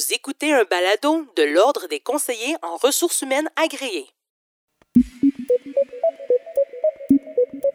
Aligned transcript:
Vous 0.00 0.14
écoutez 0.14 0.50
un 0.50 0.64
balado 0.70 1.26
de 1.36 1.42
l'Ordre 1.42 1.86
des 1.90 2.00
conseillers 2.00 2.56
en 2.62 2.76
ressources 2.76 3.20
humaines 3.20 3.50
agréés. 3.62 4.06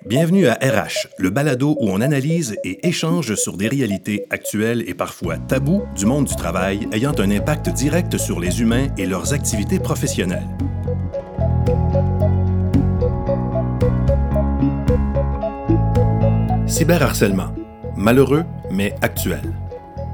Bienvenue 0.07 0.47
à 0.47 0.53
RH, 0.53 1.07
le 1.19 1.29
balado 1.29 1.75
où 1.79 1.87
on 1.87 2.01
analyse 2.01 2.55
et 2.63 2.87
échange 2.87 3.35
sur 3.35 3.57
des 3.57 3.67
réalités 3.67 4.25
actuelles 4.31 4.83
et 4.87 4.95
parfois 4.95 5.37
tabous 5.37 5.83
du 5.95 6.07
monde 6.07 6.25
du 6.25 6.35
travail 6.35 6.87
ayant 6.93 7.13
un 7.19 7.29
impact 7.29 7.69
direct 7.69 8.17
sur 8.17 8.39
les 8.39 8.59
humains 8.59 8.87
et 8.97 9.05
leurs 9.05 9.33
activités 9.33 9.79
professionnelles. 9.79 10.47
Cyberharcèlement. 16.65 17.53
Malheureux, 17.95 18.45
mais 18.71 18.95
actuel. 19.03 19.43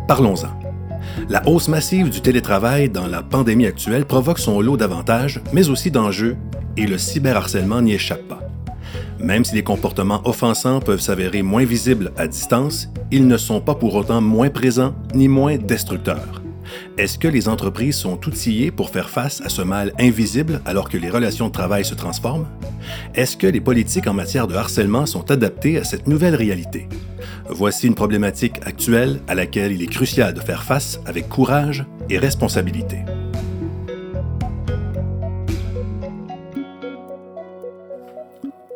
Parlons-en. 0.09 0.60
La 1.29 1.47
hausse 1.47 1.67
massive 1.67 2.09
du 2.09 2.21
télétravail 2.21 2.89
dans 2.89 3.07
la 3.07 3.23
pandémie 3.23 3.65
actuelle 3.65 4.05
provoque 4.05 4.39
son 4.39 4.61
lot 4.61 4.77
d'avantages, 4.77 5.41
mais 5.53 5.69
aussi 5.69 5.91
d'enjeux, 5.91 6.37
et 6.77 6.87
le 6.87 6.97
cyberharcèlement 6.97 7.81
n'y 7.81 7.93
échappe 7.93 8.27
pas. 8.27 8.39
Même 9.19 9.45
si 9.45 9.53
les 9.53 9.63
comportements 9.63 10.21
offensants 10.25 10.79
peuvent 10.79 11.01
s'avérer 11.01 11.43
moins 11.43 11.63
visibles 11.63 12.11
à 12.17 12.27
distance, 12.27 12.89
ils 13.11 13.27
ne 13.27 13.37
sont 13.37 13.61
pas 13.61 13.75
pour 13.75 13.93
autant 13.95 14.21
moins 14.21 14.49
présents 14.49 14.95
ni 15.13 15.27
moins 15.27 15.57
destructeurs. 15.57 16.41
Est-ce 16.97 17.17
que 17.17 17.27
les 17.27 17.47
entreprises 17.47 17.97
sont 17.97 18.19
outillées 18.27 18.71
pour 18.71 18.89
faire 18.89 19.09
face 19.09 19.41
à 19.41 19.49
ce 19.49 19.61
mal 19.61 19.93
invisible 19.99 20.61
alors 20.65 20.89
que 20.89 20.97
les 20.97 21.09
relations 21.09 21.47
de 21.47 21.51
travail 21.51 21.85
se 21.85 21.95
transforment? 21.95 22.47
Est-ce 23.13 23.37
que 23.37 23.47
les 23.47 23.61
politiques 23.61 24.07
en 24.07 24.13
matière 24.13 24.47
de 24.47 24.55
harcèlement 24.55 25.05
sont 25.05 25.29
adaptées 25.29 25.77
à 25.77 25.83
cette 25.83 26.07
nouvelle 26.07 26.35
réalité? 26.35 26.87
Voici 27.53 27.85
une 27.85 27.95
problématique 27.95 28.55
actuelle 28.65 29.19
à 29.27 29.35
laquelle 29.35 29.73
il 29.73 29.83
est 29.83 29.87
crucial 29.87 30.33
de 30.33 30.39
faire 30.39 30.63
face 30.63 31.01
avec 31.05 31.27
courage 31.27 31.85
et 32.09 32.17
responsabilité. 32.17 32.99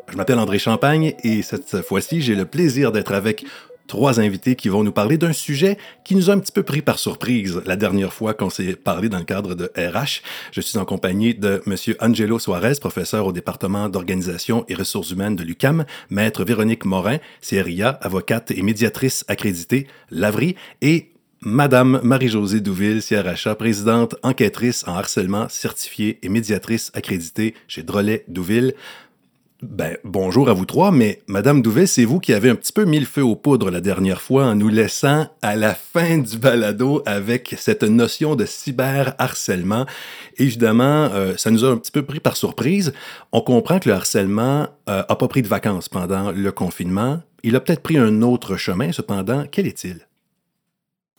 Je 0.10 0.18
m'appelle 0.18 0.40
André 0.40 0.60
Champagne 0.60 1.14
et 1.24 1.42
cette 1.42 1.82
fois-ci, 1.84 2.22
j'ai 2.22 2.36
le 2.36 2.46
plaisir 2.46 2.92
d'être 2.92 3.14
avec 3.14 3.46
trois 3.88 4.20
invités 4.20 4.56
qui 4.56 4.70
vont 4.70 4.84
nous 4.84 4.92
parler 4.92 5.18
d'un 5.18 5.34
sujet 5.34 5.78
qui 6.04 6.16
nous 6.16 6.30
a 6.30 6.34
un 6.34 6.40
petit 6.40 6.52
peu 6.52 6.64
pris 6.64 6.82
par 6.82 7.00
surprise 7.00 7.62
la 7.66 7.76
dernière 7.76 8.14
fois 8.14 8.34
qu'on 8.34 8.50
s'est 8.50 8.76
parlé 8.76 9.10
dans 9.10 9.20
le 9.20 9.26
cadre 9.26 9.56
de 9.56 9.72
RH. 9.78 10.22
Je 10.52 10.62
suis 10.62 10.78
en 10.78 10.86
compagnie 10.86 11.34
de 11.34 11.62
M. 11.66 11.76
Angelo 12.00 12.40
Suarez, 12.40 12.76
professeur 12.80 13.26
au 13.26 13.32
département 13.32 13.90
d'organisation 13.90 14.66
et 14.68 14.76
ressources 14.76 15.12
humaines 15.12 15.36
de 15.36 15.44
l'UCAM, 15.44 15.86
maître 16.10 16.44
Véronique 16.44 16.86
Morin, 16.86 17.18
CRIA, 17.42 17.90
avocate 18.02 18.52
et 18.52 18.62
médiatrice 18.62 19.26
accréditée, 19.28 19.88
Lavry, 20.12 20.56
et 20.82 21.12
Madame 21.42 22.00
Marie-Josée 22.02 22.60
Douville, 22.60 23.04
CRHA, 23.04 23.54
présidente 23.54 24.16
enquêtrice 24.24 24.84
en 24.88 24.96
harcèlement 24.96 25.48
certifiée 25.48 26.18
et 26.24 26.30
médiatrice 26.30 26.90
accréditée 26.96 27.54
chez 27.68 27.84
Drolet 27.84 28.24
Douville. 28.28 28.74
Ben, 29.72 29.98
bonjour 30.04 30.48
à 30.50 30.54
vous 30.54 30.66
trois, 30.66 30.92
mais 30.92 31.22
Madame 31.28 31.64
Douvet, 31.64 31.88
c'est 31.88 32.06
vous 32.06 32.20
qui 32.20 32.34
avez 32.34 32.52
un 32.52 32.56
petit 32.56 32.72
peu 32.72 32.86
mis 32.86 33.00
le 33.00 33.06
feu 33.06 33.24
aux 33.24 33.36
poudres 33.36 33.72
la 33.72 33.82
dernière 33.82 34.22
fois 34.22 34.46
en 34.46 34.56
nous 34.56 34.68
laissant 34.68 35.26
à 35.42 35.56
la 35.56 35.74
fin 35.74 36.20
du 36.20 36.38
balado 36.38 37.02
avec 37.08 37.56
cette 37.58 37.82
notion 37.82 38.36
de 38.36 38.46
cyberharcèlement. 38.46 39.88
Évidemment, 40.38 41.10
euh, 41.14 41.34
ça 41.38 41.50
nous 41.50 41.66
a 41.66 41.70
un 41.70 41.78
petit 41.78 41.92
peu 41.92 42.04
pris 42.04 42.20
par 42.20 42.38
surprise. 42.38 42.94
On 43.32 43.42
comprend 43.42 43.80
que 43.80 43.90
le 43.90 43.96
harcèlement 43.96 44.68
euh, 44.88 45.04
a 45.10 45.16
pas 45.16 45.28
pris 45.28 45.42
de 45.42 45.48
vacances 45.48 45.90
pendant 45.90 46.32
le 46.32 46.52
confinement. 46.52 47.22
Il 47.42 47.56
a 47.56 47.60
peut-être 47.60 47.82
pris 47.82 47.98
un 47.98 48.22
autre 48.22 48.58
chemin, 48.58 48.92
cependant. 48.92 49.46
Quel 49.52 49.66
est-il? 49.66 50.08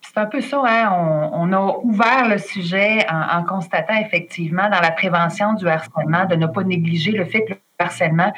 C'est 0.02 0.20
un 0.20 0.27
peu 0.27 0.41
ça, 0.41 0.62
hein? 0.64 1.30
on, 1.33 1.52
a 1.52 1.78
ouvert 1.83 2.28
le 2.28 2.39
sujet 2.39 3.05
en, 3.11 3.41
en, 3.41 3.44
constatant 3.44 3.97
effectivement 3.97 4.70
dans 4.70 4.80
la 4.80 4.92
prévention 4.92 5.55
du 5.55 5.67
harcèlement 5.67 6.27
de 6.27 6.36
ne 6.36 6.47
pas 6.47 6.62
négliger 6.62 7.11
le 7.11 7.24
fait 7.24 7.44
que 7.44 7.55
harcèlement 7.78 8.32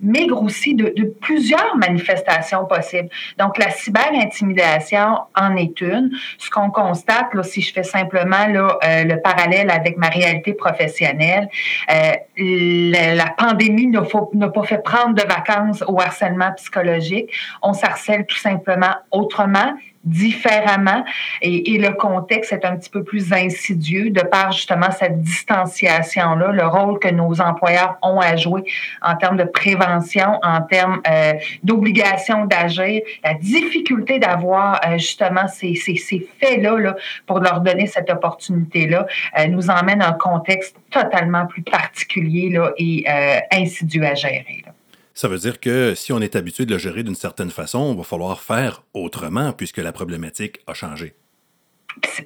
migre 0.00 0.42
aussi 0.42 0.74
de, 0.74 1.14
plusieurs 1.20 1.76
manifestations 1.76 2.64
possibles. 2.64 3.08
Donc, 3.38 3.58
la 3.58 3.70
cyber-intimidation 3.70 5.18
en 5.36 5.56
est 5.56 5.80
une. 5.80 6.10
Ce 6.38 6.50
qu'on 6.50 6.70
constate, 6.70 7.34
là, 7.34 7.42
si 7.42 7.60
je 7.60 7.72
fais 7.72 7.82
simplement 7.82 8.46
là, 8.46 8.78
euh, 8.84 9.04
le 9.04 9.20
parallèle 9.20 9.70
avec 9.70 9.98
ma 9.98 10.08
réalité 10.08 10.54
professionnelle, 10.54 11.48
euh, 11.90 12.12
la, 12.36 13.26
pandémie 13.36 13.88
n'a 13.88 14.48
pas 14.48 14.62
fait 14.62 14.82
prendre 14.82 15.14
de 15.14 15.22
vacances 15.22 15.84
au 15.86 16.00
harcèlement 16.00 16.52
psychologique. 16.56 17.30
On 17.62 17.72
s'harcèle 17.72 18.26
tout 18.26 18.38
simplement 18.38 18.94
autrement 19.10 19.74
différemment 20.04 21.04
et, 21.42 21.74
et, 21.74 21.78
le 21.78 21.90
contexte 21.90 22.52
est 22.52 22.64
un 22.64 22.76
petit 22.76 22.88
peu 22.88 23.04
plus 23.04 23.32
insidieux 23.34 24.10
de 24.10 24.22
par 24.22 24.52
justement 24.52 24.90
cette 24.90 25.20
distanciation-là, 25.20 26.52
le 26.52 26.66
rôle 26.66 26.98
que 26.98 27.08
nos 27.08 27.40
employeurs 27.40 27.98
ont 28.02 28.18
à 28.18 28.36
jouer 28.36 28.64
en 29.02 29.14
termes 29.16 29.36
de 29.36 29.44
prévention, 29.44 30.40
en 30.42 30.62
termes 30.62 31.02
euh, 31.06 31.34
d'obligation 31.62 32.46
d'agir, 32.46 33.02
la 33.22 33.34
difficulté 33.34 34.18
d'avoir 34.18 34.80
euh, 34.86 34.92
justement 34.96 35.46
ces, 35.48 35.74
ces, 35.74 35.96
ces 35.96 36.26
faits-là 36.40 36.78
là, 36.78 36.96
pour 37.26 37.40
leur 37.40 37.60
donner 37.60 37.86
cette 37.86 38.10
opportunité-là 38.10 39.06
euh, 39.38 39.46
nous 39.48 39.68
emmène 39.70 40.00
à 40.00 40.08
un 40.08 40.12
contexte 40.12 40.76
totalement 40.90 41.46
plus 41.46 41.62
particulier 41.62 42.50
là, 42.50 42.72
et 42.78 43.04
euh, 43.08 43.38
insidieux 43.52 44.04
à 44.04 44.14
gérer. 44.14 44.62
Là. 44.66 44.72
Ça 45.20 45.28
veut 45.28 45.36
dire 45.36 45.60
que 45.60 45.94
si 45.94 46.14
on 46.14 46.20
est 46.22 46.34
habitué 46.34 46.64
de 46.64 46.72
le 46.72 46.78
gérer 46.78 47.02
d'une 47.02 47.14
certaine 47.14 47.50
façon, 47.50 47.92
il 47.92 47.98
va 47.98 48.04
falloir 48.04 48.40
faire 48.40 48.84
autrement 48.94 49.52
puisque 49.52 49.76
la 49.76 49.92
problématique 49.92 50.60
a 50.66 50.72
changé 50.72 51.12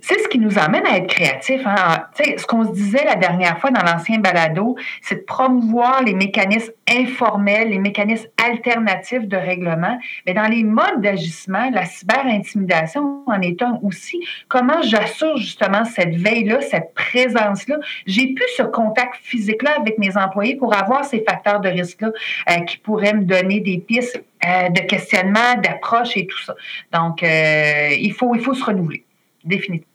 c'est 0.01 0.19
ce 0.19 0.29
qui 0.29 0.39
nous 0.39 0.59
amène 0.59 0.87
à 0.87 0.99
être 0.99 1.07
créatifs. 1.07 1.63
Hein. 1.67 2.07
Ce 2.19 2.47
qu'on 2.47 2.65
se 2.65 2.73
disait 2.73 3.05
la 3.05 3.17
dernière 3.17 3.59
fois 3.59 3.71
dans 3.71 3.83
l'ancien 3.83 4.19
balado, 4.19 4.77
c'est 5.03 5.17
de 5.17 5.21
promouvoir 5.21 6.03
les 6.03 6.15
mécanismes 6.15 6.73
informels, 6.89 7.71
les 7.71 7.79
mécanismes 7.79 8.29
alternatifs 8.45 9.27
de 9.27 9.37
règlement. 9.37 9.99
Mais 10.27 10.35
dans 10.35 10.47
les 10.47 10.65
modes 10.65 11.01
d'agissement, 11.01 11.71
la 11.73 11.85
cyber-intimidation 11.85 13.23
en 13.27 13.41
est 13.41 13.63
un 13.63 13.79
aussi. 13.83 14.21
Comment 14.49 14.83
j'assure 14.83 15.37
justement 15.37 15.85
cette 15.85 16.15
veille-là, 16.15 16.61
cette 16.61 16.95
présence-là? 16.95 17.77
J'ai 18.07 18.35
plus 18.35 18.49
ce 18.57 18.63
contact 18.63 19.17
physique-là 19.23 19.73
avec 19.81 19.99
mes 19.99 20.17
employés 20.17 20.57
pour 20.57 20.75
avoir 20.75 21.05
ces 21.05 21.21
facteurs 21.21 21.61
de 21.61 21.69
risque-là 21.69 22.11
euh, 22.51 22.61
qui 22.61 22.79
pourraient 22.79 23.15
me 23.15 23.25
donner 23.25 23.61
des 23.61 23.79
pistes 23.79 24.23
euh, 24.45 24.69
de 24.69 24.81
questionnement, 24.81 25.55
d'approche 25.63 26.17
et 26.17 26.27
tout 26.27 26.41
ça. 26.41 26.55
Donc, 26.93 27.23
euh, 27.23 27.89
il, 27.99 28.13
faut, 28.13 28.35
il 28.35 28.41
faut 28.41 28.55
se 28.55 28.65
renouveler 28.65 29.05
définitivement. 29.45 29.93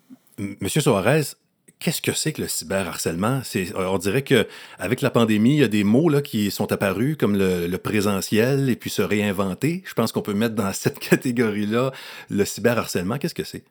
Monsieur 0.61 0.81
Soares, 0.81 1.35
qu'est-ce 1.79 2.01
que 2.01 2.13
c'est 2.13 2.33
que 2.33 2.41
le 2.41 2.47
cyberharcèlement? 2.47 3.41
C'est, 3.43 3.75
on 3.75 3.97
dirait 3.97 4.23
qu'avec 4.23 5.01
la 5.01 5.09
pandémie, 5.09 5.55
il 5.55 5.59
y 5.59 5.63
a 5.63 5.67
des 5.67 5.83
mots 5.83 6.09
là, 6.09 6.21
qui 6.21 6.51
sont 6.51 6.71
apparus 6.71 7.17
comme 7.17 7.35
le, 7.35 7.67
le 7.67 7.77
présentiel 7.77 8.69
et 8.69 8.75
puis 8.75 8.89
se 8.89 9.01
réinventer. 9.01 9.83
Je 9.85 9.93
pense 9.93 10.11
qu'on 10.11 10.21
peut 10.21 10.33
mettre 10.33 10.55
dans 10.55 10.71
cette 10.73 10.99
catégorie-là 10.99 11.91
le 12.29 12.45
cyberharcèlement. 12.45 13.17
Qu'est-ce 13.17 13.35
que 13.35 13.43
c'est? 13.43 13.63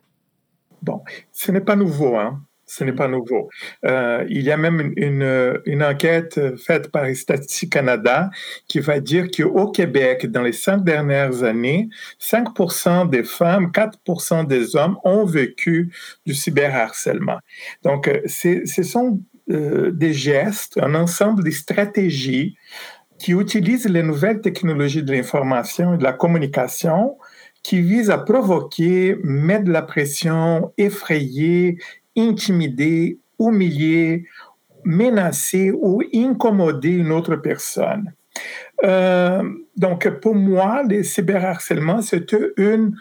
Bon, 0.81 1.03
ce 1.31 1.51
n'est 1.51 1.61
pas 1.61 1.75
nouveau. 1.75 2.17
Hein? 2.17 2.41
Ce 2.71 2.83
n'est 2.83 2.93
pas 2.93 3.07
nouveau. 3.07 3.49
Euh, 3.83 4.23
il 4.29 4.43
y 4.43 4.51
a 4.51 4.57
même 4.57 4.93
une, 4.95 5.59
une, 5.65 5.83
enquête 5.83 6.39
faite 6.57 6.91
par 6.91 7.07
Statistique 7.15 7.73
Canada 7.73 8.29
qui 8.67 8.79
va 8.79 8.99
dire 8.99 9.25
qu'au 9.35 9.71
Québec, 9.71 10.27
dans 10.27 10.43
les 10.43 10.51
cinq 10.51 10.83
dernières 10.83 11.41
années, 11.41 11.89
5% 12.21 13.09
des 13.09 13.23
femmes, 13.23 13.71
4% 13.71 14.45
des 14.45 14.75
hommes 14.75 14.97
ont 15.03 15.25
vécu 15.25 15.91
du 16.27 16.35
cyberharcèlement. 16.35 17.39
Donc, 17.81 18.07
euh, 18.07 18.21
ce 18.27 18.83
sont 18.83 19.19
euh, 19.49 19.89
des 19.89 20.13
gestes, 20.13 20.77
un 20.79 20.93
ensemble 20.93 21.43
de 21.43 21.49
stratégies 21.49 22.55
qui 23.17 23.31
utilisent 23.31 23.89
les 23.89 24.03
nouvelles 24.03 24.41
technologies 24.41 25.01
de 25.01 25.11
l'information 25.11 25.95
et 25.95 25.97
de 25.97 26.03
la 26.03 26.13
communication 26.13 27.17
qui 27.63 27.81
visent 27.81 28.09
à 28.09 28.17
provoquer, 28.17 29.17
mettre 29.23 29.65
de 29.65 29.71
la 29.71 29.81
pression, 29.81 30.71
effrayer, 30.77 31.77
intimider, 32.15 33.19
humilier, 33.39 34.25
menacer 34.83 35.71
ou 35.71 36.01
incommoder 36.13 36.89
une 36.89 37.11
autre 37.11 37.35
personne. 37.35 38.13
Euh, 38.83 39.43
donc, 39.75 40.07
pour 40.21 40.35
moi, 40.35 40.83
le 40.87 41.03
cyberharcèlement, 41.03 42.01
c'est 42.01 42.33
une, 42.57 42.95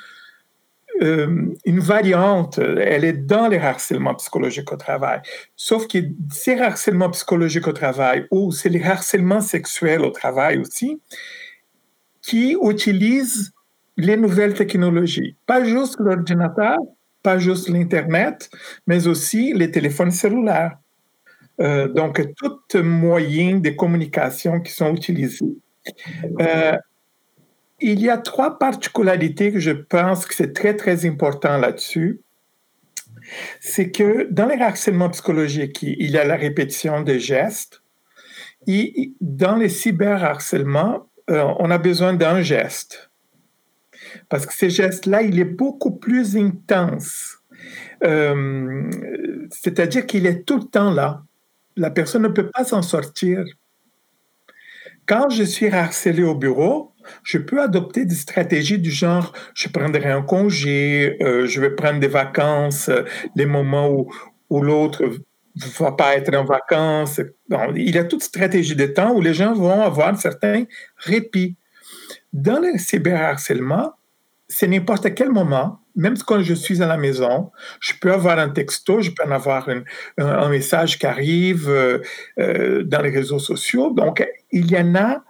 euh, 1.03 1.55
une 1.65 1.79
variante. 1.79 2.59
Elle 2.59 3.05
est 3.05 3.13
dans 3.13 3.49
les 3.49 3.59
harcèlements 3.59 4.15
psychologiques 4.15 4.73
au 4.73 4.77
travail. 4.77 5.21
Sauf 5.55 5.87
que 5.87 5.99
ces 6.31 6.59
harcèlements 6.59 7.11
psychologiques 7.11 7.69
au 7.69 7.73
travail, 7.73 8.27
ou 8.31 8.51
c'est 8.51 8.69
les 8.69 8.83
harcèlements 8.83 9.41
sexuels 9.41 10.03
au 10.03 10.11
travail 10.11 10.59
aussi, 10.59 11.01
qui 12.23 12.57
utilisent 12.61 13.53
les 13.97 14.17
nouvelles 14.17 14.55
technologies. 14.55 15.37
Pas 15.47 15.65
juste 15.65 15.97
l'ordinateur, 15.99 16.79
pas 17.23 17.39
juste 17.39 17.69
l'Internet, 17.69 18.51
mais 18.87 19.07
aussi 19.07 19.53
les 19.55 19.71
téléphones 19.71 20.11
cellulaires. 20.11 20.79
Euh, 21.61 21.89
donc, 21.89 22.23
tout 22.37 22.83
moyen 22.83 23.59
de 23.59 23.71
communication 23.71 24.61
qui 24.61 24.73
sont 24.73 24.95
utilisés. 24.95 25.57
Euh, 26.41 26.77
il 27.81 28.01
y 28.01 28.11
a 28.11 28.19
trois 28.19 28.59
particularités 28.59 29.53
que 29.53 29.59
je 29.59 29.71
pense 29.71 30.27
que 30.27 30.35
c'est 30.35 30.53
très, 30.53 30.75
très 30.77 31.07
important 31.07 31.57
là-dessus. 31.59 32.21
c'est 33.61 33.91
que 33.91 34.29
dans 34.31 34.47
les 34.47 34.61
harcèlements 34.61 35.11
psychologiques, 35.11 35.83
il 35.83 36.11
y 36.11 36.19
a 36.19 36.25
la 36.25 36.37
répétition 36.37 37.03
des 37.03 37.21
gestes. 37.21 37.83
Et 38.67 39.13
dans 39.21 39.57
les 39.57 39.69
cyberharcèlements, 39.69 41.09
euh, 41.31 41.45
on 41.59 41.71
a 41.71 41.79
besoin 41.79 42.15
d'un 42.15 42.43
geste. 42.43 43.08
Parce 44.29 44.47
que 44.47 44.55
ces 44.55 44.71
gestes-là, 44.71 45.23
il 45.23 45.39
est 45.39 45.45
beaucoup 45.45 45.93
plus 45.93 46.37
intense. 46.37 47.39
Euh, 48.05 48.91
c'est-à-dire 49.51 50.07
qu'il 50.07 50.27
est 50.27 50.47
tout 50.47 50.59
le 50.59 50.65
temps 50.65 50.93
là. 50.93 51.23
La 51.77 51.91
personne 51.91 52.23
ne 52.23 52.29
peut 52.29 52.51
pas 52.51 52.65
s'en 52.65 52.83
sortir. 52.83 53.45
Quand 55.07 55.31
je 55.31 55.43
suis 55.43 55.69
harcelé 55.69 56.23
au 56.23 56.35
bureau, 56.35 56.93
je 57.23 57.39
peux 57.39 57.63
adopter 57.63 58.05
des 58.05 58.15
stratégies 58.15 58.79
du 58.79 58.91
genre, 58.91 59.33
je 59.55 59.69
prendrai 59.69 60.11
un 60.11 60.23
congé, 60.23 61.17
euh, 61.23 61.47
je 61.47 61.61
vais 61.61 61.71
prendre 61.71 61.99
des 61.99 62.09
vacances, 62.09 62.89
euh, 62.91 63.05
les 63.35 63.47
moments 63.47 63.89
où, 63.89 64.13
où 64.51 64.61
l'autre 64.61 65.05
va 65.79 65.93
pas 65.93 66.15
être 66.17 66.35
en 66.35 66.45
vacances. 66.45 67.21
il 67.75 67.95
y 67.95 67.99
a 67.99 68.05
toute 68.05 68.23
stratégie 68.23 68.77
de 68.77 68.87
temps 68.87 69.13
où 69.13 69.21
les 69.21 69.35
gens 69.35 69.55
vont 69.55 69.83
avoir 69.83 70.09
un 70.09 70.17
certain 70.17 70.65
répit. 70.97 71.57
Dans 72.33 72.61
le 72.61 72.79
cyberharcèlement, 72.79 73.95
c'est 74.49 74.67
n'importe 74.67 75.15
quel 75.15 75.31
moment, 75.31 75.81
même 75.95 76.17
quand 76.19 76.43
je 76.43 76.55
suis 76.55 76.83
à 76.83 76.87
la 76.87 76.97
maison, 76.97 77.51
je 77.81 77.93
peux 78.01 78.13
avoir 78.13 78.39
un 78.39 78.49
texto, 78.49 79.01
je 79.01 79.11
peux 79.11 79.25
en 79.25 79.31
avoir 79.31 79.69
un, 80.19 80.49
message 80.49 80.99
qui 80.99 81.07
arrive 81.07 81.69
euh, 81.69 82.83
dans 82.85 83.03
les 83.03 83.11
réseaux 83.11 83.39
sociaux. 83.39 83.91
Donc, 83.91 84.27
il 84.51 84.71
y 84.71 84.79
en 84.79 84.95
a 84.95 85.23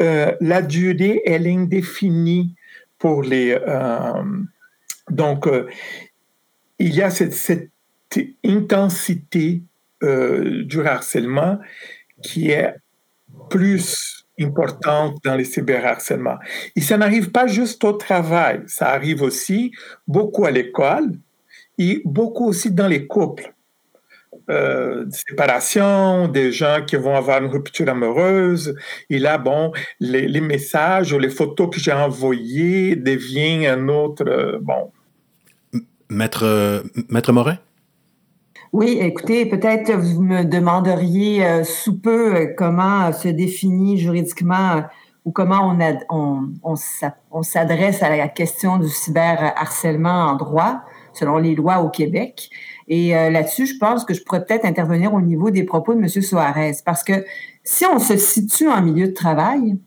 euh, 0.00 0.32
la 0.40 0.62
durée 0.62 1.22
est 1.24 1.46
indéfinie 1.46 2.54
pour 2.98 3.22
les. 3.22 3.52
Euh, 3.52 4.22
donc, 5.10 5.46
euh, 5.46 5.68
il 6.78 6.94
y 6.94 7.02
a 7.02 7.10
cette, 7.10 7.70
intensité 8.44 9.62
du 10.02 10.86
harcèlement 10.86 11.58
qui 12.22 12.50
est 12.50 12.74
plus 13.48 14.23
importante 14.40 15.16
dans 15.24 15.34
les 15.34 15.44
cyberharcèlements. 15.44 16.38
Et 16.76 16.80
ça 16.80 16.96
n'arrive 16.96 17.30
pas 17.30 17.46
juste 17.46 17.84
au 17.84 17.92
travail, 17.92 18.62
ça 18.66 18.88
arrive 18.88 19.22
aussi 19.22 19.72
beaucoup 20.06 20.44
à 20.44 20.50
l'école 20.50 21.12
et 21.78 22.02
beaucoup 22.04 22.46
aussi 22.46 22.70
dans 22.70 22.88
les 22.88 23.06
couples 23.06 23.54
euh, 24.50 25.06
séparation, 25.10 26.28
des 26.28 26.52
gens 26.52 26.82
qui 26.86 26.96
vont 26.96 27.16
avoir 27.16 27.42
une 27.42 27.48
rupture 27.48 27.88
amoureuse. 27.88 28.74
Et 29.08 29.18
là, 29.18 29.38
bon, 29.38 29.72
les, 30.00 30.40
messages 30.40 31.12
ou 31.12 31.18
les 31.18 31.30
photos 31.30 31.70
que 31.70 31.80
j'ai 31.80 31.92
envoyées 31.92 32.94
deviennent 32.94 33.64
un 33.64 33.88
autre. 33.88 34.24
Euh, 34.26 34.58
bon. 34.60 34.92
Maître, 36.10 36.84
Maître 37.08 37.32
Morin? 37.32 37.58
Oui, 38.74 38.98
écoutez, 39.00 39.46
peut-être 39.46 39.92
vous 39.92 40.20
me 40.20 40.42
demanderiez 40.42 41.46
euh, 41.46 41.62
sous 41.62 42.00
peu 42.00 42.34
euh, 42.34 42.54
comment 42.58 43.12
se 43.12 43.28
définit 43.28 43.98
juridiquement 43.98 44.82
ou 45.24 45.30
comment 45.30 45.72
on, 46.10 46.74
s'adresse 47.42 48.02
à 48.02 48.16
la 48.16 48.26
question 48.26 48.78
du 48.78 48.88
cyberharcèlement 48.88 50.24
en 50.24 50.34
droit 50.34 50.80
selon 51.12 51.38
les 51.38 51.54
lois 51.54 51.82
au 51.82 51.88
Québec. 51.88 52.50
Et 52.88 53.16
euh, 53.16 53.30
là-dessus, 53.30 53.66
je 53.66 53.78
pense 53.78 54.04
que 54.04 54.12
je 54.12 54.24
pourrais 54.24 54.44
peut-être 54.44 54.64
intervenir 54.64 55.14
au 55.14 55.20
niveau 55.20 55.52
des 55.52 55.62
propos 55.62 55.94
de 55.94 56.00
M. 56.00 56.08
Soares, 56.08 56.82
parce 56.84 57.04
que 57.04 57.24
si 57.62 57.86
on 57.86 58.00
se 58.00 58.16
situe 58.16 58.68
en 58.68 58.82
milieu 58.82 59.06
de 59.06 59.12
travail, 59.12 59.78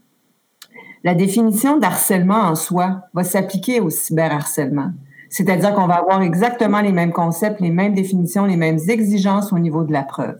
la 1.03 1.13
définition 1.13 1.77
d'harcèlement 1.77 2.39
en 2.39 2.55
soi 2.55 3.01
va 3.13 3.25
s'appliquer 3.25 3.81
au 3.81 3.89
cyberharcèlement. 3.89 4.93
C'est-à-dire 5.29 5.73
qu'on 5.73 5.87
va 5.87 5.95
avoir 5.95 6.21
exactement 6.21 6.81
les 6.81 6.91
mêmes 6.91 7.11
concepts, 7.11 7.59
les 7.59 7.71
mêmes 7.71 7.93
définitions, 7.93 8.45
les 8.45 8.57
mêmes 8.57 8.79
exigences 8.87 9.51
au 9.53 9.59
niveau 9.59 9.83
de 9.83 9.91
la 9.91 10.03
preuve. 10.03 10.37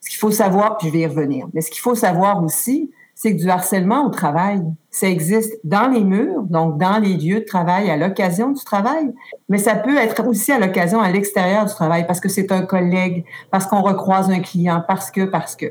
Ce 0.00 0.08
qu'il 0.08 0.18
faut 0.18 0.30
savoir, 0.30 0.78
puis 0.78 0.88
je 0.88 0.92
vais 0.92 1.00
y 1.00 1.06
revenir, 1.06 1.46
mais 1.52 1.60
ce 1.60 1.70
qu'il 1.70 1.80
faut 1.80 1.94
savoir 1.94 2.42
aussi, 2.42 2.90
c'est 3.14 3.36
que 3.36 3.42
du 3.42 3.50
harcèlement 3.50 4.06
au 4.06 4.08
travail, 4.08 4.62
ça 4.90 5.06
existe 5.06 5.60
dans 5.62 5.88
les 5.88 6.04
murs, 6.04 6.42
donc 6.44 6.78
dans 6.78 6.98
les 6.98 7.18
lieux 7.18 7.40
de 7.40 7.44
travail 7.44 7.90
à 7.90 7.98
l'occasion 7.98 8.50
du 8.50 8.64
travail, 8.64 9.12
mais 9.50 9.58
ça 9.58 9.74
peut 9.74 9.98
être 9.98 10.26
aussi 10.26 10.52
à 10.52 10.58
l'occasion 10.58 11.00
à 11.00 11.10
l'extérieur 11.10 11.66
du 11.66 11.74
travail 11.74 12.06
parce 12.06 12.18
que 12.18 12.30
c'est 12.30 12.50
un 12.50 12.62
collègue, 12.62 13.26
parce 13.50 13.66
qu'on 13.66 13.82
recroise 13.82 14.30
un 14.30 14.40
client, 14.40 14.82
parce 14.88 15.10
que, 15.10 15.26
parce 15.26 15.54
que. 15.54 15.66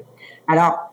Alors, 0.48 0.90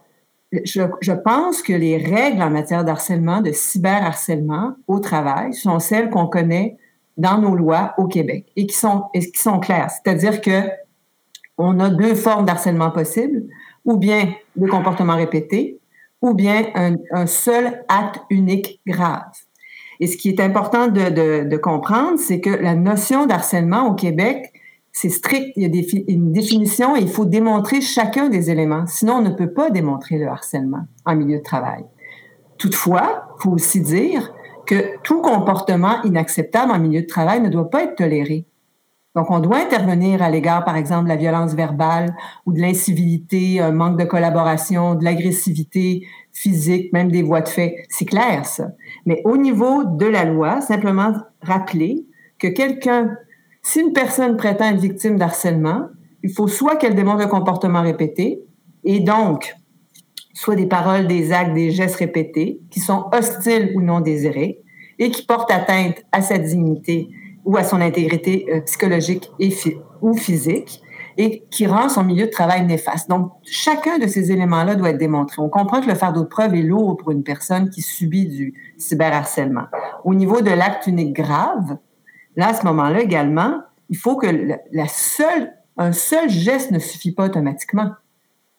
je, 0.51 1.13
pense 1.13 1.61
que 1.61 1.73
les 1.73 1.99
règles 1.99 2.41
en 2.41 2.51
matière 2.51 2.85
d'harcèlement, 2.85 3.43
de 3.43 3.53
cyberharcèlement 3.53 4.77
au 4.87 5.01
travail 5.01 5.53
sont 5.53 5.79
celles 5.79 6.09
qu'on 6.09 6.27
connaît 6.27 6.79
dans 7.17 7.39
nos 7.39 7.55
lois 7.55 7.95
au 7.99 8.07
Québec 8.07 8.47
et 8.57 8.67
qui 8.67 8.77
sont, 8.77 9.05
et 9.15 9.21
qui 9.21 9.41
sont 9.41 9.59
claires. 9.59 9.91
C'est-à-dire 9.91 10.41
que 10.41 10.69
on 11.59 11.81
a 11.81 11.89
deux 11.89 12.15
formes 12.15 12.45
d'harcèlement 12.45 12.91
possibles, 12.91 13.45
ou 13.85 13.97
bien 13.97 14.35
le 14.57 14.69
comportement 14.69 15.17
répété, 15.17 15.81
ou 16.21 16.35
bien 16.35 16.67
un, 16.75 17.27
seul 17.27 17.85
acte 17.89 18.21
unique 18.31 18.81
grave. 18.87 19.23
Et 20.01 20.07
ce 20.07 20.17
qui 20.17 20.29
est 20.29 20.41
important 20.41 20.89
de, 20.89 21.57
comprendre, 21.57 22.19
c'est 22.19 22.41
que 22.41 22.51
la 22.51 22.75
notion 22.75 23.27
d'harcèlement 23.27 23.89
au 23.89 23.95
Québec, 23.95 24.53
c'est 24.93 25.09
strict. 25.09 25.53
Il 25.57 25.63
y 25.63 25.67
a 25.67 26.03
une 26.09 26.33
définition 26.33 26.97
et 26.97 27.01
il 27.01 27.09
faut 27.09 27.25
démontrer 27.25 27.81
chacun 27.81 28.29
des 28.29 28.51
éléments. 28.51 28.87
Sinon, 28.87 29.15
on 29.15 29.23
ne 29.23 29.31
peut 29.31 29.53
pas 29.53 29.71
démontrer 29.71 30.19
le 30.19 30.27
harcèlement 30.27 30.87
en 31.05 31.17
milieu 31.17 31.39
de 31.39 31.43
travail. 31.43 31.85
Toutefois, 32.59 33.29
il 33.39 33.43
faut 33.43 33.51
aussi 33.51 33.81
dire 33.81 34.33
que 34.67 34.99
tout 35.03 35.23
comportement 35.23 36.03
inacceptable 36.03 36.73
en 36.73 36.79
milieu 36.79 37.03
de 37.03 37.07
travail 37.07 37.41
ne 37.41 37.49
doit 37.49 37.71
pas 37.71 37.85
être 37.85 37.97
toléré. 37.97 38.45
Donc, 39.15 39.31
on 39.31 39.39
doit 39.39 39.57
intervenir 39.57 40.23
à 40.23 40.29
l'égard, 40.29 40.63
par 40.65 40.77
exemple, 40.77 41.05
de 41.05 41.09
la 41.09 41.17
violence 41.17 41.55
verbale 41.55 42.15
ou 42.45 42.53
de 42.53 42.61
l'incivilité, 42.61 43.61
un 43.61 43.73
manque 43.73 43.99
de 43.99 44.05
collaboration, 44.05 44.95
de 44.95 45.05
l'agressivité 45.05 46.07
physique, 46.33 46.93
même 46.93 47.11
des 47.11 47.23
voies 47.23 47.41
de 47.41 47.49
fait. 47.49 47.87
C'est 47.89 48.05
clair, 48.05 48.45
ça. 48.45 48.73
Mais 49.07 49.23
au 49.25 49.39
niveau 49.39 49.85
de 49.85 50.05
la 50.05 50.27
loi, 50.27 50.61
simplement 50.61 51.15
rappeler 51.41 52.05
que 52.39 52.49
quelqu'un, 52.49 53.17
si 53.63 53.81
une 53.81 53.95
personne 53.95 54.37
prétend 54.37 54.67
être 54.67 54.81
victime 54.81 55.17
d'harcèlement, 55.17 55.87
il 56.23 56.31
faut 56.31 56.47
soit 56.47 56.77
qu'elle 56.77 56.95
démontre 56.95 57.23
un 57.23 57.29
comportement 57.29 57.81
répété, 57.81 58.43
et 58.85 59.01
donc, 59.01 59.57
soit 60.37 60.55
des 60.55 60.67
paroles, 60.67 61.07
des 61.07 61.33
actes, 61.33 61.55
des 61.55 61.71
gestes 61.71 61.97
répétés 61.97 62.61
qui 62.71 62.79
sont 62.79 63.07
hostiles 63.11 63.73
ou 63.75 63.81
non 63.81 64.01
désirés 64.01 64.61
et 64.99 65.11
qui 65.11 65.25
portent 65.25 65.51
atteinte 65.51 66.05
à 66.13 66.21
sa 66.21 66.37
dignité 66.37 67.09
ou 67.47 67.57
à 67.57 67.65
son 67.65 67.81
intégrité 67.81 68.47
euh, 68.53 68.61
psychologique 68.61 69.31
et 69.39 69.51
ou 70.03 70.15
physique 70.15 70.83
et 71.17 71.45
qui 71.51 71.67
rend 71.67 71.89
son 71.89 72.05
milieu 72.05 72.27
de 72.27 72.31
travail 72.31 72.67
néfaste. 72.67 73.09
Donc, 73.09 73.33
chacun 73.45 73.99
de 73.99 74.07
ces 74.07 74.31
éléments-là 74.31 74.75
doit 74.75 74.91
être 74.91 74.99
démontré. 74.99 75.41
On 75.41 75.49
comprend 75.49 75.81
que 75.81 75.89
le 75.89 75.95
fardeau 75.95 76.21
de 76.21 76.27
preuve 76.27 76.55
est 76.55 76.63
lourd 76.63 76.99
pour 76.99 77.13
une 77.13 77.23
personne 77.23 77.71
qui 77.71 77.81
subit 77.81 78.27
du 78.27 78.53
cyberharcèlement. 78.77 79.65
Au 80.05 80.13
niveau 80.13 80.43
de 80.43 80.51
l'acte 80.51 80.87
unique 80.87 81.15
grave, 81.15 81.79
là, 82.37 82.49
à 82.49 82.55
ce 82.55 82.67
moment-là 82.67 83.01
également, 83.01 83.63
il 83.89 83.97
faut 83.97 84.17
que 84.17 84.27
la 84.71 84.89
seule, 84.89 85.55
un 85.79 85.93
seul 85.93 86.29
geste 86.29 86.73
ne 86.73 86.79
suffit 86.79 87.13
pas 87.13 87.25
automatiquement. 87.25 87.93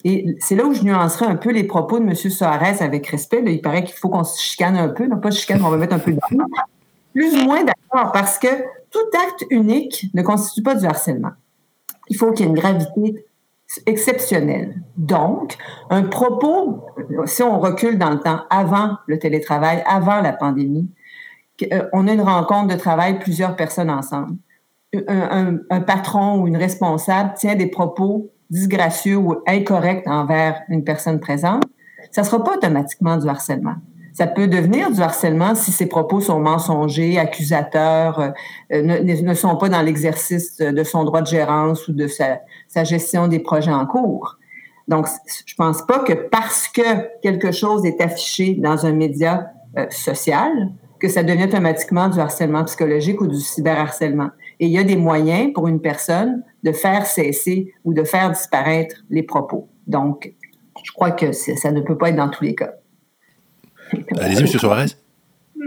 Et 0.03 0.35
c'est 0.39 0.55
là 0.55 0.65
où 0.65 0.73
je 0.73 0.83
nuancerai 0.83 1.25
un 1.25 1.35
peu 1.35 1.51
les 1.51 1.63
propos 1.63 1.99
de 1.99 2.05
M. 2.05 2.15
Soares 2.15 2.81
avec 2.81 3.07
respect. 3.07 3.41
il 3.45 3.61
paraît 3.61 3.83
qu'il 3.83 3.95
faut 3.95 4.09
qu'on 4.09 4.23
se 4.23 4.39
chicane 4.41 4.77
un 4.77 4.89
peu. 4.89 5.07
Non, 5.07 5.17
pas 5.17 5.31
chicane, 5.31 5.59
mais 5.59 5.65
on 5.65 5.71
va 5.71 5.77
mettre 5.77 5.95
un 5.95 5.99
peu 5.99 6.13
de 6.13 6.19
Plus 7.13 7.41
ou 7.41 7.45
moins 7.45 7.63
d'accord, 7.63 8.11
parce 8.11 8.37
que 8.37 8.47
tout 8.91 9.17
acte 9.27 9.45
unique 9.49 10.07
ne 10.13 10.21
constitue 10.21 10.61
pas 10.61 10.75
du 10.75 10.85
harcèlement. 10.85 11.31
Il 12.09 12.15
faut 12.15 12.31
qu'il 12.31 12.45
y 12.45 12.47
ait 12.47 12.51
une 12.51 12.57
gravité 12.57 13.25
exceptionnelle. 13.85 14.81
Donc, 14.95 15.57
un 15.89 16.03
propos, 16.03 16.85
si 17.25 17.43
on 17.43 17.59
recule 17.59 17.97
dans 17.97 18.11
le 18.11 18.19
temps, 18.19 18.41
avant 18.49 18.97
le 19.07 19.19
télétravail, 19.19 19.83
avant 19.85 20.21
la 20.21 20.31
pandémie, 20.31 20.89
euh, 21.71 21.87
on 21.91 22.07
a 22.07 22.13
une 22.13 22.21
rencontre 22.21 22.73
de 22.73 22.79
travail, 22.79 23.19
plusieurs 23.19 23.55
personnes 23.55 23.89
ensemble. 23.89 24.37
Un, 25.07 25.57
un, 25.69 25.81
patron 25.81 26.39
ou 26.39 26.47
une 26.47 26.55
responsable 26.55 27.33
tient 27.35 27.55
des 27.55 27.67
propos 27.67 28.31
disgracieux 28.49 29.17
ou 29.17 29.41
incorrects 29.47 30.07
envers 30.07 30.61
une 30.69 30.83
personne 30.83 31.19
présente, 31.19 31.63
ça 32.11 32.21
ne 32.21 32.25
sera 32.25 32.43
pas 32.43 32.55
automatiquement 32.55 33.17
du 33.17 33.27
harcèlement. 33.27 33.75
Ça 34.13 34.25
peut 34.25 34.47
devenir 34.47 34.89
du 34.91 34.99
harcèlement 34.99 35.53
si 35.53 35.71
ces 35.71 35.85
propos 35.85 36.21
sont 36.21 36.39
mensongers, 36.39 37.19
accusateurs, 37.19 38.33
euh, 38.73 38.81
ne, 38.81 39.33
sont 39.35 39.55
pas 39.57 39.69
dans 39.69 39.81
l'exercice 39.81 40.57
de 40.57 40.83
son 40.83 41.03
droit 41.03 41.21
de 41.21 41.27
gérance 41.27 41.87
ou 41.87 41.93
de 41.93 42.07
sa, 42.07 42.83
gestion 42.83 43.27
des 43.27 43.37
projets 43.37 43.71
en 43.71 43.85
cours. 43.85 44.37
Donc, 44.87 45.05
je 45.45 45.53
pense 45.55 45.85
pas 45.85 45.99
que 45.99 46.13
parce 46.13 46.67
que 46.67 47.19
quelque 47.21 47.51
chose 47.51 47.85
est 47.85 48.01
affiché 48.01 48.55
dans 48.55 48.87
un 48.87 48.93
média 48.93 49.51
euh, 49.77 49.85
social, 49.91 50.71
que 50.99 51.09
ça 51.09 51.21
devient 51.21 51.43
automatiquement 51.43 52.09
du 52.09 52.19
harcèlement 52.19 52.63
psychologique 52.63 53.21
ou 53.21 53.27
du 53.27 53.39
cyberharcèlement. 53.39 54.29
Et 54.59 54.65
il 54.65 54.71
y 54.71 54.79
a 54.79 54.83
des 54.83 54.95
moyens 54.95 55.53
pour 55.53 55.67
une 55.67 55.79
personne 55.79 56.43
de 56.67 56.73
faire 56.73 57.05
cesser 57.05 57.73
ou 57.85 57.93
de 57.93 58.03
faire 58.03 58.31
disparaître 58.31 58.97
les 59.09 59.23
propos. 59.23 59.69
Donc, 59.87 60.33
je 60.83 60.91
crois 60.91 61.11
que 61.11 61.31
ça 61.31 61.71
ne 61.71 61.81
peut 61.81 61.97
pas 61.97 62.09
être 62.09 62.17
dans 62.17 62.29
tous 62.29 62.43
les 62.43 62.55
cas. 62.55 62.73
Allez-y, 64.19 64.41
M. 64.41 64.47
Suarez. 64.47 64.87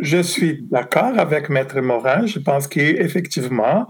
Je 0.02 0.22
suis 0.22 0.62
d'accord 0.70 1.18
avec 1.18 1.48
Maître 1.48 1.80
Morin. 1.80 2.24
Je 2.24 2.38
pense 2.38 2.68
qu'effectivement, 2.68 3.86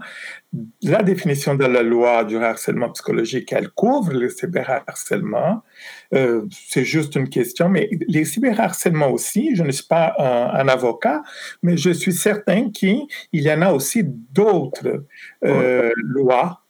la 0.81 1.03
définition 1.03 1.55
de 1.55 1.65
la 1.65 1.83
loi 1.83 2.23
du 2.25 2.37
harcèlement 2.37 2.89
psychologique, 2.89 3.53
elle 3.53 3.69
couvre 3.69 4.11
le 4.11 4.29
cyberharcèlement. 4.29 5.63
Euh, 6.13 6.45
c'est 6.51 6.83
juste 6.83 7.15
une 7.15 7.29
question, 7.29 7.69
mais 7.69 7.89
les 8.07 8.25
cyberharcèlements 8.25 9.11
aussi, 9.11 9.55
je 9.55 9.63
ne 9.63 9.71
suis 9.71 9.85
pas 9.85 10.15
un, 10.17 10.67
avocat, 10.67 11.21
mais 11.61 11.77
je 11.77 11.91
suis 11.91 12.13
certain 12.13 12.71
qu'il 12.71 13.07
y 13.31 13.51
en 13.51 13.61
a 13.61 13.71
aussi 13.71 14.03
d'autres 14.03 15.05
euh, 15.45 15.91
lois 15.95 16.61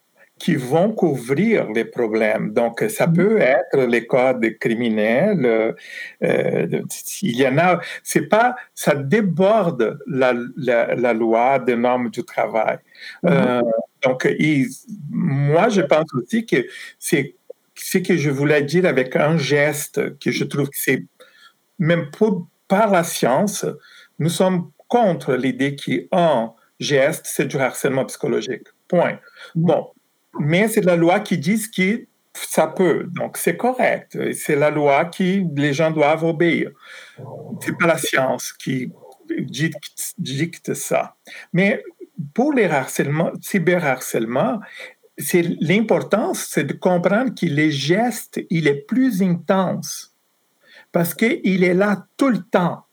qui 0.42 0.56
vont 0.56 0.90
couvrir 0.92 1.70
les 1.70 1.84
problèmes. 1.84 2.52
Donc, 2.52 2.84
ça 2.88 3.06
mm-hmm. 3.06 3.14
peut 3.14 3.40
être 3.40 3.78
les 3.86 4.08
codes 4.08 4.58
criminels. 4.58 5.76
Euh, 6.24 6.82
il 7.22 7.36
y 7.36 7.46
en 7.46 7.58
a. 7.58 7.80
C'est 8.02 8.26
pas. 8.26 8.56
Ça 8.74 8.96
déborde 8.96 10.00
la, 10.08 10.34
la, 10.56 11.12
loi 11.12 11.60
des 11.60 11.76
normes 11.76 12.10
du 12.10 12.24
travail. 12.24 12.78
Euh, 13.24 13.60
mm-hmm. 13.60 13.70
donc, 14.02 14.28
moi, 15.10 15.68
je 15.68 15.82
pense 15.82 16.12
aussi 16.12 16.44
que 16.44 16.66
c'est 16.98 17.36
ce 17.76 17.98
que 17.98 18.16
je 18.16 18.30
voulais 18.30 18.62
dire 18.62 18.86
avec 18.86 19.14
un 19.14 19.36
geste 19.38 20.18
que 20.18 20.32
je 20.32 20.42
trouve 20.42 20.70
que 20.70 20.78
c'est 20.78 21.04
même 21.78 22.10
pour, 22.10 22.48
par 22.66 22.90
la 22.90 23.04
science, 23.04 23.64
nous 24.18 24.28
sommes 24.28 24.72
contre 24.88 25.34
l'idée 25.34 25.76
qu'un 25.76 26.52
geste, 26.80 27.26
c'est 27.26 27.46
du 27.46 27.58
harcèlement 27.58 28.06
psychologique. 28.06 28.66
Point. 28.88 29.12
Mm-hmm. 29.12 29.18
Bon, 29.54 29.92
mais 30.38 30.68
c'est 30.68 30.84
la 30.84 30.96
loi 30.96 31.20
qui 31.20 31.38
dit 31.38 31.70
que 31.70 32.06
ça 32.34 32.66
peut. 32.66 33.06
Donc, 33.12 33.36
c'est 33.36 33.56
correct. 33.56 34.18
C'est 34.32 34.56
la 34.56 34.70
loi 34.70 35.04
qui 35.06 35.46
les 35.54 35.72
gens 35.72 35.90
doivent 35.90 36.24
obéir. 36.24 36.70
C'est 37.60 37.76
pas 37.76 37.86
la 37.86 37.98
science 37.98 38.52
qui 38.52 38.90
dicte, 40.18 40.74
ça. 40.74 41.16
Mais 41.52 41.82
pour 42.34 42.52
les 42.52 42.66
harcèlements, 42.66 43.32
cyberharcèlement, 43.40 44.60
c'est 45.18 45.42
l'importance, 45.60 46.46
c'est 46.48 46.64
de 46.64 46.72
comprendre 46.72 47.34
que 47.34 47.46
les 47.46 47.70
gestes, 47.70 48.40
il 48.50 48.66
est 48.66 48.86
plus 48.86 49.22
intense 49.22 50.16
parce 50.90 51.14
qu'il 51.14 51.64
est 51.64 51.74
là 51.74 52.06
tout 52.16 52.28
le 52.28 52.42
temps. 52.42 52.86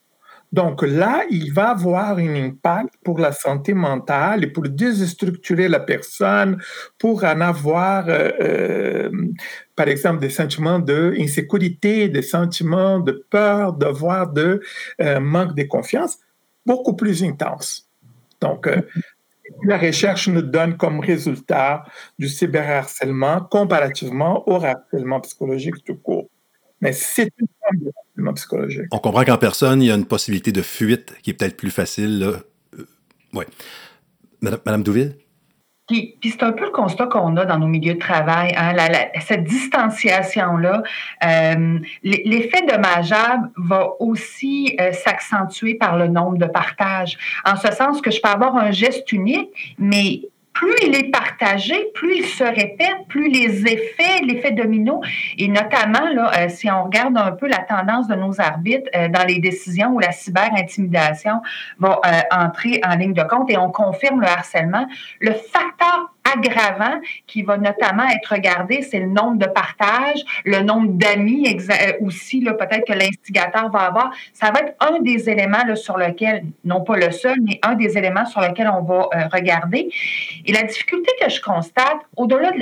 Donc 0.51 0.82
là, 0.82 1.25
il 1.29 1.53
va 1.53 1.70
avoir 1.70 2.18
un 2.18 2.36
impact 2.36 2.96
pour 3.03 3.20
la 3.20 3.32
santé 3.32 3.74
mentale 3.74 4.44
et 4.44 4.48
pour 4.48 4.63
déstructurer 4.68 5.68
la 5.68 5.79
personne, 5.79 6.58
pour 6.98 7.24
en 7.24 7.41
avoir, 7.41 8.10
euh, 8.10 8.32
euh, 8.41 9.12
par 9.75 9.88
exemple, 9.88 10.20
des 10.20 10.32
sentiments 10.32 10.79
d'insécurité, 10.79 12.10
des 12.10 12.24
sentiments 12.24 13.00
de 13.00 13.24
peur, 13.29 13.74
d'avoir 13.74 14.32
de 14.32 14.62
euh, 15.01 15.20
manque 15.20 15.56
de 15.56 15.63
confiance, 15.63 16.18
beaucoup 16.65 16.96
plus 16.96 17.24
intenses. 17.24 17.88
Donc, 18.41 18.68
la 19.65 19.77
recherche 19.77 20.29
nous 20.29 20.41
donne 20.41 20.77
comme 20.77 21.00
résultat 21.00 21.84
du 22.18 22.27
cyberharcèlement 22.27 23.41
comparativement 23.41 24.48
au 24.48 24.63
harcèlement 24.63 25.20
psychologique 25.20 25.84
tout 25.84 25.96
court. 25.96 26.27
Mais 26.82 26.94
c'est 26.94 27.30
une 27.38 27.48
forme 27.62 27.78
de 27.86 27.92
harcèlement 27.96 28.34
psychologique. 28.34 28.86
On 28.92 29.00
comprend 29.00 29.24
qu'en 29.24 29.38
personne, 29.38 29.82
il 29.82 29.88
y 29.88 29.92
a 29.92 29.96
une 29.96 30.06
possibilité 30.06 30.52
de 30.52 30.62
fuite 30.62 31.16
qui 31.22 31.32
est 31.32 31.34
peut-être 31.34 31.58
plus 31.58 31.72
facile. 31.72 32.24
Euh, 32.24 32.86
oui. 33.34 33.46
Madame, 34.42 34.60
Madame 34.66 34.84
Douville? 34.84 35.16
Puis, 35.90 36.20
c'est 36.22 36.44
un 36.44 36.52
peu 36.52 36.66
le 36.66 36.72
constat 36.72 37.08
qu'on 37.08 37.36
a 37.36 37.46
dans 37.46 37.58
nos 37.58 37.66
milieux 37.66 37.96
de 37.96 38.00
travail, 38.00 38.54
hein, 38.56 38.76
cette 39.22 39.44
distanciation-là. 39.44 40.84
Euh, 41.26 41.80
l'effet 42.04 42.62
dommageable 42.68 43.50
va 43.58 43.90
aussi 44.00 44.78
euh, 44.80 44.92
s'accentuer 44.92 45.74
par 45.74 45.98
le 45.98 46.08
nombre 46.08 46.38
de 46.38 46.46
partages, 46.46 47.18
en 47.44 47.56
ce 47.56 47.72
sens 47.72 48.02
que 48.02 48.12
je 48.12 48.22
peux 48.22 48.30
avoir 48.30 48.56
un 48.56 48.70
geste 48.70 49.12
unique, 49.12 49.76
mais 49.80 50.22
plus 50.53 50.75
il 50.86 50.96
est 50.96 51.12
partagé, 51.12 51.75
plus 51.94 52.18
il 52.18 52.25
se 52.25 52.44
répète, 52.44 53.08
plus 53.08 53.29
les 53.29 53.65
effets, 53.65 54.22
l'effet 54.24 54.51
domino, 54.51 55.01
et 55.38 55.48
notamment, 55.48 56.10
là, 56.13 56.32
euh, 56.38 56.50
si 56.50 56.70
on 56.70 56.84
regarde 56.84 57.18
un 57.18 57.32
peu 57.32 57.48
la 57.48 57.60
tendance 57.60 58.08
de 58.08 58.15
nos 58.15 58.41
arbitres 58.41 58.89
euh, 58.96 59.08
dans 59.08 59.24
les 59.25 59.39
décisions 59.39 59.91
où 59.91 60.00
la 60.00 60.12
cyber-intimidation 60.12 61.41
va 61.77 62.01
euh, 62.06 62.22
entrer 62.32 62.82
en 62.86 62.96
ligne 62.96 63.13
de 63.13 63.24
compte 63.24 63.50
et 63.50 63.58
on 63.58 63.72
confirme 63.72 64.22
le 64.22 64.27
harcèlement, 64.27 64.86
le 65.20 65.32
facteur 65.32 66.12
aggravant 66.34 67.00
qui 67.28 67.44
va 67.44 67.58
notamment 67.58 68.08
être 68.08 68.34
regardé, 68.34 68.82
c'est 68.82 69.00
le 69.00 69.08
nombre 69.08 69.38
de 69.38 69.48
partages, 69.48 70.24
le 70.46 70.62
nombre 70.62 70.90
d'amis 70.94 71.48
euh, 71.48 71.94
aussi, 72.02 72.42
peut-être 72.42 72.86
que 72.86 72.94
l'instigateur 72.94 73.70
va 73.70 73.80
avoir. 73.80 74.12
Ça 74.34 74.52
va 74.52 74.62
être 74.62 74.76
un 74.80 75.00
des 75.02 75.30
éléments 75.30 75.76
sur 75.76 75.98
lequel, 75.98 76.44
non 76.64 76.82
pas 76.82 76.98
le 76.98 77.12
seul, 77.12 77.38
mais 77.42 77.60
un 77.64 77.76
des 77.76 77.98
éléments 77.98 78.26
sur 78.26 78.42
lequel 78.42 78.70
on 78.74 78.84
va 78.84 79.10
euh, 79.14 79.28
regarder. 79.32 79.90
Et 80.46 80.52
la 80.52 80.64
difficulté 80.64 81.12
que 81.22 81.30
je 81.30 81.42
constate, 81.42 81.98
au-delà 82.16 82.52
de 82.52 82.60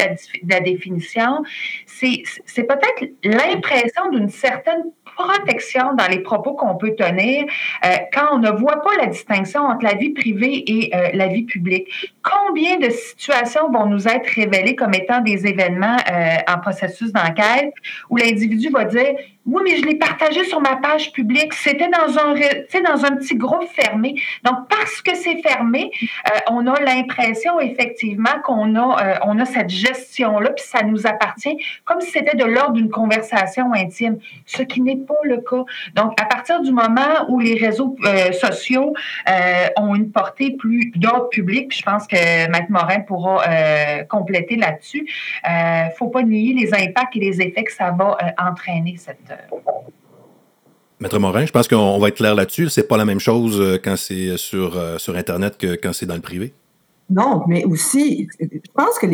la 0.50 0.60
définition, 0.60 1.44
c'est 1.86 2.24
peut-être 2.64 3.12
l'impression 3.24 4.10
d'une 4.12 4.30
certaine 4.30 4.84
protection 5.18 5.94
dans 5.96 6.08
les 6.08 6.20
propos 6.20 6.54
qu'on 6.54 6.76
peut 6.76 6.96
tenir 6.96 7.46
euh, 7.86 7.90
quand 8.14 8.28
on 8.34 8.40
ne 8.40 8.52
voit 8.52 8.82
pas 8.82 8.96
la 9.00 9.08
distinction 9.08 9.62
entre 9.62 9.84
la 9.84 9.96
vie 9.96 10.12
privée 10.12 10.64
et 10.68 10.96
euh, 10.96 11.10
la 11.14 11.28
vie 11.28 11.44
publique. 11.44 11.88
Combien 12.22 12.78
de 12.78 12.90
situations 12.90 13.72
vont 13.72 13.88
nous 13.88 14.08
être 14.08 14.28
révélées 14.28 14.76
comme 14.76 14.94
étant 14.94 15.22
des 15.22 15.48
événements 15.48 15.98
euh, 16.10 16.36
en 16.48 16.60
processus 16.60 17.12
d'enquête 17.12 17.74
où 18.10 18.18
l'individu 18.18 18.70
va 18.70 18.86
dire 18.86 19.16
oui, 19.48 19.62
mais 19.64 19.78
je 19.78 19.86
l'ai 19.86 19.96
partagé 19.96 20.44
sur 20.44 20.60
ma 20.60 20.76
page 20.76 21.14
publique. 21.14 21.54
C'était 21.54 21.88
dans 21.88 22.20
un, 22.20 22.34
dans 22.34 23.06
un 23.06 23.16
petit 23.16 23.36
groupe 23.36 23.64
fermé. 23.74 24.22
Donc, 24.44 24.68
parce 24.70 25.02
que 25.02 25.16
c'est 25.16 25.42
fermé, 25.42 25.90
euh, 26.04 26.38
on 26.50 26.68
a 26.68 26.80
l'impression 26.82 27.58
effectivement 27.62 28.42
qu'on 28.44 28.76
a, 28.76 29.02
euh, 29.02 29.16
on 29.26 29.40
a 29.40 29.46
cette 29.46 29.70
gestion-là, 29.70 30.50
puis 30.50 30.66
ça 30.68 30.84
nous 30.84 31.08
appartient, 31.08 31.58
comme 31.86 32.02
si 32.02 32.12
c'était 32.12 32.36
de 32.36 32.44
l'ordre 32.44 32.74
d'une 32.74 32.90
conversation 32.90 33.72
intime, 33.74 34.20
ce 34.46 34.64
qui 34.64 34.82
n'est 34.82 34.98
pas 35.08 35.16
le 35.24 35.38
cas. 35.38 35.64
Donc, 35.96 36.20
à 36.22 36.26
partir 36.26 36.62
du 36.62 36.72
moment 36.72 37.26
où 37.30 37.40
les 37.40 37.56
réseaux 37.56 37.96
euh, 38.06 38.32
sociaux 38.32 38.94
ont 39.78 39.96
une 39.96 40.12
portée 40.12 40.56
plus 40.58 40.92
d'ordre 40.96 41.30
public, 41.30 41.70
puis 41.70 41.80
je 41.80 41.84
pense 41.84 42.08
que 42.08 42.50
Maître 42.52 42.70
Morin 42.70 43.02
pourra 43.02 43.44
compléter 44.10 44.56
là-dessus, 44.56 45.08
il 45.48 45.86
ne 45.86 45.96
faut 45.98 46.08
pas 46.08 46.24
nier 46.24 46.54
les 46.54 46.74
impacts 46.74 47.16
et 47.16 47.20
les 47.20 47.42
effets 47.42 47.64
que 47.64 47.74
ça 47.74 47.92
va 47.92 48.18
entraîner 48.38 48.96
cette 48.98 49.32
Maître 51.00 51.20
Morin, 51.20 51.46
je 51.46 51.52
pense 51.52 51.68
qu'on 51.68 52.00
va 52.00 52.08
être 52.08 52.16
clair 52.16 52.34
là-dessus. 52.34 52.70
C'est 52.70 52.88
pas 52.88 52.98
la 52.98 53.06
même 53.06 53.20
chose 53.20 53.60
euh, 53.62 53.78
quand 53.82 53.96
c'est 53.96 54.36
sur, 54.38 54.78
euh, 54.78 54.98
sur 54.98 55.16
Internet 55.16 55.58
que 55.58 55.76
quand 55.76 55.94
c'est 55.94 56.08
dans 56.08 56.16
le 56.16 56.22
privé. 56.22 56.54
Non, 57.10 57.44
mais 57.48 57.64
aussi, 57.66 58.28
je 58.40 58.72
pense 58.74 58.98
que 59.00 59.08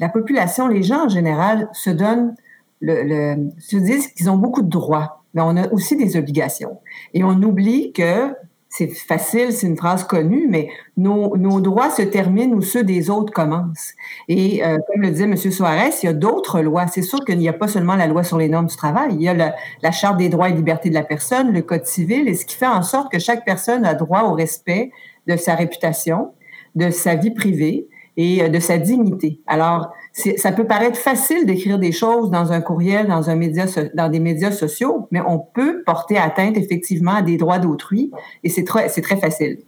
la 0.00 0.08
population, 0.08 0.66
les 0.66 0.82
gens 0.82 1.04
en 1.04 1.08
général, 1.08 1.68
se 1.72 1.90
donnent, 1.90 2.34
le, 2.80 3.50
se 3.58 3.76
disent 3.76 4.08
qu'ils 4.08 4.30
ont 4.30 4.36
beaucoup 4.36 4.62
de 4.62 4.68
droits, 4.68 5.22
mais 5.34 5.42
on 5.42 5.56
a 5.56 5.68
aussi 5.72 5.96
des 5.96 6.16
obligations. 6.16 6.78
Et 7.14 7.24
on 7.24 7.42
oublie 7.42 7.92
que 7.92 8.32
c'est 8.70 8.88
facile, 8.88 9.52
c'est 9.52 9.66
une 9.66 9.76
phrase 9.78 10.04
connue, 10.04 10.46
mais 10.48 10.68
nos, 10.96 11.60
droits 11.60 11.90
se 11.90 12.02
terminent 12.02 12.54
où 12.54 12.60
ceux 12.60 12.84
des 12.84 13.08
autres 13.08 13.32
commencent. 13.32 13.94
Et 14.28 14.62
euh, 14.64 14.76
comme 14.86 15.02
le 15.02 15.10
disait 15.10 15.24
M. 15.24 15.36
Soares, 15.36 15.90
il 16.02 16.06
y 16.06 16.08
a 16.08 16.12
d'autres 16.12 16.60
lois. 16.60 16.86
C'est 16.86 17.02
sûr 17.02 17.24
qu'il 17.24 17.38
n'y 17.38 17.48
a 17.48 17.54
pas 17.54 17.66
seulement 17.66 17.96
la 17.96 18.06
loi 18.06 18.24
sur 18.24 18.36
les 18.36 18.48
normes 18.48 18.66
du 18.66 18.76
travail, 18.76 19.14
il 19.14 19.22
y 19.22 19.28
a 19.28 19.34
la 19.34 19.90
Charte 19.90 20.18
des 20.18 20.28
droits 20.28 20.50
et 20.50 20.52
libertés 20.52 20.90
de 20.90 20.94
la 20.94 21.02
personne, 21.02 21.52
le 21.52 21.62
Code 21.62 21.86
civil, 21.86 22.28
et 22.28 22.34
ce 22.34 22.44
qui 22.44 22.56
fait 22.56 22.66
en 22.66 22.82
sorte 22.82 23.10
que 23.10 23.18
chaque 23.18 23.44
personne 23.44 23.86
a 23.86 23.94
droit 23.94 24.24
au 24.24 24.34
respect 24.34 24.92
de 25.26 25.36
sa 25.36 25.54
réputation, 25.54 26.32
de 26.74 26.90
sa 26.90 27.14
vie 27.14 27.30
privée 27.30 27.88
et 28.18 28.42
euh, 28.42 28.48
de 28.48 28.58
sa 28.58 28.76
dignité. 28.76 29.40
Alors, 29.46 29.94
ça 30.12 30.52
peut 30.52 30.66
paraître 30.66 30.98
facile 30.98 31.46
d'écrire 31.46 31.78
des 31.78 31.92
choses 31.92 32.30
dans 32.30 32.52
un 32.52 32.60
courriel, 32.60 33.06
dans 33.06 33.30
un 33.30 33.36
média, 33.36 33.64
dans 33.94 34.10
des 34.10 34.20
médias 34.20 34.50
sociaux, 34.50 35.08
mais 35.12 35.20
on 35.26 35.38
peut 35.38 35.82
porter 35.86 36.18
atteinte 36.18 36.58
effectivement 36.58 37.14
à 37.14 37.22
des 37.22 37.36
droits 37.38 37.60
d'autrui 37.60 38.10
et 38.42 38.50
c'est 38.50 38.64
très, 38.64 38.88
c'est 38.88 39.00
très 39.00 39.16
facile. 39.16 39.58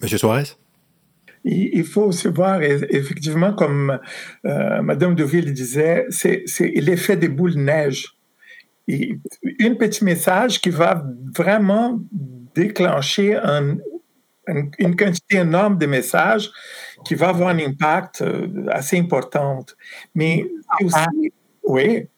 Monsieur 0.00 0.18
Suarez? 0.18 0.44
Il 1.48 1.84
faut 1.84 2.02
aussi 2.02 2.26
voir, 2.26 2.60
effectivement, 2.60 3.52
comme 3.52 4.00
euh, 4.44 4.82
Madame 4.82 5.14
Deville 5.14 5.52
disait, 5.52 6.04
c'est, 6.10 6.44
l'effet 6.74 7.16
des 7.16 7.28
boules 7.28 7.54
de 7.54 7.60
neige. 7.60 8.16
Et 8.88 9.16
un 9.60 9.74
petit 9.74 10.04
message 10.04 10.60
qui 10.60 10.70
va 10.70 11.04
vraiment 11.36 12.00
déclencher 12.56 13.36
un, 13.36 13.76
une 14.78 14.96
quantité 14.96 15.38
énorme 15.38 15.78
de 15.78 15.86
messages 15.86 16.50
qui 17.04 17.14
va 17.14 17.28
avoir 17.28 17.48
un 17.48 17.58
impact 17.58 18.22
euh, 18.22 18.66
assez 18.70 18.98
important. 18.98 19.64
Mais 20.14 20.46
aussi, 20.80 21.32
oui, 21.64 22.08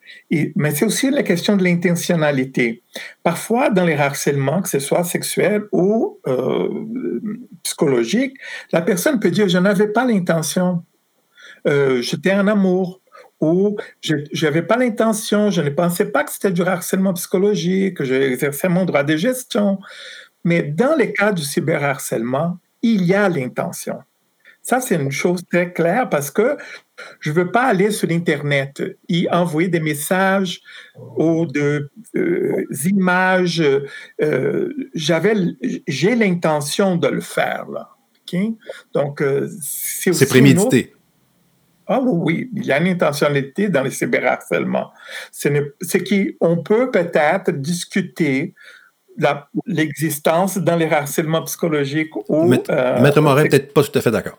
mais 0.56 0.74
c'est 0.74 0.84
aussi 0.84 1.10
la 1.10 1.22
question 1.22 1.56
de 1.56 1.64
l'intentionnalité. 1.64 2.82
Parfois, 3.22 3.70
dans 3.70 3.84
les 3.84 3.94
harcèlements, 3.94 4.60
que 4.62 4.68
ce 4.68 4.78
soit 4.78 5.04
sexuel 5.04 5.64
ou 5.72 6.20
euh, 6.26 6.68
psychologique, 7.62 8.36
la 8.72 8.82
personne 8.82 9.20
peut 9.20 9.30
dire, 9.30 9.48
je 9.48 9.58
n'avais 9.58 9.88
pas 9.88 10.04
l'intention, 10.04 10.84
euh, 11.66 12.02
j'étais 12.02 12.32
en 12.32 12.46
amour, 12.46 13.00
ou 13.40 13.76
je 14.00 14.16
n'avais 14.42 14.62
pas 14.62 14.76
l'intention, 14.76 15.50
je 15.50 15.62
ne 15.62 15.70
pensais 15.70 16.06
pas 16.10 16.24
que 16.24 16.32
c'était 16.32 16.50
du 16.50 16.62
harcèlement 16.62 17.14
psychologique, 17.14 17.98
que 17.98 18.04
j'exerçais 18.04 18.68
mon 18.68 18.84
droit 18.84 19.04
de 19.04 19.16
gestion. 19.16 19.78
Mais 20.48 20.62
dans 20.62 20.96
les 20.96 21.12
cas 21.12 21.30
du 21.30 21.42
cyberharcèlement, 21.42 22.56
il 22.80 23.04
y 23.04 23.12
a 23.12 23.28
l'intention. 23.28 23.98
Ça, 24.62 24.80
c'est 24.80 24.94
une 24.94 25.12
chose 25.12 25.42
très 25.50 25.74
claire 25.74 26.08
parce 26.08 26.30
que 26.30 26.56
je 27.20 27.30
ne 27.30 27.34
veux 27.34 27.50
pas 27.52 27.64
aller 27.64 27.90
sur 27.90 28.10
Internet 28.10 28.82
et 29.10 29.28
envoyer 29.30 29.68
des 29.68 29.80
messages 29.80 30.62
ou 31.18 31.44
des 31.44 31.80
euh, 32.16 32.64
images. 32.86 33.62
Euh, 34.22 34.72
j'avais, 34.94 35.34
j'ai 35.86 36.14
l'intention 36.14 36.96
de 36.96 37.08
le 37.08 37.20
faire. 37.20 37.66
Là. 37.68 37.90
Donc, 38.94 39.20
euh, 39.20 39.50
c'est 39.60 40.28
prémédité. 40.28 40.94
Ah 41.86 42.00
oui, 42.00 42.50
il 42.54 42.64
y 42.64 42.72
a 42.72 42.78
une 42.78 42.88
intentionnalité 42.88 43.68
dans 43.68 43.82
les 43.82 43.90
cyberharcèlements. 43.90 44.92
C'est 45.30 45.50
qu'on 46.38 46.62
peut 46.62 46.90
peut-être 46.90 47.50
discuter 47.50 48.54
l'existence 49.66 50.58
dans 50.58 50.76
les 50.76 50.90
harcèlements 50.90 51.42
psychologiques 51.42 52.14
ou... 52.28 52.44
Maître, 52.44 52.72
Maître 53.00 53.20
Morin, 53.20 53.44
peut-être 53.44 53.72
pas 53.72 53.82
tout 53.82 53.98
à 53.98 54.00
fait 54.00 54.10
d'accord. 54.10 54.38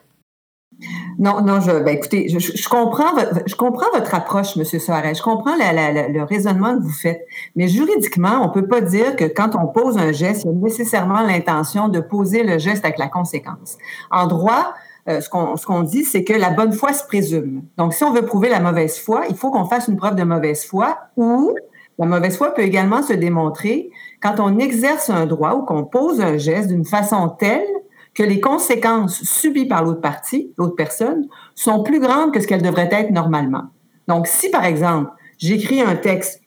Non, 1.18 1.42
non, 1.42 1.60
je, 1.60 1.70
ben 1.70 1.88
écoutez, 1.88 2.28
je, 2.28 2.68
comprends, 2.68 3.12
je 3.46 3.54
comprends 3.54 3.90
votre 3.92 4.14
approche, 4.14 4.56
M. 4.56 4.64
Soares. 4.64 5.14
Je 5.14 5.22
comprends 5.22 5.54
le 5.54 6.22
raisonnement 6.22 6.76
que 6.78 6.82
vous 6.82 6.92
faites. 6.92 7.26
Mais 7.56 7.68
juridiquement, 7.68 8.40
on 8.42 8.48
ne 8.48 8.52
peut 8.52 8.66
pas 8.66 8.80
dire 8.80 9.16
que 9.16 9.24
quand 9.24 9.54
on 9.54 9.66
pose 9.66 9.98
un 9.98 10.12
geste, 10.12 10.44
il 10.44 10.46
y 10.46 10.50
a 10.50 10.56
nécessairement 10.56 11.20
l'intention 11.20 11.88
de 11.88 12.00
poser 12.00 12.42
le 12.42 12.58
geste 12.58 12.84
avec 12.84 12.98
la 12.98 13.08
conséquence. 13.08 13.76
En 14.10 14.26
droit, 14.26 14.72
euh, 15.08 15.20
ce 15.20 15.28
qu'on 15.28 15.82
dit, 15.82 16.04
c'est 16.04 16.24
que 16.24 16.32
la 16.32 16.50
bonne 16.50 16.72
foi 16.72 16.92
se 16.92 17.04
présume. 17.04 17.62
Donc, 17.76 17.92
si 17.92 18.04
on 18.04 18.12
veut 18.12 18.24
prouver 18.24 18.48
la 18.48 18.60
mauvaise 18.60 18.98
foi, 18.98 19.24
il 19.28 19.36
faut 19.36 19.50
qu'on 19.50 19.66
fasse 19.66 19.88
une 19.88 19.96
preuve 19.96 20.14
de 20.14 20.24
mauvaise 20.24 20.64
foi 20.64 20.98
ou 21.16 21.54
la 22.00 22.06
mauvaise 22.06 22.36
foi 22.36 22.54
peut 22.54 22.62
également 22.62 23.02
se 23.02 23.12
démontrer 23.12 23.90
quand 24.22 24.40
on 24.40 24.58
exerce 24.58 25.10
un 25.10 25.26
droit 25.26 25.52
ou 25.52 25.66
qu'on 25.66 25.84
pose 25.84 26.22
un 26.22 26.38
geste 26.38 26.68
d'une 26.68 26.86
façon 26.86 27.28
telle 27.28 27.68
que 28.14 28.22
les 28.22 28.40
conséquences 28.40 29.22
subies 29.22 29.66
par 29.66 29.84
l'autre 29.84 30.00
partie, 30.00 30.52
l'autre 30.56 30.74
personne, 30.74 31.28
sont 31.54 31.82
plus 31.82 32.00
grandes 32.00 32.32
que 32.32 32.40
ce 32.40 32.46
qu'elles 32.46 32.62
devraient 32.62 32.88
être 32.90 33.10
normalement. 33.10 33.64
Donc, 34.08 34.26
si 34.26 34.50
par 34.50 34.64
exemple, 34.64 35.10
j'écris 35.36 35.82
un 35.82 35.94
texte 35.94 36.40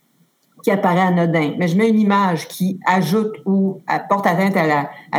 qui 0.64 0.72
apparaît 0.72 1.02
anodin, 1.02 1.54
mais 1.60 1.68
je 1.68 1.78
mets 1.78 1.88
une 1.88 2.00
image 2.00 2.48
qui 2.48 2.80
ajoute 2.88 3.36
ou 3.46 3.82
apporte 3.86 4.26
atteinte 4.26 4.58
à 4.58 4.66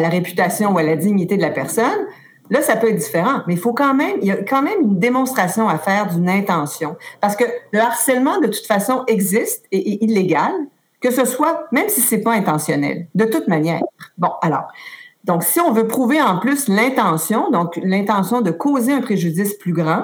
la 0.01 0.09
réputation 0.09 0.73
ou 0.73 0.79
à 0.79 0.83
la 0.83 0.97
dignité 0.97 1.37
de 1.37 1.43
la 1.43 1.51
personne, 1.51 2.07
là, 2.51 2.63
ça 2.63 2.77
peut 2.77 2.89
être 2.89 2.97
différent. 2.97 3.43
Mais 3.47 3.55
il 3.55 3.61
faut 3.61 3.73
quand 3.73 3.95
même, 3.95 4.17
il 4.21 4.29
y 4.29 4.33
a 4.33 4.43
quand 4.43 4.63
même 4.63 4.81
une 4.83 4.99
démonstration 4.99 5.69
à 5.69 5.79
faire 5.79 6.09
d'une 6.09 6.29
intention. 6.29 6.97
Parce 7.21 7.37
que 7.37 7.45
le 7.73 7.81
harcèlement, 7.81 8.41
de 8.41 8.47
toute 8.47 8.67
façon, 8.67 9.05
existe 9.07 9.65
et 9.73 9.93
est 9.93 10.03
illégal, 10.03 10.53
que 11.01 11.11
ce 11.11 11.25
soit, 11.25 11.67
même 11.73 11.89
si 11.89 12.01
c'est 12.01 12.21
pas 12.21 12.33
intentionnel, 12.33 13.09
de 13.15 13.25
toute 13.25 13.49
manière. 13.49 13.83
Bon, 14.19 14.31
alors, 14.43 14.69
donc, 15.25 15.43
si 15.43 15.59
on 15.59 15.73
veut 15.73 15.87
prouver 15.87 16.21
en 16.21 16.39
plus 16.39 16.69
l'intention, 16.69 17.51
donc 17.51 17.77
l'intention 17.83 18.43
de 18.43 18.51
causer 18.51 18.93
un 18.93 19.01
préjudice 19.01 19.55
plus 19.55 19.73
grand, 19.73 20.03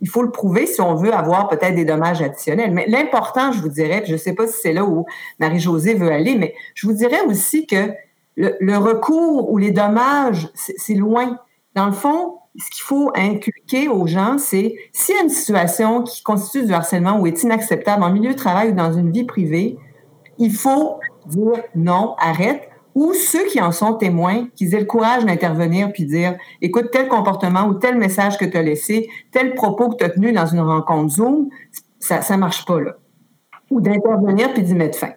il 0.00 0.08
faut 0.08 0.22
le 0.22 0.30
prouver 0.30 0.66
si 0.66 0.80
on 0.80 0.94
veut 0.94 1.12
avoir 1.12 1.48
peut-être 1.48 1.74
des 1.74 1.84
dommages 1.84 2.22
additionnels. 2.22 2.72
Mais 2.72 2.86
l'important, 2.86 3.52
je 3.52 3.60
vous 3.60 3.68
dirais, 3.68 4.02
je 4.06 4.12
ne 4.12 4.18
sais 4.18 4.34
pas 4.34 4.46
si 4.46 4.58
c'est 4.60 4.72
là 4.72 4.84
où 4.84 5.06
Marie-Josée 5.40 5.94
veut 5.94 6.10
aller, 6.10 6.36
mais 6.36 6.54
je 6.74 6.86
vous 6.86 6.92
dirais 6.92 7.20
aussi 7.26 7.66
que 7.66 7.90
le, 8.36 8.76
recours 8.76 9.50
ou 9.50 9.58
les 9.58 9.70
dommages, 9.70 10.48
c'est 10.54 10.94
loin. 10.94 11.38
Dans 11.76 11.86
le 11.86 11.92
fond, 11.92 12.38
ce 12.58 12.70
qu'il 12.70 12.82
faut 12.82 13.12
inculquer 13.14 13.88
aux 13.88 14.06
gens, 14.06 14.38
c'est 14.38 14.74
s'il 14.92 15.14
y 15.14 15.18
a 15.18 15.22
une 15.22 15.28
situation 15.28 16.02
qui 16.02 16.22
constitue 16.22 16.64
du 16.64 16.72
harcèlement 16.72 17.20
ou 17.20 17.26
est 17.26 17.42
inacceptable 17.42 18.02
en 18.02 18.10
milieu 18.10 18.30
de 18.30 18.36
travail 18.36 18.70
ou 18.70 18.72
dans 18.72 18.94
une 18.94 19.12
vie 19.12 19.24
privée, 19.24 19.76
il 20.38 20.52
faut 20.52 20.98
dire 21.26 21.62
non, 21.74 22.14
arrête, 22.18 22.70
ou 22.94 23.12
ceux 23.12 23.44
qui 23.44 23.60
en 23.60 23.72
sont 23.72 23.92
témoins, 23.92 24.48
qu'ils 24.56 24.74
aient 24.74 24.80
le 24.80 24.86
courage 24.86 25.26
d'intervenir 25.26 25.92
puis 25.92 26.06
dire 26.06 26.38
écoute, 26.62 26.90
tel 26.90 27.08
comportement 27.08 27.66
ou 27.66 27.74
tel 27.74 27.98
message 27.98 28.38
que 28.38 28.46
tu 28.46 28.56
as 28.56 28.62
laissé, 28.62 29.10
tel 29.30 29.54
propos 29.54 29.90
que 29.90 29.96
tu 29.96 30.04
as 30.04 30.10
tenu 30.10 30.32
dans 30.32 30.46
une 30.46 30.60
rencontre 30.60 31.12
Zoom, 31.12 31.50
ça 32.00 32.20
ne 32.30 32.36
marche 32.40 32.64
pas 32.64 32.80
là. 32.80 32.96
Ou 33.70 33.82
d'intervenir 33.82 34.54
puis 34.54 34.62
d'y 34.62 34.74
mettre 34.74 34.98
fin. 34.98 35.12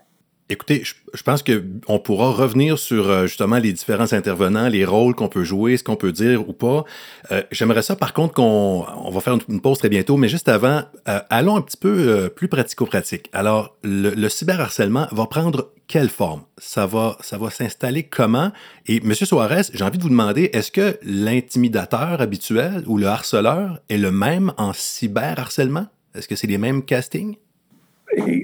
Écoutez, 0.51 0.83
je, 1.13 1.21
pense 1.21 1.43
qu'on 1.43 1.99
pourra 1.99 2.31
revenir 2.31 2.79
sur 2.79 3.07
euh, 3.07 3.27
justement 3.27 3.57
les 3.57 3.71
différents 3.71 4.13
intervenants, 4.13 4.67
les 4.67 4.83
rôles 4.83 5.13
qu'on 5.13 5.27
peut 5.27 5.43
jouer, 5.43 5.77
ce 5.77 5.83
qu'on 5.83 5.95
peut 5.95 6.12
dire 6.12 6.49
ou 6.49 6.53
pas. 6.53 6.85
Euh, 7.31 7.43
j'aimerais 7.51 7.83
ça, 7.83 7.95
par 7.95 8.13
contre, 8.13 8.33
qu'on 8.33 8.83
on 8.95 9.12
va 9.12 9.21
faire 9.21 9.38
une, 9.47 9.62
pause 9.62 9.77
très 9.77 9.89
bientôt, 9.89 10.17
mais 10.17 10.27
juste 10.27 10.49
avant, 10.49 10.81
euh, 11.07 11.19
allons 11.29 11.55
un 11.55 11.62
petit 11.62 11.77
peu 11.77 12.29
plus 12.35 12.47
pratico-pratique. 12.47 13.29
Alors, 13.31 13.77
le, 13.83 14.09
le 14.09 14.27
cyberharcèlement 14.29 15.07
va 15.12 15.27
prendre 15.27 15.71
quelle 15.88 16.09
forme? 16.09 16.41
Ça 16.57 16.88
va, 16.88 17.15
ça 17.21 17.38
va 17.38 17.51
s'installer 17.51 18.03
comment? 18.03 18.51
Et 18.88 18.97
M. 18.97 19.13
Soares, 19.13 19.69
j'ai 19.71 19.83
envie 19.83 19.99
de 19.99 20.03
vous 20.03 20.09
demander, 20.09 20.49
est-ce 20.53 20.71
que 20.71 20.97
l'intimidateur 21.03 22.21
habituel 22.21 22.83
ou 22.88 22.97
le 22.97 23.05
harceleur 23.05 23.79
est 23.88 23.97
le 23.97 24.12
même 24.12 24.51
en 24.57 24.73
cyberharcèlement? 24.73 25.85
Est-ce 26.15 26.27
que 26.27 26.35
c'est 26.35 26.47
les 26.47 26.57
mêmes 26.57 26.83
castings? 26.83 27.35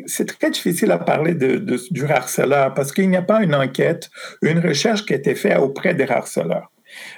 C'est 0.06 0.38
très 0.38 0.51
difficile 0.51 0.91
à 0.91 0.97
parler 0.97 1.34
du 1.34 2.06
harceleur 2.06 2.73
parce 2.73 2.91
qu'il 2.91 3.10
n'y 3.10 3.17
a 3.17 3.21
pas 3.21 3.43
une 3.43 3.56
enquête, 3.56 4.10
une 4.41 4.60
recherche 4.60 5.06
qui 5.06 5.13
a 5.13 5.17
été 5.17 5.36
faite 5.36 5.58
auprès 5.58 5.93
des 5.93 6.10
harceleurs. 6.10 6.71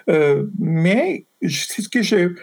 Euh, 0.09 0.45
mais 0.59 1.25
ce 1.43 1.87
que 1.89 2.01
je 2.01 2.35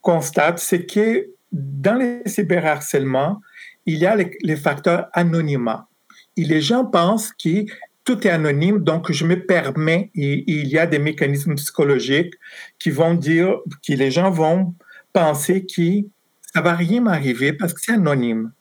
constate, 0.00 0.58
c'est 0.58 0.86
que 0.86 1.28
dans 1.52 1.96
les 1.96 2.22
cyberharcèlements, 2.26 3.40
il 3.86 3.98
y 3.98 4.06
a 4.06 4.16
les, 4.16 4.56
facteurs 4.56 5.08
anonymat. 5.12 5.88
Les 6.36 6.60
gens 6.60 6.84
pensent 6.84 7.32
que 7.32 7.64
tout 8.04 8.26
est 8.26 8.30
anonyme, 8.30 8.78
donc 8.78 9.12
je 9.12 9.24
me 9.24 9.44
permets, 9.44 10.10
et, 10.14 10.44
il 10.46 10.66
y 10.68 10.78
a 10.78 10.86
des 10.86 10.98
mécanismes 10.98 11.54
psychologiques 11.56 12.34
qui 12.78 12.90
vont 12.90 13.14
dire, 13.14 13.58
que 13.86 13.92
les 13.92 14.10
gens 14.10 14.30
vont 14.30 14.74
penser 15.12 15.66
que 15.66 16.06
ça 16.54 16.62
va 16.62 16.74
rien 16.74 17.02
m'arriver 17.02 17.52
parce 17.52 17.74
que 17.74 17.80
c'est 17.82 17.92
anonyme. 17.92 18.52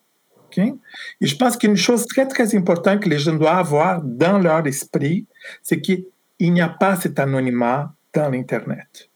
Et 0.58 1.28
je 1.28 1.36
pense 1.36 1.58
qu'une 1.58 1.78
chose 1.78 2.06
très, 2.06 2.28
très 2.28 2.56
importante 2.56 3.02
que 3.02 3.10
les 3.10 3.20
gens 3.20 3.36
doivent 3.36 3.58
avoir 3.58 4.02
dans 4.04 4.40
leur 4.40 4.66
esprit, 4.68 5.26
c'est 5.62 5.82
qu'il 5.82 6.06
n'y 6.40 6.62
a 6.62 6.70
pas 6.70 6.96
cet 6.96 7.20
anonymat 7.20 7.94
dans 8.14 8.30
l'Internet. 8.30 9.10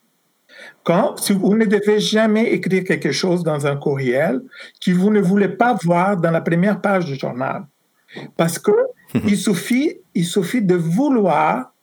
Quand, 0.83 1.17
si 1.17 1.33
vous 1.33 1.55
ne 1.55 1.65
devez 1.65 1.99
jamais 1.99 2.51
écrire 2.53 2.83
quelque 2.83 3.11
chose 3.11 3.43
dans 3.43 3.65
un 3.67 3.75
courriel 3.75 4.41
que 4.83 4.91
vous 4.91 5.09
ne 5.09 5.19
voulez 5.19 5.49
pas 5.49 5.73
voir 5.83 6.17
dans 6.17 6.31
la 6.31 6.41
première 6.41 6.79
page 6.79 7.05
du 7.05 7.15
journal. 7.15 7.65
Parce 8.37 8.59
que 8.59 8.71
il 9.25 9.37
suffit, 9.37 9.97
il 10.13 10.25
suffit 10.25 10.61
de 10.61 10.75
vouloir 10.75 11.73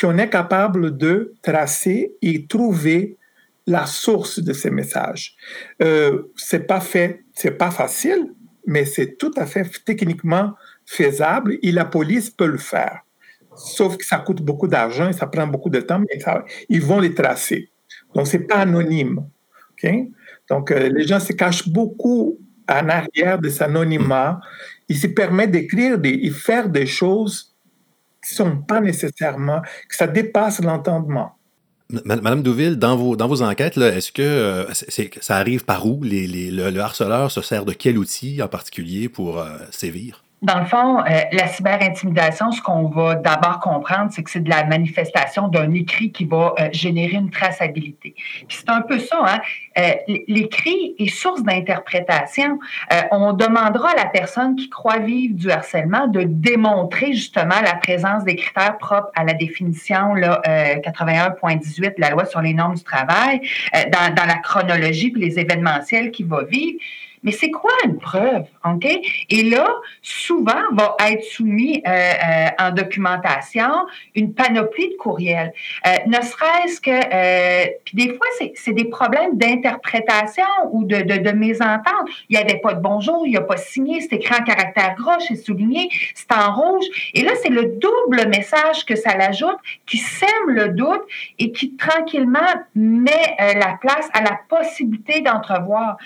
qu'on 0.00 0.18
est 0.18 0.28
capable 0.28 0.96
de 0.96 1.34
tracer 1.42 2.12
et 2.20 2.46
trouver 2.46 3.16
la 3.66 3.86
source 3.86 4.38
de 4.38 4.52
ces 4.52 4.70
messages. 4.70 5.36
Euh, 5.82 6.22
c'est 6.36 6.66
pas 6.66 6.80
fait, 6.80 7.24
c'est 7.34 7.52
pas 7.52 7.70
facile, 7.70 8.32
mais 8.66 8.84
c'est 8.84 9.16
tout 9.16 9.32
à 9.36 9.46
fait 9.46 9.64
techniquement 9.84 10.54
faisable 10.84 11.58
et 11.62 11.72
la 11.72 11.84
police 11.84 12.30
peut 12.30 12.46
le 12.46 12.58
faire. 12.58 13.00
Sauf 13.54 13.96
que 13.96 14.04
ça 14.04 14.18
coûte 14.18 14.42
beaucoup 14.42 14.68
d'argent 14.68 15.08
et 15.08 15.12
ça 15.12 15.26
prend 15.26 15.46
beaucoup 15.46 15.70
de 15.70 15.80
temps, 15.80 16.00
mais 16.00 16.18
ils 16.68 16.82
vont 16.82 17.00
les 17.00 17.14
tracer. 17.14 17.70
Donc, 18.14 18.26
c'est 18.26 18.40
pas 18.40 18.56
anonyme. 18.56 19.26
Donc, 20.48 20.70
euh, 20.70 20.88
les 20.88 21.06
gens 21.06 21.20
se 21.20 21.32
cachent 21.32 21.68
beaucoup 21.68 22.38
en 22.68 22.88
arrière 22.88 23.38
de 23.38 23.48
cet 23.48 23.62
anonymat. 23.62 24.40
Ils 24.88 24.98
se 24.98 25.06
permettent 25.06 25.52
d'écrire 25.52 25.98
et 26.02 26.30
faire 26.30 26.68
des 26.68 26.86
choses 26.86 27.54
qui 28.22 28.34
ne 28.34 28.36
sont 28.36 28.56
pas 28.62 28.80
nécessairement, 28.80 29.62
que 29.88 29.96
ça 29.96 30.06
dépasse 30.06 30.60
l'entendement. 30.62 31.36
Madame 31.88 32.42
Douville, 32.42 32.76
dans 32.76 32.96
vos, 32.96 33.14
dans 33.14 33.28
vos 33.28 33.42
enquêtes, 33.42 33.76
est-ce 33.76 34.10
que 34.10 34.22
euh, 34.22 34.64
ça 35.20 35.36
arrive 35.36 35.64
par 35.64 35.86
où? 35.86 36.00
le, 36.02 36.78
harceleur 36.80 37.30
se 37.30 37.42
sert 37.42 37.64
de 37.64 37.72
quel 37.72 37.96
outil 37.96 38.42
en 38.42 38.48
particulier 38.48 39.08
pour 39.08 39.38
euh, 39.38 39.56
sévir? 39.70 40.25
Dans 40.42 40.58
le 40.58 40.66
fond, 40.66 41.00
euh, 41.00 41.02
la 41.32 41.46
cyberintimidation, 41.46 42.52
ce 42.52 42.60
qu'on 42.60 42.88
va 42.88 43.14
d'abord 43.14 43.58
comprendre, 43.58 44.10
c'est 44.12 44.22
que 44.22 44.30
c'est 44.30 44.44
de 44.44 44.50
la 44.50 44.64
manifestation 44.64 45.48
d'un 45.48 45.72
écrit 45.72 46.12
qui 46.12 46.26
va 46.26 46.54
euh, 46.60 46.68
générer 46.72 47.16
une 47.16 47.30
traçabilité. 47.30 48.14
Puis 48.46 48.58
c'est 48.58 48.68
un 48.68 48.82
peu 48.82 48.98
ça, 48.98 49.16
hein? 49.24 49.40
Euh, 49.78 49.92
l'écrit 50.28 50.94
est 50.98 51.08
source 51.08 51.42
d'interprétation. 51.42 52.58
on 53.10 53.32
demandera 53.32 53.90
à 53.90 53.96
la 53.96 54.06
personne 54.06 54.56
qui 54.56 54.68
croit 54.68 54.98
vivre 54.98 55.34
du 55.34 55.50
harcèlement 55.50 56.06
de 56.06 56.22
démontrer 56.22 57.12
justement 57.12 57.60
la 57.62 57.74
présence 57.74 58.24
des 58.24 58.36
critères 58.36 58.78
propres 58.78 59.10
à 59.14 59.24
la 59.24 59.32
définition 59.32 60.14
là, 60.14 60.40
81.18 60.46 61.96
de 61.96 62.00
la 62.00 62.10
loi 62.10 62.24
sur 62.24 62.40
les 62.40 62.54
normes 62.54 62.74
du 62.74 62.84
travail, 62.84 63.40
dans, 63.74 64.14
dans 64.14 64.24
la 64.24 64.38
chronologie 64.38 65.10
puis 65.10 65.20
les 65.20 65.38
événementiels 65.38 66.10
qu'il 66.10 66.26
va 66.26 66.44
vivre. 66.44 66.78
Mais 67.26 67.32
c'est 67.32 67.50
quoi 67.50 67.72
une 67.84 67.98
preuve? 67.98 68.44
OK? 68.64 68.86
Et 69.30 69.42
là, 69.42 69.68
souvent, 70.00 70.62
va 70.72 70.96
être 71.08 71.24
soumis 71.24 71.82
euh, 71.84 71.90
euh, 71.90 72.46
en 72.60 72.70
documentation 72.70 73.86
une 74.14 74.32
panoplie 74.32 74.90
de 74.90 74.96
courriels. 74.96 75.52
Euh, 75.86 75.90
ne 76.06 76.20
serait-ce 76.22 76.80
que, 76.80 77.78
puis 77.84 77.96
des 77.96 78.14
fois, 78.14 78.26
c'est 78.54 78.72
des 78.72 78.84
problèmes 78.84 79.36
d'interprétation 79.36 80.44
ou 80.70 80.84
de, 80.84 80.98
de, 80.98 81.16
de 81.16 81.30
mésentente. 81.32 82.08
Il 82.28 82.36
n'y 82.36 82.42
avait 82.42 82.60
pas 82.60 82.74
de 82.74 82.80
bonjour, 82.80 83.26
il 83.26 83.30
n'y 83.30 83.36
a 83.36 83.40
pas 83.40 83.56
signé, 83.56 84.00
c'est 84.00 84.14
écrit 84.14 84.40
en 84.40 84.44
caractère 84.44 84.94
gros, 84.96 85.18
c'est 85.18 85.34
souligné, 85.34 85.88
c'est 86.14 86.32
en 86.32 86.54
rouge. 86.54 86.84
Et 87.14 87.22
là, 87.22 87.32
c'est 87.42 87.50
le 87.50 87.76
double 87.80 88.28
message 88.28 88.84
que 88.86 88.94
ça 88.94 89.16
l'ajoute 89.16 89.58
qui 89.84 89.98
sème 89.98 90.28
le 90.48 90.68
doute 90.68 91.02
et 91.40 91.50
qui 91.50 91.74
tranquillement 91.76 92.38
met 92.76 93.36
la 93.38 93.76
place 93.80 94.08
à 94.12 94.22
la 94.22 94.38
possibilité 94.48 95.22
d'entrevoir. 95.22 95.96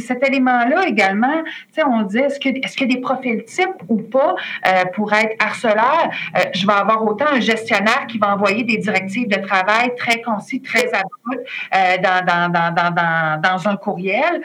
Cet 0.00 0.26
élément-là 0.26 0.86
également, 0.86 1.42
on 1.86 2.02
dit, 2.02 2.18
est-ce 2.18 2.38
qu'il 2.38 2.56
est 2.56 2.80
y 2.80 2.84
a 2.84 2.86
des 2.86 3.00
profils 3.00 3.44
types 3.44 3.82
ou 3.88 3.98
pas 3.98 4.34
euh, 4.66 4.84
pour 4.94 5.12
être 5.12 5.34
harceleur? 5.38 6.10
Euh, 6.36 6.40
je 6.54 6.66
vais 6.66 6.72
avoir 6.72 7.04
autant 7.04 7.26
un 7.32 7.40
gestionnaire 7.40 8.06
qui 8.08 8.18
va 8.18 8.34
envoyer 8.34 8.64
des 8.64 8.78
directives 8.78 9.28
de 9.28 9.36
travail 9.36 9.94
très 9.96 10.20
concis, 10.22 10.60
très 10.60 10.88
abruptes 10.92 11.48
euh, 11.74 11.96
dans, 12.02 13.40
dans 13.40 13.68
un 13.68 13.76
courriel. 13.76 14.42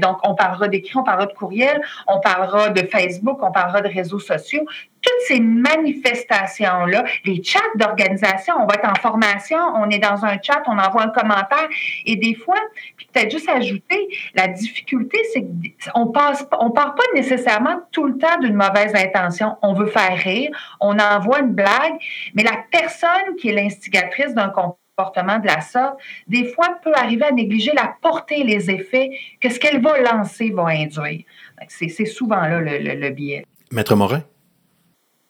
donc, 0.00 0.18
on 0.24 0.34
parlera 0.34 0.68
d'écrit, 0.68 0.96
on 0.96 1.02
parlera 1.02 1.26
de 1.26 1.32
courriel, 1.32 1.80
on 2.06 2.20
parlera 2.20 2.70
de 2.70 2.86
Facebook, 2.86 3.38
on 3.42 3.52
parlera 3.52 3.80
de 3.80 3.88
réseaux 3.88 4.18
sociaux 4.18 4.64
toutes 5.02 5.26
ces 5.26 5.40
manifestations-là, 5.40 7.04
les 7.24 7.42
chats 7.42 7.60
d'organisation, 7.74 8.54
on 8.60 8.66
va 8.66 8.74
être 8.74 8.88
en 8.88 8.94
formation, 8.94 9.58
on 9.76 9.90
est 9.90 9.98
dans 9.98 10.24
un 10.24 10.36
chat, 10.40 10.62
on 10.66 10.78
envoie 10.78 11.02
un 11.02 11.08
commentaire, 11.08 11.68
et 12.06 12.16
des 12.16 12.34
fois, 12.34 12.58
puis 12.96 13.08
peut-être 13.12 13.30
juste 13.30 13.48
ajouter, 13.48 14.08
la 14.34 14.48
difficulté, 14.48 15.18
c'est 15.32 15.44
qu'on 15.92 16.06
passe, 16.06 16.46
on 16.58 16.70
part 16.70 16.94
pas 16.94 17.02
nécessairement 17.14 17.80
tout 17.90 18.06
le 18.06 18.16
temps 18.16 18.38
d'une 18.40 18.54
mauvaise 18.54 18.94
intention. 18.94 19.56
On 19.62 19.74
veut 19.74 19.86
faire 19.86 20.16
rire, 20.16 20.50
on 20.80 20.98
envoie 20.98 21.40
une 21.40 21.52
blague, 21.52 21.94
mais 22.34 22.44
la 22.44 22.58
personne 22.70 23.36
qui 23.38 23.48
est 23.48 23.54
l'instigatrice 23.54 24.34
d'un 24.34 24.50
comportement 24.50 25.38
de 25.38 25.46
la 25.46 25.60
sorte, 25.60 25.98
des 26.28 26.44
fois 26.44 26.78
peut 26.82 26.92
arriver 26.94 27.24
à 27.24 27.32
négliger 27.32 27.72
la 27.74 27.94
portée, 28.00 28.44
les 28.44 28.70
effets 28.70 29.10
que 29.40 29.48
ce 29.48 29.58
qu'elle 29.58 29.80
va 29.82 29.98
lancer 30.00 30.50
va 30.50 30.66
induire. 30.66 31.24
C'est 31.68 32.04
souvent 32.04 32.42
là 32.42 32.60
le, 32.60 32.78
le, 32.78 32.94
le 32.94 33.10
biais. 33.10 33.44
Maître 33.72 33.96
Morin? 33.96 34.22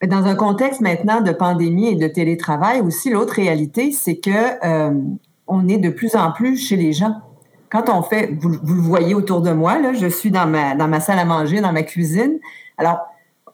Dans 0.06 0.26
un 0.26 0.34
contexte 0.34 0.80
maintenant 0.80 1.20
de 1.20 1.30
pandémie 1.30 1.88
et 1.88 1.94
de 1.94 2.08
télétravail 2.08 2.80
aussi, 2.80 3.10
l'autre 3.10 3.34
réalité, 3.34 3.92
c'est 3.92 4.16
que 4.16 4.30
euh, 4.64 4.92
on 5.46 5.68
est 5.68 5.78
de 5.78 5.90
plus 5.90 6.16
en 6.16 6.32
plus 6.32 6.56
chez 6.56 6.76
les 6.76 6.92
gens. 6.92 7.14
Quand 7.70 7.84
on 7.88 8.02
fait, 8.02 8.36
vous, 8.40 8.56
vous, 8.62 8.74
le 8.74 8.80
voyez 8.80 9.14
autour 9.14 9.42
de 9.42 9.52
moi, 9.52 9.78
là, 9.78 9.92
je 9.92 10.08
suis 10.08 10.32
dans 10.32 10.46
ma, 10.46 10.74
dans 10.74 10.88
ma 10.88 10.98
salle 10.98 11.20
à 11.20 11.24
manger, 11.24 11.60
dans 11.60 11.72
ma 11.72 11.84
cuisine. 11.84 12.38
Alors, 12.78 12.98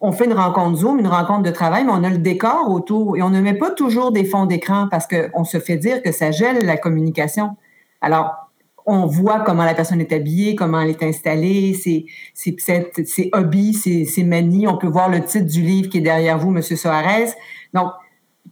on 0.01 0.11
fait 0.13 0.25
une 0.25 0.33
rencontre 0.33 0.79
Zoom, 0.79 0.99
une 1.01 1.07
rencontre 1.07 1.43
de 1.43 1.51
travail, 1.51 1.85
mais 1.85 1.93
on 1.93 2.03
a 2.03 2.09
le 2.09 2.19
décor 2.19 2.71
autour 2.71 3.17
et 3.17 3.23
on 3.23 3.31
ne 3.31 3.41
met 3.41 3.55
pas 3.55 3.71
toujours 3.71 4.11
des 4.11 4.25
fonds 4.25 4.47
d'écran 4.47 4.89
parce 4.91 5.07
qu'on 5.07 5.45
se 5.45 5.59
fait 5.61 5.77
dire 5.77 6.03
que 6.03 6.13
ça 6.13 6.31
gèle 6.31 6.65
la 6.65 6.79
communication. 6.79 7.57
Alors, 8.01 8.48
on 8.89 9.07
voit 9.07 9.41
comment 9.41 9.65
la 9.65 9.75
personne 9.75 10.01
est 10.01 10.13
habillée, 10.13 10.57
comment 10.57 10.81
elle 10.81 10.91
est 10.91 11.03
installée, 11.03 11.75
ses, 11.75 12.07
ses, 12.33 12.57
ses 13.05 13.31
hobbies, 13.33 13.75
ses, 13.75 14.07
ses, 14.07 14.25
manies. 14.25 14.67
On 14.67 14.79
peut 14.79 14.89
voir 14.89 15.11
le 15.11 15.23
titre 15.23 15.45
du 15.45 15.61
livre 15.61 15.91
qui 15.91 15.99
est 15.99 16.03
derrière 16.03 16.39
vous, 16.39 16.57
M. 16.57 16.63
Soares. 16.63 17.35
Donc, 17.75 17.93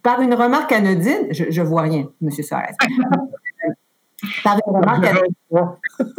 par 0.03 0.21
une 0.21 0.35
remarque 0.35 0.73
anodine, 0.73 1.29
je, 1.31 1.45
je 1.49 1.63
vois 1.63 1.83
rien, 1.83 2.11
M. 2.23 2.31
Soares. 2.31 2.75
par 4.45 4.59
une 4.67 4.77
remarque 4.77 5.07
anodine, 5.07 5.35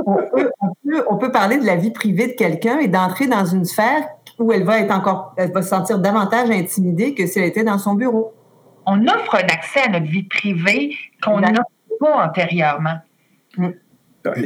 on 0.06 0.16
peut, 0.16 0.52
on, 0.62 0.74
peut, 0.84 1.06
on 1.12 1.18
peut 1.18 1.32
parler 1.32 1.58
de 1.58 1.66
la 1.66 1.76
vie 1.76 1.92
privée 1.92 2.28
de 2.28 2.34
quelqu'un 2.34 2.80
et 2.80 2.88
d'entrer 2.88 3.28
dans 3.28 3.46
une 3.46 3.66
sphère 3.66 4.08
où 4.40 4.52
elle 4.52 4.64
va 4.64 4.80
être 4.80 4.92
encore, 4.92 5.36
elle 5.38 5.52
va 5.52 5.62
se 5.62 5.70
sentir 5.70 6.00
davantage 6.00 6.50
intimidée 6.50 7.14
que 7.14 7.28
si 7.28 7.38
elle 7.38 7.46
était 7.46 7.64
dans 7.64 7.78
son 7.78 7.94
bureau. 7.94 8.34
On 8.88 9.04
offre 9.08 9.36
un 9.36 9.48
accès 9.48 9.82
à 9.82 9.90
notre 9.90 10.08
vie 10.08 10.24
privée 10.24 10.96
qu'on 11.24 11.40
n'offre 11.40 11.70
pas 12.00 12.26
antérieurement. 12.26 12.98
Mm. 13.58 13.70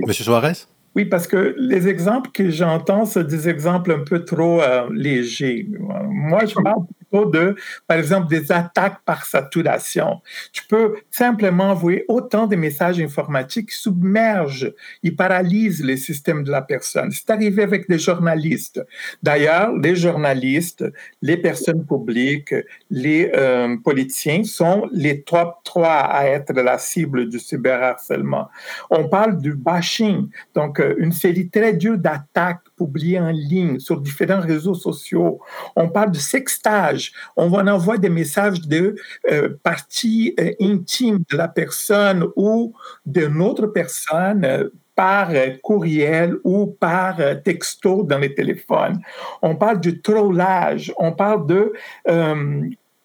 Monsieur 0.06 0.24
Suarez? 0.24 0.66
Oui, 0.96 1.06
parce 1.06 1.26
que 1.26 1.56
les 1.58 1.88
exemples 1.88 2.32
que 2.32 2.50
j'entends, 2.50 3.06
c'est 3.06 3.26
des 3.26 3.48
exemples 3.48 3.94
un 3.94 4.04
peu 4.04 4.26
trop 4.26 4.62
euh, 4.62 4.90
légers. 4.92 5.68
Moi, 5.80 6.46
je 6.46 6.56
parle 6.56 6.84
de, 7.12 7.56
par 7.88 7.98
exemple, 7.98 8.28
des 8.30 8.52
attaques 8.52 9.02
par 9.06 9.26
saturation. 9.26 10.22
Tu 10.54 10.64
peux 10.66 10.96
simplement 11.10 11.72
envoyer 11.72 12.06
autant 12.08 12.48
de 12.48 12.56
messages 12.56 13.00
informatiques 13.00 13.70
qui 13.70 13.76
submergent, 13.76 14.74
ils 15.04 15.16
paralysent 15.16 15.84
les 15.84 15.98
systèmes 15.98 16.44
de 16.44 16.52
la 16.52 16.62
personne. 16.62 17.12
C'est 17.12 17.30
arrivé 17.30 17.64
avec 17.64 17.90
des 17.90 18.00
journalistes. 18.00 18.82
D'ailleurs, 19.22 19.76
les 19.78 19.96
journalistes, 19.96 20.86
les 21.22 21.38
personnes 21.38 21.86
publiques, 21.86 22.56
les 22.90 23.32
euh, 23.36 23.76
politiciens 23.84 24.44
sont 24.44 24.88
les 24.92 25.22
top 25.22 25.56
trois 25.64 26.00
à 26.00 26.26
être 26.26 26.54
la 26.54 26.78
cible 26.78 27.30
du 27.30 27.40
cyberharcèlement. 27.40 28.48
On 28.90 29.08
parle 29.08 29.42
du 29.42 29.54
bashing, 29.54 30.30
donc 30.56 30.80
euh, 30.80 30.96
une 30.98 31.12
série 31.12 31.50
très 31.50 31.74
dure 31.74 31.98
d'attaques 31.98 32.62
publiées 32.86 33.20
en 33.20 33.32
ligne 33.32 33.80
sur 33.80 34.02
différents 34.02 34.42
réseaux 34.42 34.74
sociaux. 34.74 35.40
On 35.76 35.90
parle 35.90 36.12
de 36.12 36.18
sextage 36.18 37.12
on 37.36 37.68
envoie 37.68 37.98
des 37.98 38.10
messages 38.10 38.62
de 38.62 38.96
euh, 39.30 39.50
parties 39.64 40.34
euh, 40.40 40.52
intimes 40.62 41.24
de 41.30 41.38
la 41.38 41.48
personne 41.48 42.26
ou 42.36 42.74
d'une 43.06 43.42
autre 43.42 43.68
personne 43.68 44.46
euh, 44.46 44.70
par 44.96 45.30
courriel 45.64 46.36
ou 46.44 46.68
par 46.68 47.18
texto 47.44 48.04
dans 48.04 48.20
les 48.20 48.36
téléphones. 48.36 49.00
On 49.42 49.56
parle 49.56 49.80
du 49.80 50.02
trollage, 50.02 50.94
on 50.98 51.14
parle 51.14 51.48
de 51.48 51.74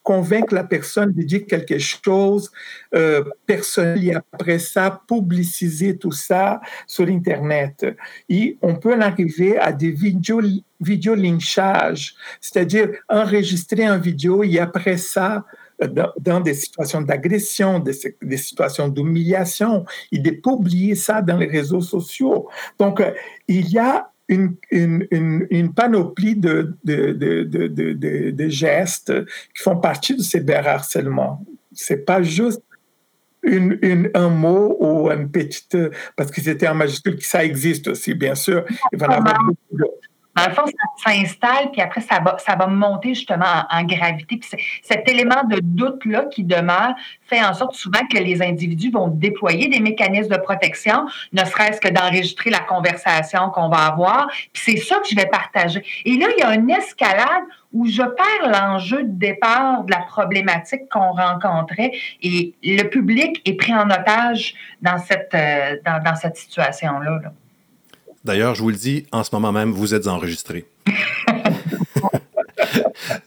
convaincre 0.06 0.54
la 0.54 0.62
personne 0.62 1.10
de 1.12 1.22
dire 1.22 1.46
quelque 1.46 1.78
chose 1.80 2.52
euh, 2.94 3.24
personnel 3.44 4.04
et 4.04 4.14
après 4.14 4.60
ça, 4.60 5.02
publiciser 5.08 5.98
tout 5.98 6.12
ça 6.12 6.60
sur 6.86 7.08
Internet. 7.08 7.84
Et 8.28 8.56
on 8.62 8.76
peut 8.76 8.94
en 8.94 9.00
arriver 9.00 9.58
à 9.58 9.72
des 9.72 9.90
vidéos 9.90 10.42
vidéo 10.80 11.16
lynchages, 11.16 12.14
c'est-à-dire 12.40 12.90
enregistrer 13.08 13.84
un 13.84 13.98
vidéo 13.98 14.44
et 14.44 14.60
après 14.60 14.96
ça, 14.96 15.44
dans, 15.80 16.12
dans 16.20 16.40
des 16.40 16.54
situations 16.54 17.00
d'agression, 17.00 17.80
des, 17.80 17.96
des, 18.22 18.36
situations 18.36 18.86
d'humiliation, 18.88 19.84
et 20.12 20.20
de 20.20 20.30
publier 20.30 20.94
ça 20.94 21.20
dans 21.20 21.36
les 21.36 21.46
réseaux 21.46 21.80
sociaux. 21.80 22.48
Donc, 22.78 23.00
euh, 23.00 23.10
il 23.48 23.68
y 23.70 23.78
a 23.78 24.10
une, 24.28 24.56
une, 24.70 25.06
une, 25.10 25.46
une, 25.50 25.72
panoplie 25.72 26.36
de, 26.36 26.74
de, 26.84 27.12
de, 27.12 28.30
de, 28.30 28.48
gestes 28.48 29.12
qui 29.54 29.62
font 29.62 29.76
partie 29.76 30.16
du 30.16 30.22
cyberharcèlement. 30.22 31.44
C'est 31.72 32.04
pas 32.04 32.22
juste 32.22 32.62
une, 33.42 34.10
un 34.14 34.28
mot 34.28 34.76
ou 34.80 35.10
une 35.10 35.30
petite, 35.30 35.76
parce 36.16 36.30
que 36.30 36.40
c'était 36.40 36.66
en 36.66 36.74
majuscule, 36.74 37.22
ça 37.22 37.44
existe 37.44 37.88
aussi, 37.88 38.14
bien 38.14 38.34
sûr. 38.34 38.64
Il 38.92 38.98
va 38.98 39.06
y 39.06 39.14
avoir 39.14 39.38
beaucoup 39.44 39.90
dans 40.36 40.46
le 40.46 40.52
fond, 40.52 40.64
ça 40.66 41.12
s'installe, 41.12 41.70
puis 41.72 41.80
après, 41.80 42.02
ça 42.02 42.20
va, 42.20 42.36
ça 42.38 42.56
va 42.56 42.66
monter 42.66 43.14
justement 43.14 43.64
en, 43.70 43.84
gravité. 43.84 44.36
Puis 44.36 44.50
cet 44.82 45.08
élément 45.08 45.44
de 45.44 45.60
doute-là 45.62 46.26
qui 46.30 46.44
demeure 46.44 46.94
fait 47.22 47.42
en 47.42 47.54
sorte 47.54 47.74
souvent 47.74 48.06
que 48.10 48.18
les 48.18 48.42
individus 48.42 48.90
vont 48.90 49.08
déployer 49.08 49.68
des 49.68 49.80
mécanismes 49.80 50.34
de 50.34 50.40
protection, 50.40 51.06
ne 51.32 51.44
serait-ce 51.44 51.80
que 51.80 51.88
d'enregistrer 51.88 52.50
la 52.50 52.60
conversation 52.60 53.48
qu'on 53.50 53.68
va 53.68 53.86
avoir. 53.86 54.28
Puis 54.52 54.62
c'est 54.62 54.76
ça 54.76 54.96
que 54.96 55.08
je 55.08 55.16
vais 55.16 55.26
partager. 55.26 55.82
Et 56.04 56.16
là, 56.18 56.26
il 56.36 56.40
y 56.40 56.44
a 56.44 56.54
une 56.54 56.70
escalade 56.70 57.44
où 57.72 57.86
je 57.86 58.02
perds 58.02 58.50
l'enjeu 58.50 59.04
de 59.04 59.18
départ 59.18 59.84
de 59.84 59.90
la 59.90 60.00
problématique 60.02 60.88
qu'on 60.90 61.12
rencontrait 61.12 61.92
et 62.22 62.54
le 62.62 62.84
public 62.84 63.40
est 63.44 63.54
pris 63.54 63.74
en 63.74 63.90
otage 63.90 64.54
dans 64.82 64.98
cette, 64.98 65.34
euh, 65.34 65.76
dans, 65.84 66.02
dans 66.02 66.14
cette 66.14 66.36
situation-là. 66.36 67.20
là. 67.22 67.32
D'ailleurs, 68.26 68.56
je 68.56 68.62
vous 68.62 68.70
le 68.70 68.76
dis, 68.76 69.06
en 69.12 69.22
ce 69.22 69.30
moment 69.32 69.52
même, 69.52 69.70
vous 69.70 69.94
êtes 69.94 70.08
enregistré. 70.08 70.66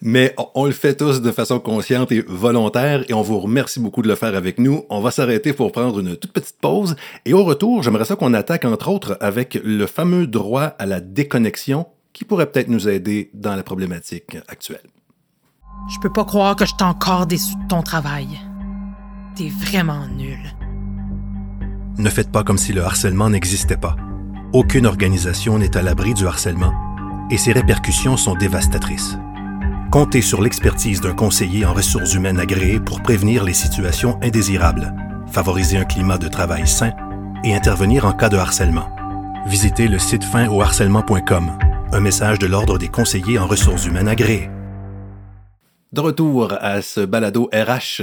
Mais 0.02 0.36
on 0.56 0.66
le 0.66 0.74
fait 0.74 0.96
tous 0.96 1.22
de 1.22 1.32
façon 1.32 1.60
consciente 1.62 2.12
et 2.12 2.22
volontaire 2.28 3.06
et 3.08 3.14
on 3.14 3.22
vous 3.22 3.40
remercie 3.40 3.80
beaucoup 3.80 4.02
de 4.02 4.10
le 4.10 4.16
faire 4.16 4.36
avec 4.36 4.60
nous. 4.60 4.84
On 4.90 5.00
va 5.00 5.12
s'arrêter 5.12 5.54
pour 5.54 5.72
prendre 5.72 6.00
une 6.00 6.18
toute 6.18 6.34
petite 6.34 6.58
pause 6.60 6.98
et 7.26 7.34
au 7.34 7.46
retour, 7.46 7.82
j'aimerais 7.82 8.04
ça 8.04 8.18
qu'on 8.18 8.34
attaque 8.34 8.66
entre 8.66 8.90
autres 8.90 9.18
avec 9.22 9.58
le 9.64 9.86
fameux 9.86 10.28
droit 10.28 10.76
à 10.80 10.86
la 10.86 11.00
déconnexion 11.00 11.86
qui 12.12 12.26
pourrait 12.26 12.52
peut-être 12.52 12.68
nous 12.68 12.90
aider 12.90 13.30
dans 13.34 13.56
la 13.56 13.64
problématique 13.64 14.36
actuelle. 14.50 14.90
Je 15.94 16.00
peux 16.02 16.12
pas 16.12 16.26
croire 16.26 16.58
que 16.58 16.66
je 16.66 16.76
t'ai 16.76 16.84
encore 16.84 17.26
déçu 17.26 17.56
de 17.56 17.68
ton 17.70 17.84
travail. 17.84 18.28
T'es 19.38 19.48
vraiment 19.48 20.08
nul. 20.08 20.40
Ne 21.98 22.10
faites 22.10 22.34
pas 22.34 22.44
comme 22.44 22.58
si 22.58 22.74
le 22.74 22.84
harcèlement 22.84 23.30
n'existait 23.30 23.78
pas. 23.78 23.96
Aucune 24.52 24.88
organisation 24.88 25.60
n'est 25.60 25.78
à 25.78 25.84
l'abri 25.84 26.16
du 26.16 26.26
harcèlement 26.26 26.74
et 27.30 27.38
ses 27.38 27.52
répercussions 27.52 28.18
sont 28.18 28.34
dévastatrices. 28.34 29.16
Comptez 29.92 30.24
sur 30.24 30.42
l'expertise 30.42 31.02
d'un 31.02 31.14
conseiller 31.14 31.66
en 31.66 31.74
ressources 31.74 32.16
humaines 32.16 32.40
agréé 32.40 32.80
pour 32.80 33.04
prévenir 33.04 33.44
les 33.44 33.54
situations 33.54 34.18
indésirables, 34.24 34.92
favoriser 35.32 35.78
un 35.78 35.86
climat 35.86 36.18
de 36.18 36.28
travail 36.28 36.68
sain 36.68 36.94
et 37.44 37.54
intervenir 37.54 38.06
en 38.06 38.14
cas 38.14 38.30
de 38.30 38.38
harcèlement. 38.38 38.90
visitez 39.46 39.88
le 39.88 40.00
site 40.00 40.24
finoharcèlement.com. 40.24 41.52
Un 41.92 42.00
message 42.00 42.40
de 42.40 42.48
l'Ordre 42.48 42.80
des 42.80 42.88
conseillers 42.88 43.38
en 43.38 43.46
ressources 43.46 43.86
humaines 43.86 44.08
agréés. 44.08 44.50
De 45.92 46.02
retour 46.02 46.54
à 46.60 46.82
ce 46.82 47.02
balado 47.02 47.52
RH 47.54 48.02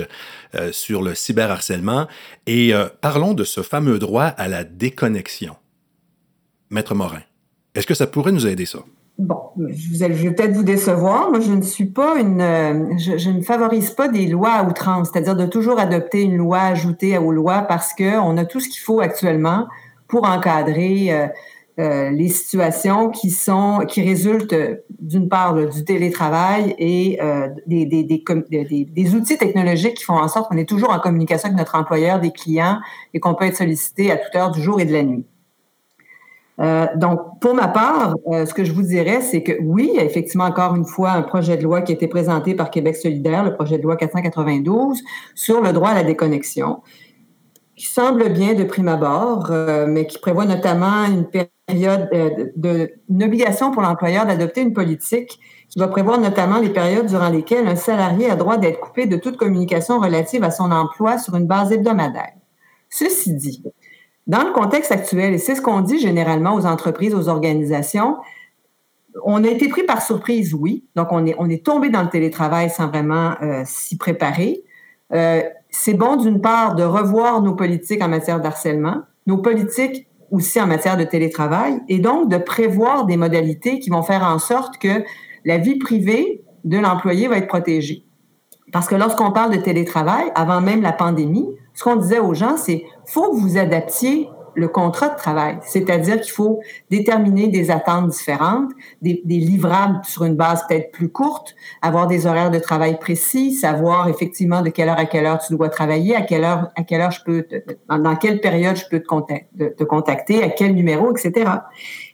euh, 0.55 0.71
sur 0.71 1.03
le 1.03 1.17
cyberharcèlement 1.17 2.07
et 2.47 2.73
euh, 2.73 2.87
parlons 3.01 3.35
de 3.35 3.43
ce 3.43 3.63
fameux 3.63 3.99
droit 3.99 4.27
à 4.27 4.47
la 4.47 4.63
déconnexion. 4.63 5.57
Maître 6.71 6.95
Morin, 6.95 7.23
est-ce 7.75 7.87
que 7.87 7.95
ça 7.95 8.07
pourrait 8.07 8.33
nous 8.33 8.47
aider 8.47 8.67
ça? 8.67 8.81
Bon, 9.19 9.39
je, 9.57 10.05
vais 10.05 10.31
peut-être 10.31 10.53
vous 10.53 10.63
décevoir. 10.63 11.31
Moi, 11.31 11.41
je 11.41 11.53
ne 11.53 11.63
suis 11.63 11.87
pas 11.87 12.21
une, 12.21 12.43
euh, 12.43 12.99
je, 12.99 13.31
ne 13.31 13.41
favorise 13.41 13.91
pas 13.91 14.09
des 14.09 14.27
lois 14.27 14.53
à 14.53 14.65
outrance, 14.65 15.09
c'est-à-dire 15.11 15.35
de 15.35 15.47
toujours 15.47 15.79
adopter 15.79 16.21
une 16.21 16.37
loi 16.37 16.61
ajoutée 16.61 17.17
aux 17.17 17.33
lois 17.33 17.63
parce 17.63 17.95
qu'on 17.95 18.37
a 18.37 18.45
tout 18.45 18.61
ce 18.61 18.69
qu'il 18.69 18.81
faut 18.81 19.01
actuellement 19.01 19.69
pour 20.07 20.29
encadrer 20.29 21.15
euh, 21.15 21.27
euh, 21.79 22.11
les 22.11 22.29
situations 22.29 23.09
qui 23.09 23.31
sont 23.31 23.85
qui 23.89 24.03
résultent 24.03 24.55
d'une 25.01 25.31
part 25.31 25.55
du 25.55 25.85
télétravail 25.85 26.75
et 26.79 27.19
des, 27.67 29.15
outils 29.15 29.39
technologiques 29.39 29.95
qui 29.95 30.05
font 30.05 30.19
en 30.19 30.29
sorte 30.29 30.51
qu'on 30.51 30.59
est 30.59 30.69
toujours 30.69 30.91
en 30.91 31.01
communication 31.01 31.47
avec 31.49 31.59
notre 31.59 31.75
employeur, 31.75 32.21
des 32.21 32.33
clients 32.33 32.81
et 33.15 33.21
qu'on 33.21 33.35
peut 33.35 33.47
être 33.47 33.57
sollicité 33.57 34.11
à 34.11 34.19
toute 34.19 34.35
heure 34.35 34.51
du 34.51 34.63
jour 34.63 34.79
et 34.79 34.85
de 34.85 34.93
la 34.93 35.03
nuit. 35.03 35.25
Euh, 36.59 36.87
donc, 36.97 37.21
pour 37.41 37.55
ma 37.55 37.69
part, 37.69 38.17
euh, 38.33 38.47
ce 38.47 38.55
que 38.55 38.65
je 38.65 38.73
vous 38.73 38.83
dirais, 38.83 39.21
c'est 39.21 39.43
que 39.43 39.53
oui, 39.61 39.93
effectivement 39.99 40.45
encore 40.45 40.75
une 40.75 40.87
fois 40.87 41.11
un 41.11 41.23
projet 41.23 41.57
de 41.57 41.63
loi 41.63 41.83
qui 41.83 41.93
a 41.93 41.95
été 41.95 42.09
présenté 42.09 42.55
par 42.55 42.71
Québec 42.71 42.97
solidaire, 42.97 43.45
le 43.45 43.55
projet 43.55 43.79
de 43.79 43.83
loi 43.83 43.97
492, 43.97 45.03
sur 45.35 45.61
le 45.61 45.73
droit 45.73 45.91
à 45.91 45.95
la 45.95 46.03
déconnexion, 46.03 46.83
qui 47.77 47.87
semble 47.87 48.31
bien 48.31 48.55
de 48.55 48.65
prime 48.65 48.89
abord, 48.89 49.49
euh, 49.51 49.87
mais 49.87 50.07
qui 50.07 50.19
prévoit 50.19 50.47
notamment 50.47 51.05
une 51.05 51.27
période 51.27 52.09
de, 52.57 52.91
obligation 53.23 53.71
pour 53.71 53.83
l'employeur 53.83 54.25
d'adopter 54.25 54.63
une 54.63 54.73
politique 54.73 55.39
qui 55.69 55.79
va 55.79 55.89
prévoir 55.89 56.19
notamment 56.19 56.59
les 56.59 56.71
périodes 56.71 57.07
durant 57.07 57.29
lesquelles 57.29 57.67
un 57.67 57.77
salarié 57.77 58.31
a 58.31 58.37
droit 58.37 58.57
d'être 58.57 58.81
coupé 58.81 59.07
de 59.07 59.17
toute 59.17 59.37
communication 59.37 60.01
relative 60.01 60.43
à 60.45 60.51
son 60.51 60.71
emploi 60.71 61.19
sur 61.19 61.35
une 61.35 61.47
base 61.47 61.73
hebdomadaire. 61.73 62.33
Ceci 62.89 63.35
dit, 63.35 63.63
dans 64.27 64.43
le 64.43 64.53
contexte 64.53 64.91
actuel, 64.91 65.35
et 65.35 65.39
c'est 65.39 65.55
ce 65.55 65.63
qu'on 65.63 65.81
dit 65.81 65.99
généralement 65.99 66.55
aux 66.55 66.67
entreprises, 66.67 67.15
aux 67.15 67.29
organisations, 67.29 68.17
on 69.25 69.45
a 69.45 69.49
été 69.49 69.69
pris 69.69 69.85
par 69.85 70.03
surprise, 70.03 70.53
oui. 70.55 70.85
Donc, 70.95 71.09
on 71.11 71.25
est, 71.27 71.35
on 71.39 71.49
est 71.49 71.65
tombé 71.65 71.89
dans 71.89 72.03
le 72.03 72.09
télétravail 72.09 72.71
sans 72.71 72.89
vraiment 72.89 73.35
euh, 73.41 73.63
s'y 73.65 73.97
préparer. 73.97 74.63
Euh, 75.13 75.43
c'est 75.71 75.95
bon, 75.95 76.17
d'une 76.17 76.41
part, 76.41 76.75
de 76.75 76.83
revoir 76.83 77.41
nos 77.43 77.55
politiques 77.55 78.03
en 78.03 78.09
matière 78.09 78.41
d'harcèlement, 78.41 79.03
nos 79.27 79.39
politiques 79.39 80.07
aussi 80.31 80.61
en 80.61 80.67
matière 80.67 80.97
de 80.97 81.05
télétravail, 81.05 81.81
et 81.89 81.99
donc 81.99 82.29
de 82.29 82.37
prévoir 82.37 83.07
des 83.07 83.17
modalités 83.17 83.79
qui 83.79 83.91
vont 83.91 84.03
faire 84.03 84.25
en 84.25 84.39
sorte 84.39 84.79
que 84.79 85.05
la 85.45 85.59
vie 85.59 85.79
privée 85.79 86.43
de 86.65 86.79
l'employé 86.79 87.29
va 87.29 87.39
être 87.39 87.47
protégée. 87.47 88.05
Parce 88.73 88.89
que 88.89 88.97
lorsqu'on 88.97 89.31
parle 89.31 89.57
de 89.57 89.63
télétravail, 89.63 90.25
avant 90.35 90.61
même 90.61 90.83
la 90.83 90.93
pandémie, 90.93 91.49
ce 91.77 91.85
qu'on 91.85 91.97
disait 91.97 92.19
aux 92.19 92.35
gens, 92.35 92.57
c'est 92.57 92.85
faut 93.05 93.31
que 93.31 93.37
vous 93.37 93.59
adaptiez 93.59 94.29
le 94.55 94.69
contrat 94.69 95.11
de 95.11 95.17
travail, 95.17 95.59
c'est-à-dire 95.61 96.19
qu'il 96.19 96.33
faut 96.33 96.61
déterminer 96.91 97.49
des 97.49 97.71
attentes 97.71 98.09
différentes, 98.09 98.71
des, 99.03 99.21
livrables 99.27 100.01
sur 100.05 100.25
une 100.25 100.35
base 100.35 100.67
peut-être 100.67 100.91
plus 100.93 101.11
courte, 101.11 101.55
avoir 101.83 102.07
des 102.07 102.27
horaires 102.27 102.51
de 102.51 102.59
travail 102.59 102.99
précis, 102.99 103.53
savoir 103.53 104.09
effectivement 104.09 104.63
de 104.63 104.71
quelle 104.71 104.89
heure 104.89 104.99
à 104.99 105.05
quelle 105.05 105.27
heure 105.27 105.39
tu 105.39 105.55
dois 105.55 105.69
travailler, 105.69 106.17
à 106.17 106.23
quelle 106.23 106.45
heure 106.45 106.71
à 106.75 106.85
quelle 106.85 107.03
heure 107.03 107.11
je 107.11 107.23
peux, 107.23 107.47
dans 107.91 108.17
quelle 108.17 108.41
période 108.41 108.77
je 108.77 108.85
peux 108.91 109.01
te, 109.01 109.65
te 109.69 109.85
contacter, 109.85 110.43
à 110.43 110.49
quel 110.49 110.75
numéro, 110.75 111.15
etc. 111.15 111.51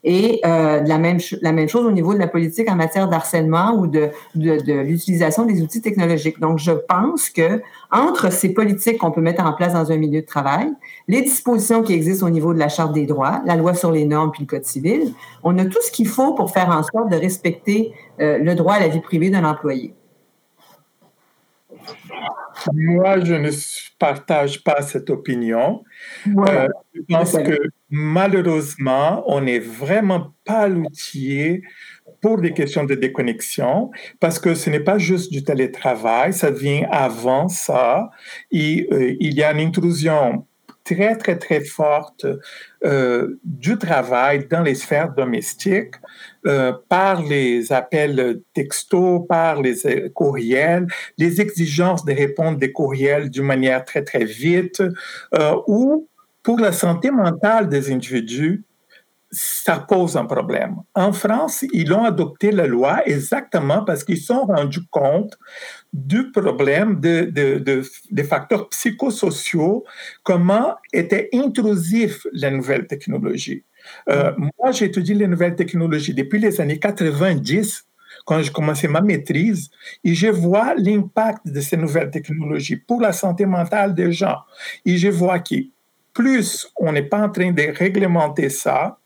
Et 0.04 0.40
euh, 0.44 0.80
la 0.80 0.98
même 0.98 1.68
chose 1.68 1.86
au 1.86 1.92
niveau 1.92 2.12
de 2.12 2.18
la 2.18 2.26
politique 2.26 2.68
en 2.68 2.74
matière 2.74 3.08
d'harcèlement 3.08 3.74
ou 3.74 3.86
de 3.86 4.10
l'utilisation 4.34 5.44
des 5.44 5.62
outils 5.62 5.80
technologiques. 5.80 6.40
Donc, 6.40 6.58
je 6.58 6.72
pense 6.72 7.30
que 7.30 7.62
entre 7.90 8.32
ces 8.32 8.52
politiques 8.52 8.98
qu'on 8.98 9.12
peut 9.12 9.20
mettre 9.20 9.44
en 9.44 9.52
place 9.52 9.74
dans 9.74 9.92
un 9.92 9.96
milieu 9.96 10.22
de 10.22 10.26
travail, 10.26 10.72
les 11.06 11.22
dispositions 11.22 11.82
qui 11.82 11.92
existent 11.92 12.26
au 12.26 12.30
niveau 12.30 12.52
de 12.52 12.58
la 12.58 12.68
Charte 12.68 12.92
des 12.92 13.06
droits, 13.06 13.42
la 13.46 13.54
loi 13.54 13.74
sur 13.74 13.92
les 13.92 14.04
normes 14.04 14.32
puis 14.32 14.42
le 14.42 14.46
Code 14.46 14.64
civil, 14.64 15.12
on 15.44 15.56
a 15.58 15.64
tout 15.64 15.80
ce 15.80 15.92
qu'il 15.92 16.08
faut 16.08 16.34
pour 16.34 16.50
faire 16.50 16.70
en 16.70 16.82
sorte 16.82 17.10
de 17.10 17.16
respecter 17.16 17.92
euh, 18.20 18.38
le 18.38 18.54
droit 18.54 18.74
à 18.74 18.80
la 18.80 18.88
vie 18.88 19.00
privée 19.00 19.30
d'un 19.30 19.44
employé. 19.44 19.94
Moi, 22.72 23.20
je 23.24 23.34
ne 23.34 23.50
partage 23.98 24.62
pas 24.62 24.82
cette 24.82 25.10
opinion. 25.10 25.84
Euh, 26.26 26.68
je 26.94 27.00
pense 27.08 27.32
que 27.32 27.58
malheureusement, 27.90 29.22
on 29.26 29.40
n'est 29.42 29.58
vraiment 29.58 30.32
pas 30.44 30.68
l'outil 30.68 31.62
pour 32.20 32.40
des 32.40 32.52
questions 32.52 32.84
de 32.84 32.94
déconnexion, 32.94 33.90
parce 34.20 34.38
que 34.38 34.54
ce 34.54 34.70
n'est 34.70 34.80
pas 34.80 34.98
juste 34.98 35.32
du 35.32 35.42
télétravail, 35.42 36.32
ça 36.32 36.50
vient 36.50 36.86
avant 36.90 37.48
ça. 37.48 38.10
Et, 38.50 38.88
euh, 38.92 39.16
il 39.20 39.34
y 39.34 39.42
a 39.42 39.52
une 39.52 39.60
intrusion 39.68 40.46
très, 40.84 41.16
très, 41.16 41.38
très 41.38 41.60
forte 41.64 42.26
euh, 42.84 43.38
du 43.44 43.78
travail 43.78 44.46
dans 44.48 44.62
les 44.62 44.74
sphères 44.74 45.12
domestiques 45.12 45.94
euh, 46.46 46.72
par 46.88 47.22
les 47.22 47.72
appels 47.72 48.40
textos, 48.54 49.22
par 49.28 49.60
les 49.60 49.86
euh, 49.86 50.08
courriels, 50.10 50.86
les 51.18 51.40
exigences 51.40 52.04
de 52.04 52.12
répondre 52.12 52.58
des 52.58 52.72
courriels 52.72 53.30
d'une 53.30 53.44
manière 53.44 53.84
très, 53.84 54.02
très 54.02 54.24
vite, 54.24 54.82
ou 55.66 56.08
pour 56.42 56.58
la 56.58 56.72
santé 56.72 57.10
mentale 57.10 57.68
des 57.68 57.92
individus, 57.92 58.64
ça 59.34 59.78
pose 59.78 60.18
un 60.18 60.26
problème. 60.26 60.76
En 60.94 61.12
France, 61.14 61.64
ils 61.72 61.90
ont 61.94 62.04
adopté 62.04 62.52
la 62.52 62.66
loi 62.66 63.00
exactement 63.06 63.82
parce 63.82 64.04
qu'ils 64.04 64.20
sont 64.20 64.44
rendus 64.44 64.86
compte 64.90 65.38
du 65.94 66.30
problème 66.30 67.00
de, 67.00 67.30
de, 67.30 67.82
des 68.10 68.24
facteurs 68.24 68.68
psychosociaux, 68.68 69.84
comment 70.22 70.76
était 70.92 71.30
intrusif 71.32 72.26
la 72.34 72.50
nouvelle 72.50 72.86
technologie. 72.86 73.64
Euh, 74.10 74.32
moi, 74.36 74.70
j'ai 74.70 74.84
étudié 74.86 75.14
les 75.14 75.26
nouvelles 75.26 75.56
technologies 75.56 76.14
depuis 76.14 76.38
les 76.38 76.60
années 76.60 76.78
90 76.78 77.86
quand 78.26 78.40
j'ai 78.42 78.52
commencé 78.52 78.86
ma 78.86 79.00
maîtrise, 79.00 79.70
et 80.04 80.14
je 80.14 80.28
vois 80.28 80.74
l'impact 80.76 81.48
de 81.48 81.60
ces 81.60 81.76
nouvelles 81.76 82.10
technologies 82.10 82.76
pour 82.76 83.00
la 83.00 83.12
santé 83.12 83.46
mentale 83.46 83.94
des 83.94 84.12
gens. 84.12 84.36
Et 84.84 84.98
je 84.98 85.08
vois 85.08 85.40
que 85.40 85.54
plus 86.12 86.70
on 86.76 86.92
n'est 86.92 87.02
pas 87.02 87.22
en 87.22 87.30
train 87.30 87.50
de 87.50 87.76
réglementer 87.76 88.50
ça, 88.50 88.98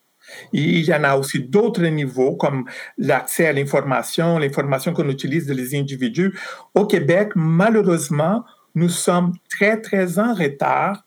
il 0.53 0.85
y 0.85 0.95
en 0.95 1.05
a 1.05 1.17
aussi 1.17 1.41
d'autres 1.41 1.87
niveaux 1.87 2.37
comme 2.37 2.65
l'accès 2.99 3.47
à 3.47 3.53
l'information, 3.53 4.39
l'information 4.39 4.93
qu'on 4.93 5.09
utilise 5.09 5.51
les 5.51 5.79
individus. 5.79 6.39
Au 6.75 6.87
Québec, 6.87 7.31
malheureusement, 7.35 8.45
nous 8.75 8.89
sommes 8.89 9.33
très, 9.49 9.81
très 9.81 10.19
en 10.19 10.35
retard 10.35 11.05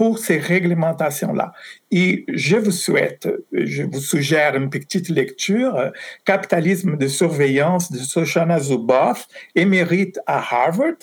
pour 0.00 0.18
ces 0.18 0.38
réglementations-là. 0.38 1.52
Et 1.90 2.24
je 2.32 2.56
vous 2.56 2.70
souhaite, 2.70 3.28
je 3.52 3.82
vous 3.82 4.00
suggère 4.00 4.56
une 4.56 4.70
petite 4.70 5.10
lecture, 5.10 5.92
Capitalisme 6.24 6.96
de 6.96 7.06
surveillance 7.06 7.92
de 7.92 7.98
Shoshana 7.98 8.60
Zuboff, 8.60 9.26
émérite 9.54 10.18
à 10.26 10.38
Harvard, 10.38 10.94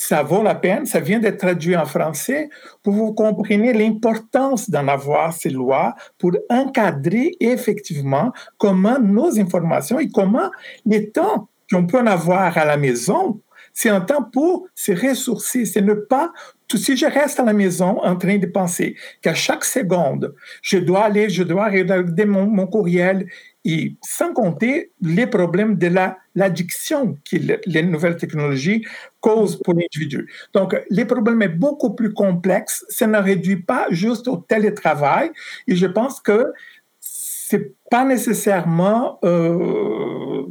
ça 0.00 0.22
vaut 0.22 0.42
la 0.42 0.54
peine, 0.54 0.86
ça 0.86 0.98
vient 0.98 1.18
d'être 1.18 1.36
traduit 1.36 1.76
en 1.76 1.84
français. 1.84 2.48
Pour 2.82 2.94
vous 2.94 3.12
compreniez 3.12 3.74
l'importance 3.74 4.70
d'en 4.70 4.88
avoir 4.88 5.34
ces 5.34 5.50
lois 5.50 5.94
pour 6.16 6.32
encadrer 6.48 7.32
effectivement 7.38 8.32
comment 8.56 8.98
nos 8.98 9.38
informations 9.38 9.98
et 9.98 10.08
comment 10.08 10.50
les 10.86 11.10
temps 11.10 11.50
qu'on 11.70 11.86
peut 11.86 11.98
en 11.98 12.06
avoir 12.06 12.56
à 12.56 12.64
la 12.64 12.78
maison, 12.78 13.42
c'est 13.74 13.90
un 13.90 14.00
temps 14.00 14.22
pour 14.22 14.66
se 14.74 14.92
ressourcer, 14.92 15.66
c'est 15.66 15.82
ne 15.82 15.92
pas 15.92 16.32
si 16.78 16.96
je 16.96 17.06
reste 17.06 17.40
à 17.40 17.44
la 17.44 17.52
maison 17.52 18.02
en 18.02 18.16
train 18.16 18.38
de 18.38 18.46
penser 18.46 18.96
qu'à 19.22 19.34
chaque 19.34 19.64
seconde, 19.64 20.34
je 20.62 20.78
dois 20.78 21.04
aller, 21.04 21.28
je 21.28 21.42
dois 21.42 21.68
regarder 21.68 22.24
mon, 22.24 22.46
mon 22.46 22.66
courriel 22.66 23.26
et 23.64 23.94
sans 24.02 24.32
compter 24.32 24.92
les 25.02 25.26
problèmes 25.26 25.76
de 25.76 25.88
la, 25.88 26.16
l'addiction 26.34 27.18
que 27.30 27.36
les 27.66 27.82
nouvelles 27.82 28.16
technologies 28.16 28.86
causent 29.20 29.60
pour 29.62 29.74
l'individu. 29.74 30.32
Donc, 30.54 30.76
les 30.88 31.04
problèmes 31.04 31.42
sont 31.42 31.56
beaucoup 31.56 31.94
plus 31.94 32.12
complexes. 32.14 32.84
Ça 32.88 33.06
ne 33.06 33.18
réduit 33.18 33.62
pas 33.62 33.86
juste 33.90 34.28
au 34.28 34.38
télétravail. 34.38 35.30
Et 35.66 35.76
je 35.76 35.86
pense 35.86 36.20
que 36.20 36.52
c'est 37.00 37.74
pas 37.90 38.04
nécessairement 38.04 39.18
euh, 39.24 40.44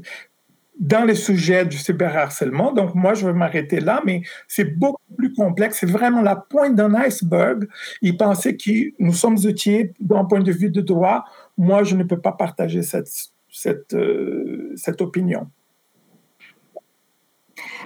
dans 0.80 1.04
les 1.04 1.16
sujets 1.16 1.66
du 1.66 1.78
cyberharcèlement. 1.78 2.72
Donc, 2.72 2.96
moi, 2.96 3.14
je 3.14 3.26
vais 3.26 3.34
m'arrêter 3.34 3.82
là, 3.82 4.02
mais 4.06 4.22
c'est 4.48 4.78
beaucoup 4.78 5.02
plus 5.18 5.34
complexe. 5.34 5.78
C'est 5.82 5.90
vraiment 5.90 6.22
la 6.22 6.38
pointe 6.38 6.76
d'un 6.76 6.94
iceberg. 6.96 7.68
Il 8.02 8.16
pensait 8.18 8.56
que 8.56 8.94
nous 8.98 9.14
sommes 9.14 9.38
outils 9.46 9.92
d'un 10.00 10.24
point 10.26 10.40
de 10.40 10.52
vue 10.52 10.70
de 10.70 10.82
droit. 10.82 11.26
Moi, 11.60 11.84
je 11.84 11.96
ne 11.96 12.04
peux 12.04 12.20
pas 12.20 12.32
partager 12.32 12.82
cette, 12.82 13.10
cette, 13.52 13.94
euh, 13.94 14.74
cette 14.78 15.02
opinion. 15.02 15.48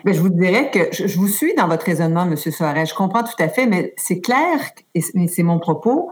Mais 0.05 0.13
je 0.13 0.21
vous 0.21 0.29
dirais 0.29 0.69
que 0.69 0.79
je, 0.91 1.17
vous 1.17 1.27
suis 1.27 1.55
dans 1.55 1.67
votre 1.67 1.83
raisonnement, 1.83 2.23
M. 2.23 2.37
Soares. 2.37 2.85
Je 2.85 2.93
comprends 2.93 3.23
tout 3.23 3.41
à 3.41 3.47
fait, 3.47 3.65
mais 3.65 3.95
c'est 3.97 4.21
clair, 4.21 4.59
et 4.93 5.01
c'est 5.01 5.41
mon 5.41 5.57
propos, 5.57 6.11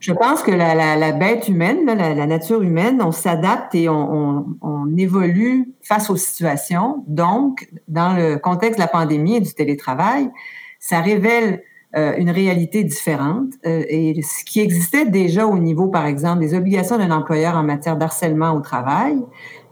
Je 0.00 0.12
pense 0.12 0.42
que 0.42 0.50
la, 0.50 1.12
bête 1.12 1.46
humaine, 1.46 1.86
la, 1.86 2.26
nature 2.26 2.62
humaine, 2.62 3.00
on 3.00 3.12
s'adapte 3.12 3.76
et 3.76 3.88
on, 3.88 4.44
évolue 4.98 5.72
face 5.82 6.10
aux 6.10 6.16
situations. 6.16 7.04
Donc, 7.06 7.68
dans 7.86 8.12
le 8.12 8.38
contexte 8.38 8.78
de 8.78 8.82
la 8.82 8.88
pandémie 8.88 9.36
et 9.36 9.40
du 9.40 9.54
télétravail, 9.54 10.30
ça 10.80 11.00
révèle 11.00 11.62
euh, 11.94 12.14
une 12.16 12.30
réalité 12.30 12.84
différente. 12.84 13.52
Euh, 13.66 13.84
et 13.88 14.20
ce 14.22 14.44
qui 14.44 14.60
existait 14.60 15.04
déjà 15.04 15.46
au 15.46 15.58
niveau, 15.58 15.88
par 15.88 16.06
exemple, 16.06 16.40
des 16.40 16.54
obligations 16.54 16.96
d'un 16.98 17.10
employeur 17.10 17.56
en 17.56 17.62
matière 17.62 17.96
d'harcèlement 17.96 18.52
au 18.52 18.60
travail, 18.60 19.18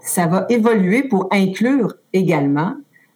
ça 0.01 0.27
va 0.27 0.47
évoluer 0.49 1.03
pour 1.03 1.29
inclure 1.31 1.95
également 2.13 2.75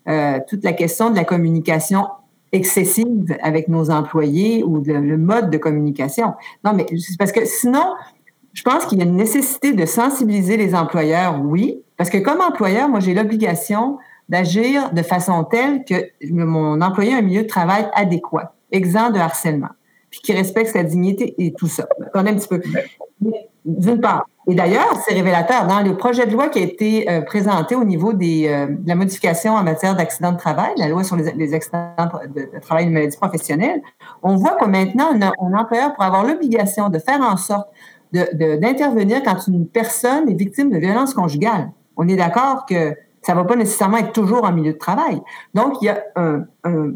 euh, 0.08 0.38
toute 0.48 0.64
la 0.64 0.72
question 0.72 1.10
de 1.10 1.16
la 1.16 1.24
communication 1.24 2.06
excessive 2.52 3.36
avec 3.42 3.68
nos 3.68 3.90
employés 3.90 4.62
ou 4.62 4.82
le 4.84 5.16
mode 5.16 5.50
de 5.50 5.58
communication. 5.58 6.34
Non, 6.64 6.72
mais 6.72 6.86
parce 7.18 7.32
que 7.32 7.44
sinon, 7.44 7.94
je 8.54 8.62
pense 8.62 8.86
qu'il 8.86 8.98
y 8.98 9.02
a 9.02 9.04
une 9.04 9.16
nécessité 9.16 9.72
de 9.72 9.84
sensibiliser 9.84 10.56
les 10.56 10.74
employeurs, 10.74 11.40
oui, 11.42 11.82
parce 11.96 12.08
que 12.10 12.18
comme 12.18 12.40
employeur, 12.40 12.88
moi, 12.88 13.00
j'ai 13.00 13.12
l'obligation 13.12 13.98
d'agir 14.28 14.92
de 14.92 15.02
façon 15.02 15.44
telle 15.44 15.84
que 15.84 16.08
mon 16.30 16.80
employé 16.80 17.14
a 17.14 17.18
un 17.18 17.22
milieu 17.22 17.42
de 17.42 17.48
travail 17.48 17.86
adéquat, 17.94 18.54
exempt 18.74 19.10
de 19.10 19.18
harcèlement, 19.18 19.70
puis 20.10 20.20
qui 20.20 20.32
respecte 20.32 20.70
sa 20.70 20.82
dignité 20.82 21.34
et 21.38 21.52
tout 21.54 21.68
ça. 21.68 21.86
Attendez 22.06 22.30
un 22.30 22.34
petit 22.34 22.48
peu. 22.48 22.60
D'une 23.64 24.00
part. 24.00 24.26
Et 24.46 24.54
d'ailleurs, 24.54 24.94
c'est 25.06 25.14
révélateur. 25.14 25.66
Dans 25.66 25.80
le 25.80 25.96
projet 25.96 26.26
de 26.26 26.32
loi 26.32 26.48
qui 26.48 26.58
a 26.58 26.62
été 26.62 27.10
euh, 27.10 27.22
présenté 27.22 27.74
au 27.74 27.84
niveau 27.84 28.12
des, 28.12 28.46
euh, 28.46 28.66
de 28.66 28.86
la 28.86 28.94
modification 28.94 29.54
en 29.54 29.62
matière 29.62 29.96
d'accidents 29.96 30.32
de 30.32 30.36
travail, 30.36 30.72
la 30.76 30.88
loi 30.88 31.02
sur 31.02 31.16
les, 31.16 31.54
accidents 31.54 31.94
de, 32.34 32.60
travail 32.60 32.84
et 32.84 32.88
de 32.88 32.92
maladies 32.92 33.16
professionnelles, 33.16 33.80
on 34.22 34.36
voit 34.36 34.56
que 34.56 34.66
maintenant, 34.66 35.12
un, 35.18 35.54
employeur 35.54 35.94
pourrait 35.94 36.08
avoir 36.08 36.26
l'obligation 36.26 36.90
de 36.90 36.98
faire 36.98 37.22
en 37.22 37.38
sorte 37.38 37.68
d'intervenir 38.12 39.22
quand 39.22 39.46
une 39.48 39.66
personne 39.66 40.28
est 40.28 40.34
victime 40.34 40.70
de 40.70 40.78
violence 40.78 41.14
conjugale. 41.14 41.70
On 41.96 42.06
est 42.06 42.16
d'accord 42.16 42.66
que 42.66 42.94
ça 43.22 43.32
ne 43.32 43.38
va 43.38 43.44
pas 43.44 43.56
nécessairement 43.56 43.96
être 43.96 44.12
toujours 44.12 44.44
en 44.44 44.52
milieu 44.52 44.74
de 44.74 44.78
travail. 44.78 45.20
Donc, 45.54 45.80
il 45.80 45.86
y 45.86 45.88
a 45.88 46.04
un, 46.16 46.44
un 46.64 46.92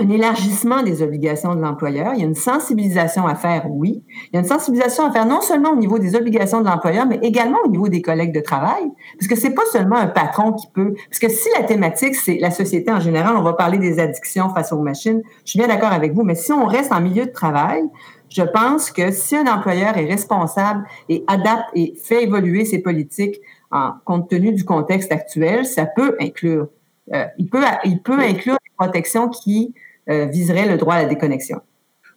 élargissement 0.00 0.82
des 0.82 1.02
obligations 1.02 1.54
de 1.54 1.60
l'employeur. 1.60 2.12
Il 2.14 2.20
y 2.20 2.22
a 2.22 2.26
une 2.26 2.34
sensibilisation 2.34 3.26
à 3.26 3.34
faire, 3.34 3.66
oui. 3.70 4.02
Il 4.26 4.34
y 4.34 4.36
a 4.36 4.40
une 4.40 4.46
sensibilisation 4.46 5.06
à 5.06 5.12
faire 5.12 5.26
non 5.26 5.40
seulement 5.40 5.70
au 5.70 5.76
niveau 5.76 5.98
des 5.98 6.14
obligations 6.14 6.60
de 6.60 6.66
l'employeur, 6.66 7.06
mais 7.06 7.18
également 7.22 7.58
au 7.64 7.68
niveau 7.68 7.88
des 7.88 8.02
collègues 8.02 8.34
de 8.34 8.40
travail. 8.40 8.82
Parce 9.18 9.28
que 9.28 9.36
c'est 9.36 9.54
pas 9.54 9.64
seulement 9.72 9.96
un 9.96 10.06
patron 10.06 10.52
qui 10.52 10.66
peut. 10.68 10.94
Parce 11.08 11.18
que 11.18 11.28
si 11.28 11.48
la 11.58 11.64
thématique, 11.64 12.14
c'est 12.14 12.38
la 12.38 12.50
société 12.50 12.90
en 12.90 13.00
général, 13.00 13.36
on 13.36 13.42
va 13.42 13.52
parler 13.52 13.78
des 13.78 13.98
addictions 13.98 14.48
face 14.50 14.72
aux 14.72 14.80
machines. 14.80 15.22
Je 15.44 15.50
suis 15.50 15.58
bien 15.58 15.68
d'accord 15.68 15.92
avec 15.92 16.12
vous, 16.14 16.22
mais 16.22 16.34
si 16.34 16.52
on 16.52 16.66
reste 16.66 16.92
en 16.92 17.00
milieu 17.00 17.26
de 17.26 17.32
travail, 17.32 17.82
je 18.28 18.42
pense 18.42 18.90
que 18.90 19.10
si 19.10 19.36
un 19.36 19.46
employeur 19.46 19.96
est 19.96 20.06
responsable 20.06 20.84
et 21.08 21.24
adapte 21.26 21.70
et 21.74 21.94
fait 22.02 22.24
évoluer 22.24 22.64
ses 22.64 22.80
politiques 22.80 23.40
en 23.70 23.92
compte 24.04 24.28
tenu 24.28 24.52
du 24.52 24.64
contexte 24.64 25.12
actuel, 25.12 25.66
ça 25.66 25.86
peut 25.86 26.16
inclure 26.20 26.68
euh, 27.14 27.24
il, 27.38 27.48
peut, 27.48 27.62
il 27.84 28.02
peut 28.02 28.18
inclure 28.18 28.54
des 28.64 28.70
protections 28.76 29.28
qui 29.28 29.74
euh, 30.08 30.26
viseraient 30.26 30.68
le 30.68 30.76
droit 30.76 30.94
à 30.94 31.02
la 31.02 31.08
déconnexion. 31.08 31.60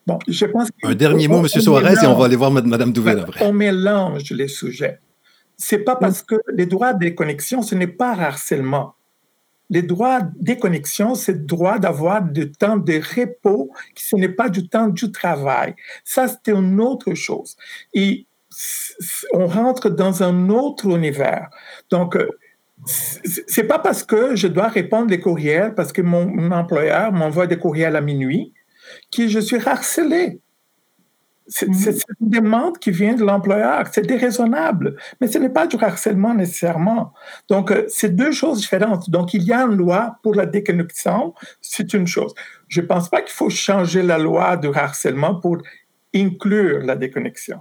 Bon, 0.07 0.17
je 0.27 0.45
pense 0.45 0.69
Un 0.83 0.95
dernier 0.95 1.27
mot, 1.27 1.39
M. 1.39 1.47
Suarez, 1.47 1.93
et 2.03 2.07
on 2.07 2.15
va 2.15 2.25
aller 2.25 2.35
voir 2.35 2.51
Mme 2.51 2.91
Douvel 2.91 3.19
après. 3.19 3.45
On 3.45 3.53
mélange 3.53 4.31
les 4.31 4.47
sujets. 4.47 4.99
C'est 5.57 5.79
pas 5.79 5.95
parce 5.95 6.23
que 6.23 6.35
les 6.53 6.65
droits 6.65 6.93
de 6.93 6.99
déconnexion, 6.99 7.61
ce 7.61 7.75
n'est 7.75 7.87
pas 7.87 8.13
harcèlement. 8.13 8.95
Les 9.69 9.83
droits 9.83 10.21
de 10.21 10.31
déconnexion, 10.39 11.15
c'est 11.15 11.33
le 11.33 11.39
droit 11.39 11.77
d'avoir 11.77 12.23
du 12.23 12.51
temps 12.51 12.77
de 12.77 12.99
repos, 13.15 13.71
ce 13.95 14.15
n'est 14.15 14.29
pas 14.29 14.49
du 14.49 14.67
temps 14.67 14.87
du 14.87 15.11
travail. 15.11 15.75
Ça, 16.03 16.27
c'est 16.27 16.51
une 16.51 16.81
autre 16.81 17.13
chose. 17.13 17.55
Et 17.93 18.25
on 19.33 19.47
rentre 19.47 19.89
dans 19.89 20.23
un 20.23 20.49
autre 20.49 20.87
univers. 20.87 21.49
Donc, 21.89 22.15
euh, 22.15 22.27
c'est 22.85 23.63
pas 23.63 23.79
parce 23.79 24.03
que 24.03 24.35
je 24.35 24.47
dois 24.47 24.67
répondre 24.67 25.09
les 25.09 25.19
courriels, 25.19 25.75
parce 25.75 25.93
que 25.93 26.01
mon, 26.01 26.51
employeur 26.51 27.11
m'envoie 27.11 27.47
des 27.47 27.57
courriels 27.57 27.95
à 27.95 28.01
minuit, 28.01 28.53
que 29.15 29.27
je 29.27 29.39
suis 29.39 29.59
harcelé. 29.67 30.41
C'est 31.47 31.67
mm-hmm. 31.67 32.03
une 32.21 32.29
demande 32.29 32.77
qui 32.77 32.91
vient 32.91 33.13
de 33.13 33.25
l'employeur. 33.25 33.85
C'est 33.91 34.05
déraisonnable, 34.05 34.95
mais 35.19 35.27
ce 35.27 35.37
n'est 35.37 35.49
pas 35.49 35.67
du 35.67 35.75
harcèlement 35.75 36.33
nécessairement. 36.33 37.13
Donc, 37.49 37.71
euh, 37.71 37.85
c'est 37.89 38.15
deux 38.15 38.31
choses 38.31 38.59
différentes. 38.59 39.09
Donc, 39.09 39.33
il 39.33 39.43
y 39.43 39.51
a 39.51 39.61
une 39.63 39.75
loi 39.75 40.17
pour 40.23 40.33
la 40.33 40.45
déconnexion, 40.45 41.33
c'est 41.59 41.93
une 41.93 42.07
chose. 42.07 42.33
Je 42.67 42.81
ne 42.81 42.85
pense 42.85 43.09
pas 43.09 43.21
qu'il 43.21 43.33
faut 43.33 43.49
changer 43.49 44.01
la 44.01 44.17
loi 44.17 44.55
du 44.55 44.69
harcèlement 44.73 45.35
pour 45.35 45.57
inclure 46.15 46.79
la 46.85 46.95
déconnexion. 46.95 47.59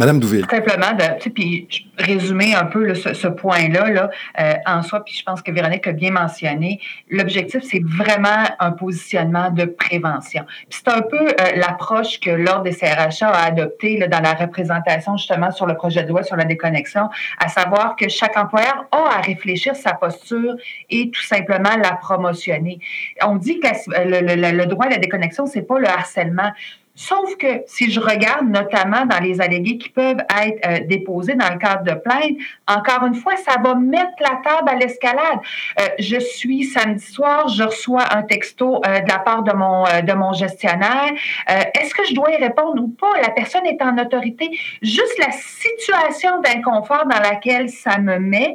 Madame 0.00 0.18
Douville. 0.18 0.46
Simplement, 0.50 0.92
de, 0.92 1.28
puis 1.28 1.68
résumer 1.98 2.54
un 2.54 2.64
peu 2.64 2.94
ce, 2.94 3.28
point-là 3.28 3.90
là, 3.90 4.10
euh, 4.40 4.54
en 4.64 4.80
soi, 4.82 5.04
puis 5.04 5.14
je 5.14 5.22
pense 5.22 5.42
que 5.42 5.52
Véronique 5.52 5.86
a 5.86 5.92
bien 5.92 6.10
mentionné, 6.10 6.80
l'objectif, 7.10 7.62
c'est 7.62 7.82
vraiment 7.84 8.46
un 8.58 8.70
positionnement 8.70 9.50
de 9.50 9.66
prévention. 9.66 10.46
c'est 10.70 10.88
un 10.88 11.02
peu 11.02 11.28
euh, 11.28 11.56
l'approche 11.56 12.18
que 12.18 12.30
l'Ordre 12.30 12.62
des 12.62 12.74
CRHA 12.74 13.28
a 13.28 13.44
adoptée 13.44 13.98
dans 14.08 14.20
la 14.20 14.32
représentation 14.32 15.18
justement 15.18 15.50
sur 15.50 15.66
le 15.66 15.74
projet 15.74 16.02
de 16.02 16.08
loi 16.08 16.22
sur 16.22 16.36
la 16.36 16.46
déconnexion, 16.46 17.10
à 17.38 17.48
savoir 17.48 17.94
que 17.94 18.08
chaque 18.08 18.38
employeur 18.38 18.86
a 18.92 19.18
à 19.18 19.20
réfléchir 19.20 19.76
sa 19.76 19.92
posture 19.92 20.54
et 20.88 21.10
tout 21.10 21.22
simplement 21.22 21.76
la 21.76 21.92
promotionner. 21.96 22.78
On 23.22 23.36
dit 23.36 23.60
que 23.60 23.68
le, 23.68 24.56
le 24.56 24.66
droit 24.66 24.86
à 24.86 24.88
la 24.88 24.96
déconnexion, 24.96 25.44
c'est 25.44 25.60
pas 25.60 25.78
le 25.78 25.88
harcèlement. 25.88 26.52
Sauf 26.94 27.36
que 27.36 27.62
si 27.66 27.90
je 27.90 28.00
regarde 28.00 28.48
notamment 28.48 29.06
dans 29.06 29.20
les 29.20 29.40
allégués 29.40 29.78
qui 29.78 29.88
peuvent 29.88 30.22
être 30.42 30.66
euh, 30.66 30.80
déposés 30.86 31.34
dans 31.34 31.48
le 31.48 31.58
cadre 31.58 31.84
de 31.84 31.94
plainte, 31.94 32.36
encore 32.66 33.06
une 33.06 33.14
fois, 33.14 33.36
ça 33.36 33.56
va 33.62 33.74
mettre 33.74 34.12
la 34.20 34.40
table 34.44 34.68
à 34.68 34.74
l'escalade. 34.74 35.38
Euh, 35.80 35.84
je 35.98 36.18
suis 36.18 36.64
samedi 36.64 37.04
soir, 37.04 37.48
je 37.48 37.62
reçois 37.62 38.04
un 38.14 38.22
texto 38.22 38.82
euh, 38.84 39.00
de 39.00 39.08
la 39.08 39.18
part 39.18 39.42
de 39.42 39.52
mon, 39.52 39.84
de 39.84 40.12
mon 40.12 40.32
gestionnaire. 40.32 41.12
Est-ce 41.48 41.94
que 41.94 42.04
je 42.04 42.14
dois 42.14 42.30
y 42.32 42.36
répondre 42.36 42.82
ou 42.82 42.88
pas? 42.88 43.20
La 43.22 43.30
personne 43.30 43.66
est 43.66 43.80
en 43.82 43.96
autorité. 43.98 44.50
Juste 44.82 45.18
la 45.18 45.32
situation 45.32 46.40
d'inconfort 46.40 47.06
dans 47.06 47.20
laquelle 47.20 47.68
ça 47.70 47.98
me 47.98 48.18
met 48.18 48.54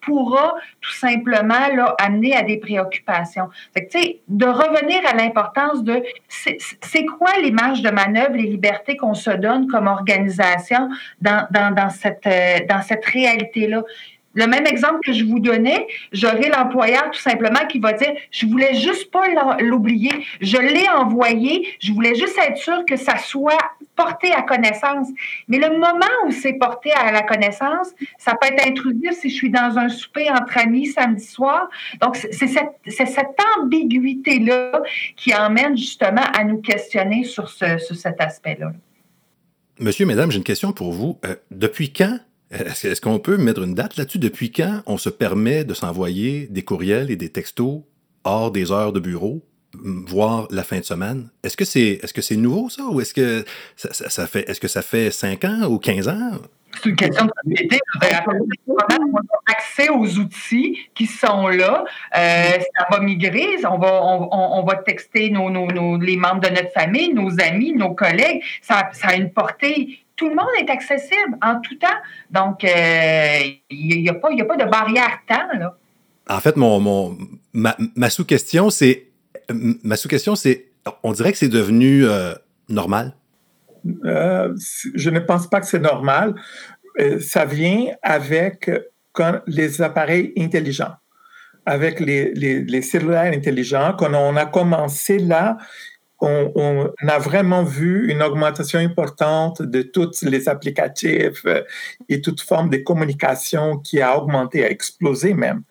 pourra 0.00 0.54
tout 0.82 0.92
simplement 0.92 1.68
là, 1.74 1.94
amener 1.98 2.34
à 2.36 2.42
des 2.42 2.58
préoccupations. 2.58 3.48
Fait 3.72 3.86
que, 3.86 3.98
de 4.28 4.46
revenir 4.46 5.00
à 5.08 5.14
l'importance 5.14 5.82
de 5.82 6.02
c'est 6.28 7.04
quoi 7.06 7.30
les 7.40 7.50
de 7.50 7.90
manœuvre, 7.90 8.34
les 8.34 8.48
libertés 8.48 8.96
qu'on 8.96 9.14
se 9.14 9.30
donne 9.30 9.68
comme 9.68 9.86
organisation 9.86 10.90
dans, 11.20 11.46
dans, 11.50 11.90
cette, 11.90 12.26
euh, 12.26 12.58
dans 12.68 12.82
cette 12.82 13.04
réalité-là? 13.04 13.82
Le 14.34 14.46
même 14.46 14.66
exemple 14.66 15.00
que 15.04 15.12
je 15.12 15.24
vous 15.24 15.38
donnais, 15.38 15.86
j'aurai 16.12 16.48
l'employeur 16.48 17.10
tout 17.10 17.20
simplement 17.20 17.66
qui 17.68 17.78
va 17.78 17.92
dire 17.92 18.12
je 18.30 18.46
voulais 18.46 18.74
juste 18.74 19.10
pas 19.10 19.26
l'oublier, 19.60 20.12
je 20.40 20.56
l'ai 20.56 20.88
envoyé, 20.88 21.68
je 21.80 21.92
voulais 21.92 22.14
juste 22.14 22.38
être 22.38 22.56
sûr 22.56 22.84
que 22.86 22.96
ça 22.96 23.18
soit 23.18 23.58
porté 23.96 24.32
à 24.32 24.42
connaissance. 24.42 25.08
Mais 25.48 25.58
le 25.58 25.70
moment 25.70 26.06
où 26.26 26.30
c'est 26.30 26.54
porté 26.54 26.92
à 26.92 27.12
la 27.12 27.22
connaissance, 27.22 27.90
ça 28.18 28.34
peut 28.40 28.48
être 28.48 28.66
intrusif 28.66 29.12
si 29.12 29.28
je 29.28 29.34
suis 29.34 29.50
dans 29.50 29.78
un 29.78 29.88
souper 29.88 30.30
entre 30.30 30.58
amis 30.58 30.86
samedi 30.86 31.24
soir. 31.24 31.68
Donc 32.00 32.16
c'est 32.16 32.32
cette, 32.32 32.72
cette 32.86 33.36
ambiguïté-là 33.58 34.82
qui 35.16 35.34
emmène 35.34 35.76
justement 35.76 36.22
à 36.36 36.44
nous 36.44 36.60
questionner 36.60 37.24
sur, 37.24 37.48
ce, 37.48 37.78
cet 37.78 38.20
aspect-là. 38.20 38.72
Monsieur, 39.78 40.06
mesdames, 40.06 40.30
j'ai 40.30 40.38
une 40.38 40.44
question 40.44 40.72
pour 40.72 40.92
vous. 40.92 41.18
Euh, 41.24 41.34
depuis 41.50 41.92
quand 41.92 42.18
est-ce 42.52 43.00
qu'on 43.00 43.18
peut 43.18 43.36
mettre 43.36 43.62
une 43.62 43.74
date 43.74 43.96
là-dessus? 43.96 44.18
Depuis 44.18 44.52
quand 44.52 44.82
on 44.86 44.98
se 44.98 45.08
permet 45.08 45.64
de 45.64 45.74
s'envoyer 45.74 46.46
des 46.48 46.62
courriels 46.62 47.10
et 47.10 47.16
des 47.16 47.30
textos 47.30 47.82
hors 48.24 48.50
des 48.50 48.70
heures 48.70 48.92
de 48.92 49.00
bureau, 49.00 49.42
voire 49.74 50.46
la 50.50 50.62
fin 50.62 50.78
de 50.78 50.84
semaine? 50.84 51.28
Est-ce 51.42 51.56
que 51.56 51.64
c'est 51.64 52.00
est-ce 52.02 52.12
que 52.12 52.22
c'est 52.22 52.36
nouveau 52.36 52.68
ça? 52.68 52.84
Ou 52.84 53.00
est-ce 53.00 53.14
que 53.14 53.44
ça, 53.76 54.26
fait 54.26 54.48
est-ce 54.48 54.60
que 54.60 54.68
ça 54.68 54.82
fait 54.82 55.10
5 55.10 55.44
ans 55.44 55.62
ou 55.68 55.78
15 55.78 56.08
ans? 56.08 56.32
C'est 56.74 56.88
une 56.88 56.96
question 56.96 57.26
de 57.26 57.30
société. 57.44 57.78
On 58.66 58.76
a 58.76 59.52
accès 59.52 59.90
aux 59.90 60.18
outils 60.18 60.78
qui 60.94 61.06
sont 61.06 61.48
là. 61.48 61.84
Euh, 62.16 62.58
ça 62.76 62.86
va 62.90 63.00
migrer. 63.00 63.46
On 63.68 63.76
va, 63.76 64.00
on, 64.02 64.64
va 64.64 64.76
texter 64.76 65.28
nos, 65.28 65.50
nos, 65.50 65.98
les 65.98 66.16
membres 66.16 66.40
de 66.40 66.48
notre 66.48 66.72
famille, 66.72 67.12
nos 67.12 67.38
amis, 67.40 67.74
nos 67.74 67.94
collègues. 67.94 68.42
Ça, 68.62 68.88
ça 68.94 69.08
a 69.08 69.16
une 69.16 69.30
portée 69.30 70.02
tout 70.22 70.28
le 70.28 70.36
monde 70.36 70.54
est 70.60 70.70
accessible 70.70 71.36
en 71.42 71.60
tout 71.60 71.74
temps. 71.74 71.88
Donc, 72.30 72.62
euh, 72.62 73.38
il 73.70 74.02
n'y 74.02 74.08
a, 74.08 74.14
pas, 74.14 74.28
a 74.28 74.44
pas 74.44 74.56
de 74.56 74.70
barrière 74.70 75.18
temps. 75.26 75.58
Là. 75.58 75.76
En 76.28 76.38
fait, 76.38 76.56
mon, 76.56 76.78
mon 76.78 77.18
ma, 77.52 78.10
sous-question, 78.10 78.70
c'est. 78.70 79.08
Ma 79.50 79.96
sous-question, 79.96 80.36
c'est. 80.36 80.66
On 81.02 81.12
dirait 81.12 81.32
que 81.32 81.38
c'est 81.38 81.48
devenu 81.48 82.04
euh, 82.04 82.34
normal? 82.68 83.14
Euh, 84.04 84.54
je 84.94 85.10
ne 85.10 85.18
pense 85.18 85.48
pas 85.48 85.60
que 85.60 85.66
c'est 85.66 85.80
normal. 85.80 86.34
ça 87.20 87.44
vient 87.44 87.86
avec 88.02 88.70
quand 89.12 89.40
les 89.46 89.82
appareils 89.82 90.32
intelligents, 90.38 90.94
avec 91.66 91.98
les, 91.98 92.32
les, 92.34 92.62
les 92.62 92.82
cellulaires 92.82 93.32
intelligents, 93.32 93.94
quand 93.98 94.14
on 94.14 94.36
a 94.36 94.46
commencé 94.46 95.18
là 95.18 95.58
on, 96.22 96.92
a 97.08 97.18
vraiment 97.18 97.64
vu 97.64 98.10
une 98.10 98.22
augmentation 98.22 98.78
importante 98.78 99.60
de 99.60 99.82
tous 99.82 100.22
les 100.22 100.48
applicatifs 100.48 101.44
euh, 101.46 101.62
et 102.08 102.20
toute 102.20 102.40
forme 102.40 102.70
de 102.70 102.76
communication 102.76 103.78
qui 103.78 104.00
a 104.00 104.16
augmenté, 104.16 104.64
a 104.64 104.70
explosé 104.70 105.34
même. 105.34 105.62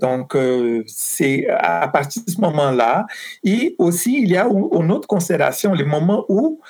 Donc, 0.00 0.36
euh, 0.36 0.84
c'est 0.86 1.46
à 1.48 1.88
partir 1.88 2.22
de 2.24 2.30
ce 2.30 2.40
moment-là. 2.40 3.06
Et 3.42 3.74
aussi, 3.78 4.20
il 4.22 4.28
y 4.28 4.36
a 4.36 4.46
une 4.46 4.92
autre 4.92 5.08
considération, 5.08 5.72
les 5.72 5.84
moments 5.84 6.26
où 6.28 6.60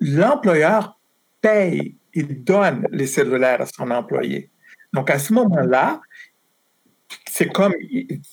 l'employeur 0.00 0.98
paye, 1.42 1.96
il 2.14 2.42
donne 2.42 2.86
les 2.90 3.06
cellulaires 3.06 3.60
à 3.60 3.66
son 3.66 3.90
employé. 3.90 4.50
Donc, 4.94 5.10
à 5.10 5.18
ce 5.18 5.32
moment-là, 5.34 6.00
c'est 7.28 7.52
comme 7.52 7.74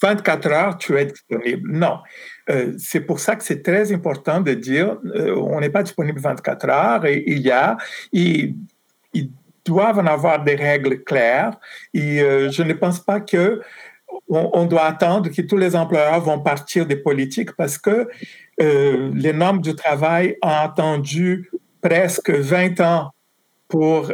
24 0.01 0.47
heures, 0.47 0.77
tu 0.77 0.97
es 0.97 1.05
disponible. 1.05 1.69
Non. 1.71 1.99
Euh, 2.49 2.73
c'est 2.77 3.01
pour 3.01 3.19
ça 3.19 3.35
que 3.35 3.43
c'est 3.43 3.63
très 3.63 3.91
important 3.91 4.39
de 4.39 4.53
dire 4.53 4.97
euh, 5.15 5.35
on 5.35 5.59
n'est 5.59 5.69
pas 5.69 5.81
disponible 5.81 6.19
24 6.19 6.69
heures 6.69 7.07
il 7.07 7.39
y 7.39 7.51
a, 7.51 7.77
ils, 8.11 8.55
doivent 9.65 9.97
en 9.97 10.05
avoir 10.05 10.43
des 10.43 10.53
règles 10.53 11.03
claires. 11.03 11.57
Et 11.91 12.21
euh, 12.21 12.51
je 12.51 12.61
ne 12.61 12.73
pense 12.73 12.99
pas 12.99 13.19
que 13.19 13.61
on, 14.29 14.65
doit 14.65 14.83
attendre 14.83 15.31
que 15.31 15.41
tous 15.41 15.57
les 15.57 15.75
employeurs 15.75 16.21
vont 16.21 16.39
partir 16.39 16.85
des 16.85 16.97
politiques 16.97 17.51
parce 17.53 17.79
que 17.79 18.07
les 18.59 19.33
normes 19.33 19.61
du 19.61 19.73
travail 19.73 20.37
ont 20.43 20.49
attendu 20.49 21.49
presque 21.81 22.29
20 22.29 22.79
ans 22.81 23.11
pour, 23.67 24.13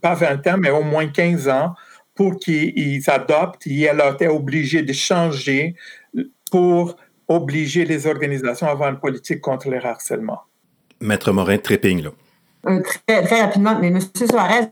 pas 0.00 0.14
20 0.14 0.46
ans, 0.46 0.56
mais 0.58 0.70
au 0.70 0.84
moins 0.84 1.08
15 1.08 1.48
ans 1.48 1.74
pour 2.14 2.36
qu'ils 2.36 3.02
adoptent 3.10 3.66
et 3.66 3.82
elle 3.82 4.00
a 4.00 4.12
été 4.12 4.28
obligée 4.28 4.82
de 4.82 4.92
changer 4.92 5.74
pour 6.52 6.96
obliger 7.36 7.84
les 7.84 8.06
organisations 8.06 8.66
à 8.66 8.70
avoir 8.70 8.90
une 8.90 8.98
politique 8.98 9.40
contre 9.40 9.68
le 9.70 9.84
harcèlement. 9.84 10.42
Maître 11.00 11.32
Morin, 11.32 11.58
trépigne, 11.58 12.02
là. 12.02 12.10
Euh, 12.68 12.80
très, 12.80 13.24
très, 13.24 13.40
rapidement, 13.40 13.76
mais 13.80 13.88
M. 13.88 13.98
Suarez, 14.00 14.70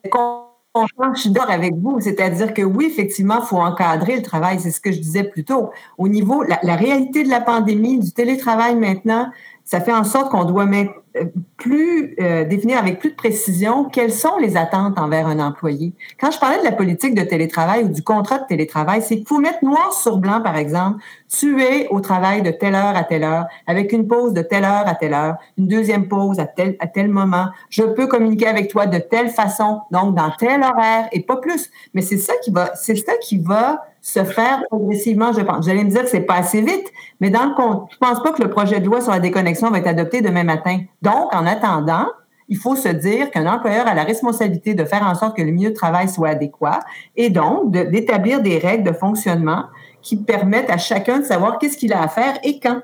je 1.14 1.20
suis 1.20 1.30
d'accord 1.30 1.50
avec 1.50 1.74
vous. 1.74 2.00
C'est-à-dire 2.00 2.54
que 2.54 2.62
oui, 2.62 2.86
effectivement, 2.86 3.40
il 3.40 3.46
faut 3.46 3.56
encadrer 3.56 4.16
le 4.16 4.22
travail. 4.22 4.60
C'est 4.60 4.70
ce 4.70 4.80
que 4.80 4.92
je 4.92 4.98
disais 4.98 5.24
plus 5.24 5.44
tôt. 5.44 5.70
Au 5.98 6.06
niveau, 6.06 6.44
la, 6.44 6.60
la 6.62 6.76
réalité 6.76 7.24
de 7.24 7.28
la 7.28 7.40
pandémie, 7.40 7.98
du 7.98 8.12
télétravail 8.12 8.76
maintenant, 8.76 9.30
ça 9.70 9.80
fait 9.80 9.92
en 9.92 10.02
sorte 10.02 10.32
qu'on 10.32 10.44
doit 10.44 10.66
mettre 10.66 10.94
euh, 11.16 11.26
plus 11.56 12.16
euh, 12.20 12.44
définir 12.44 12.78
avec 12.78 12.98
plus 12.98 13.10
de 13.10 13.14
précision 13.14 13.84
quelles 13.84 14.12
sont 14.12 14.36
les 14.38 14.56
attentes 14.56 14.98
envers 14.98 15.28
un 15.28 15.38
employé. 15.38 15.92
Quand 16.20 16.32
je 16.32 16.40
parlais 16.40 16.58
de 16.58 16.64
la 16.64 16.72
politique 16.72 17.14
de 17.14 17.22
télétravail 17.22 17.84
ou 17.84 17.88
du 17.88 18.02
contrat 18.02 18.40
de 18.40 18.46
télétravail, 18.48 19.00
c'est 19.00 19.14
qu'il 19.14 19.28
faut 19.28 19.38
mettre 19.38 19.64
noir 19.64 19.92
sur 19.92 20.16
blanc, 20.16 20.40
par 20.42 20.56
exemple, 20.56 21.00
tu 21.28 21.62
es 21.62 21.86
au 21.90 22.00
travail 22.00 22.42
de 22.42 22.50
telle 22.50 22.74
heure 22.74 22.96
à 22.96 23.04
telle 23.04 23.22
heure, 23.22 23.46
avec 23.68 23.92
une 23.92 24.08
pause 24.08 24.32
de 24.32 24.42
telle 24.42 24.64
heure 24.64 24.88
à 24.88 24.96
telle 24.96 25.14
heure, 25.14 25.36
une 25.56 25.68
deuxième 25.68 26.08
pause 26.08 26.40
à 26.40 26.46
tel, 26.46 26.74
à 26.80 26.88
tel 26.88 27.08
moment. 27.08 27.46
Je 27.68 27.84
peux 27.84 28.08
communiquer 28.08 28.48
avec 28.48 28.70
toi 28.70 28.86
de 28.86 28.98
telle 28.98 29.28
façon, 29.28 29.82
donc 29.92 30.16
dans 30.16 30.32
tel 30.36 30.64
horaire 30.64 31.08
et 31.12 31.20
pas 31.20 31.36
plus. 31.36 31.70
Mais 31.94 32.02
c'est 32.02 32.18
ça 32.18 32.32
qui 32.42 32.50
va, 32.50 32.74
c'est 32.74 32.96
ça 32.96 33.12
qui 33.18 33.38
va 33.38 33.84
se 34.00 34.24
faire 34.24 34.62
progressivement, 34.70 35.32
je 35.32 35.40
pense. 35.40 35.64
Vous 35.64 35.70
allez 35.70 35.84
me 35.84 35.90
dire 35.90 36.02
que 36.02 36.08
c'est 36.08 36.20
pas 36.20 36.36
assez 36.36 36.60
vite, 36.62 36.90
mais 37.20 37.30
dans 37.30 37.46
le 37.46 37.54
compte, 37.54 37.88
je 37.92 37.98
pense 37.98 38.22
pas 38.22 38.32
que 38.32 38.42
le 38.42 38.50
projet 38.50 38.80
de 38.80 38.86
loi 38.86 39.00
sur 39.00 39.12
la 39.12 39.20
déconnexion 39.20 39.70
va 39.70 39.78
être 39.78 39.86
adopté 39.86 40.22
demain 40.22 40.44
matin. 40.44 40.80
Donc, 41.02 41.34
en 41.34 41.46
attendant, 41.46 42.06
il 42.48 42.56
faut 42.56 42.76
se 42.76 42.88
dire 42.88 43.30
qu'un 43.30 43.46
employeur 43.46 43.86
a 43.86 43.94
la 43.94 44.02
responsabilité 44.02 44.74
de 44.74 44.84
faire 44.84 45.02
en 45.02 45.14
sorte 45.14 45.36
que 45.36 45.42
le 45.42 45.52
milieu 45.52 45.70
de 45.70 45.74
travail 45.74 46.08
soit 46.08 46.30
adéquat 46.30 46.80
et 47.16 47.30
donc 47.30 47.70
d'établir 47.70 48.42
des 48.42 48.58
règles 48.58 48.84
de 48.84 48.92
fonctionnement 48.92 49.66
qui 50.02 50.16
permettent 50.16 50.70
à 50.70 50.78
chacun 50.78 51.20
de 51.20 51.24
savoir 51.24 51.58
qu'est-ce 51.58 51.76
qu'il 51.76 51.92
a 51.92 52.02
à 52.02 52.08
faire 52.08 52.38
et 52.42 52.58
quand. 52.58 52.80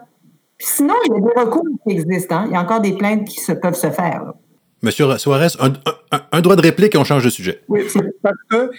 sinon, 0.58 0.94
il 1.06 1.14
y 1.14 1.16
a 1.16 1.20
des 1.20 1.40
recours 1.40 1.64
qui 1.84 1.94
existent. 1.94 2.36
Hein. 2.36 2.44
Il 2.46 2.52
y 2.52 2.56
a 2.56 2.60
encore 2.60 2.80
des 2.80 2.92
plaintes 2.92 3.26
qui 3.26 3.40
se, 3.40 3.52
peuvent 3.52 3.74
se 3.74 3.90
faire. 3.90 4.34
Monsieur 4.82 5.18
Suarez, 5.18 5.48
un, 5.58 5.72
un, 6.30 6.40
droit 6.42 6.54
de 6.54 6.62
réplique 6.62 6.94
et 6.94 6.98
on 6.98 7.04
change 7.04 7.24
de 7.24 7.30
sujet. 7.30 7.62
Oui, 7.68 7.80
parce 8.22 8.36
que 8.48 8.70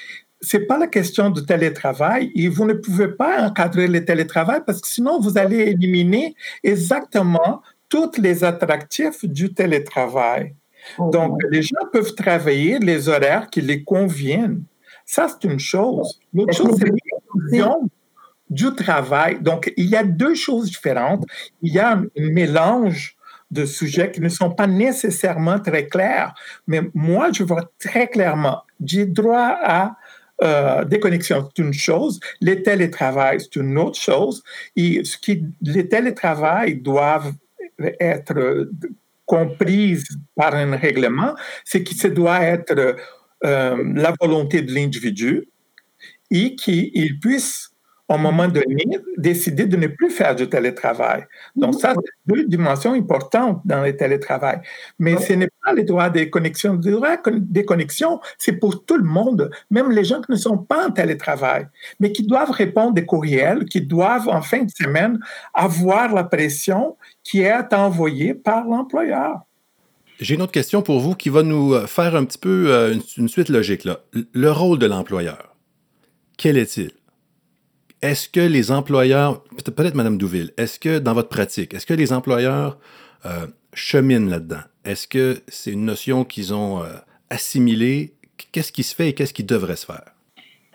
c'est 0.42 0.68
pas 0.68 0.78
la 0.78 0.88
question 0.88 1.30
du 1.30 1.44
télétravail 1.46 2.32
et 2.36 2.48
vous 2.48 2.66
ne 2.66 2.74
pouvez 2.74 3.08
pas 3.08 3.48
encadrer 3.48 3.88
le 3.88 4.04
télétravail 4.06 4.62
parce 4.66 4.82
que 4.82 4.88
sinon 4.88 5.20
vous 5.20 5.38
allez 5.38 5.58
éliminer 5.58 6.36
exactement 6.64 7.62
tous 7.90 8.18
les 8.18 8.44
attractifs 8.44 9.26
du 9.26 9.54
télétravail. 9.54 10.54
Oh, 10.98 11.10
Donc, 11.10 11.40
les 11.50 11.62
gens 11.62 11.86
peuvent 11.92 12.14
travailler 12.16 12.80
les 12.80 13.10
horaires 13.10 13.50
qui 13.50 13.62
les 13.62 13.84
conviennent. 13.84 14.64
Ça, 15.06 15.28
c'est 15.28 15.48
une 15.48 15.60
chose. 15.60 16.20
L'autre 16.34 16.54
chose, 16.54 16.78
c'est 16.78 16.86
l'exclusion 16.86 17.90
du 18.50 18.74
travail. 18.76 19.40
Donc, 19.42 19.74
il 19.78 19.88
y 19.88 19.96
a 19.96 20.04
deux 20.04 20.36
choses 20.36 20.66
différentes. 20.68 21.26
Il 21.62 21.74
y 21.74 21.80
a 21.80 21.94
un 21.94 22.06
mélange 22.18 23.18
de 23.52 23.66
sujets 23.66 24.12
qui 24.12 24.22
ne 24.22 24.30
sont 24.30 24.52
pas 24.52 24.68
nécessairement 24.68 25.60
très 25.60 25.88
clairs. 25.88 26.34
Mais 26.68 26.82
moi, 26.94 27.32
je 27.32 27.44
vois 27.44 27.72
très 27.80 28.08
clairement, 28.08 28.64
j'ai 28.84 29.06
droit 29.06 29.58
à 29.62 29.96
euh, 30.44 30.86
déconnexion, 30.86 31.50
c'est 31.56 31.64
une 31.64 31.74
chose. 31.74 32.20
Les 32.42 32.62
télétravail, 32.62 33.40
c'est 33.40 33.56
une 33.56 33.78
autre 33.78 34.00
chose. 34.00 34.44
Et 34.76 35.04
ce 35.04 35.18
qui, 35.18 35.44
les 35.62 35.88
télétravail 35.88 36.76
doivent 36.76 37.34
être 38.00 38.70
comprises 39.26 40.08
par 40.36 40.56
un 40.56 40.76
règlement, 40.76 41.36
c'est 41.66 41.84
que 41.84 41.94
ça 41.94 42.10
doit 42.10 42.42
être 42.42 42.96
euh, 43.44 43.84
la 43.96 44.14
volonté 44.20 44.62
de 44.62 44.74
l'individu 44.74 45.48
et 46.32 46.56
qu'il 46.56 47.20
puisse 47.20 47.72
un 48.16 48.18
moment 48.18 48.48
donné, 48.48 48.86
décider 49.18 49.66
de 49.66 49.76
ne 49.76 49.88
plus 49.88 50.10
faire 50.10 50.36
du 50.36 50.48
télétravail. 50.48 51.26
Donc, 51.56 51.76
ça, 51.76 51.94
c'est 51.94 52.34
deux 52.34 52.46
dimensions 52.46 52.94
importantes 52.94 53.62
dans 53.66 53.82
le 53.82 53.96
télétravail. 53.96 54.60
Mais 54.98 55.18
ce 55.18 55.34
n'est 55.34 55.50
pas 55.64 55.74
les 55.74 55.84
droits 55.84 56.10
des 56.10 56.30
connexions. 56.30 56.80
Les 56.82 56.92
droits 56.92 57.18
des 57.28 57.66
connexions, 57.66 58.20
c'est 58.38 58.54
pour 58.54 58.86
tout 58.86 58.98
le 58.98 59.04
monde, 59.04 59.52
même 59.70 59.92
les 59.92 60.06
gens 60.06 60.22
qui 60.22 60.32
ne 60.32 60.38
sont 60.38 60.58
pas 60.58 60.88
en 60.88 60.92
télétravail, 60.92 61.68
mais 62.00 62.12
qui 62.12 62.26
doivent 62.26 62.52
répondre 62.52 62.94
des 62.94 63.06
courriels, 63.06 63.66
qui 63.66 63.82
doivent, 63.82 64.30
en 64.30 64.42
fin 64.42 64.64
de 64.64 64.72
semaine, 64.72 65.20
avoir 65.54 66.14
la 66.14 66.24
pression 66.24 66.96
qui 67.24 67.42
est 67.42 67.74
envoyée 67.74 68.34
par 68.34 68.66
l'employeur. 68.66 69.42
J'ai 70.20 70.36
une 70.36 70.42
autre 70.42 70.52
question 70.52 70.82
pour 70.82 71.00
vous 71.00 71.14
qui 71.14 71.30
va 71.30 71.44
nous 71.44 71.74
euh, 71.74 71.86
faire 71.86 72.16
un 72.16 72.26
petit 72.26 72.40
peu 72.40 72.74
euh, 72.74 72.96
une 73.18 73.28
suite 73.28 73.50
logique. 73.50 73.84
Là. 73.84 74.00
Le 74.34 74.52
rôle 74.52 74.80
de 74.80 74.88
l'employeur, 74.88 75.56
quel 76.38 76.58
est-il? 76.58 76.92
Est-ce 78.02 78.30
que 78.30 78.40
les 78.40 78.72
employeurs, 78.72 79.44
peut-être 79.66 79.96
Mme 79.96 80.20
Douville, 80.20 80.52
est-ce 80.58 80.80
que 80.80 81.00
dans 81.00 81.14
votre 81.14 81.30
pratique, 81.30 81.74
est-ce 81.74 81.88
que 81.88 81.96
les 81.96 82.14
employeurs 82.14 82.78
euh, 83.26 83.48
cheminent 83.74 84.30
là-dedans? 84.30 84.62
Est-ce 84.86 85.08
que 85.08 85.42
c'est 85.48 85.72
une 85.72 85.86
notion 85.86 86.24
qu'ils 86.24 86.54
ont 86.54 86.84
euh, 86.84 86.94
assimilée? 87.32 88.14
Qu'est-ce 88.52 88.72
qui 88.72 88.84
se 88.84 88.94
fait 88.94 89.10
et 89.10 89.14
qu'est-ce 89.14 89.34
qui 89.34 89.44
devrait 89.44 89.76
se 89.76 89.88
faire? 89.88 90.04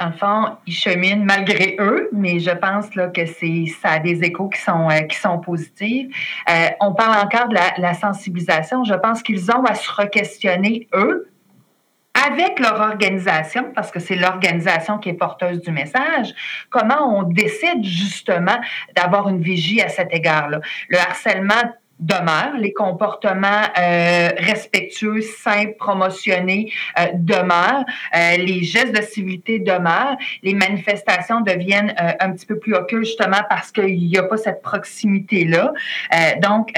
Dans 0.01 0.59
ils 0.67 0.75
cheminent 0.75 1.25
malgré 1.25 1.77
eux, 1.79 2.09
mais 2.13 2.41
je 2.41 2.51
pense 2.51 2.89
que 2.91 3.27
c'est, 3.27 3.67
ça 3.81 3.91
a 3.91 3.99
des 4.01 4.25
échos 4.25 4.49
qui 4.49 4.61
sont, 4.61 4.89
euh, 4.91 5.37
positifs. 5.45 6.09
on 6.81 6.93
parle 6.93 7.25
encore 7.25 7.47
de 7.47 7.55
la, 7.55 7.73
la 7.79 7.95
sensibilisation. 7.95 8.83
Je 8.83 8.95
pense 8.95 9.23
qu'ils 9.23 9.49
ont 9.53 9.65
à 9.65 9.77
se 9.77 9.89
re-questionner, 9.89 10.89
eux, 10.93 11.32
avec 12.27 12.59
leur 12.59 12.81
organisation, 12.81 13.73
parce 13.75 13.91
que 13.91 14.01
c'est 14.01 14.17
l'organisation 14.17 14.99
qui 14.99 15.09
est 15.09 15.15
porteuse 15.15 15.61
du 15.61 15.73
message, 15.73 16.35
comment 16.71 17.19
on 17.19 17.23
décide 17.25 17.83
justement 17.83 18.59
d'avoir 18.95 19.29
une 19.29 19.41
vigie 19.41 19.81
à 19.81 19.89
cet 19.89 20.13
égard-là. 20.13 20.61
Le 20.89 20.99
harcèlement 20.99 21.63
demeurent, 22.03 22.57
les 22.59 22.73
comportements 22.73 23.63
euh, 23.79 24.31
respectueux, 24.37 25.21
simples, 25.21 25.77
promotionnés 25.79 26.73
euh, 26.99 27.07
demeurent, 27.15 27.85
euh, 28.15 28.37
les 28.39 28.63
gestes 28.63 28.95
de 28.95 29.03
civilité 29.03 29.61
demeurent, 29.61 30.17
les 30.43 30.55
manifestations 30.55 31.41
deviennent 31.41 31.95
euh, 32.01 32.13
un 32.21 32.33
petit 32.33 32.47
peu 32.47 32.59
plus 32.59 32.75
occultes 32.75 33.07
justement 33.07 33.43
parce 33.49 33.71
qu'il 33.71 34.09
n'y 34.09 34.19
a 34.19 34.25
pas 34.25 34.37
cette 34.37 34.63
proximité-là. 34.63 35.73
Euh, 36.15 36.17
donc, 36.41 36.73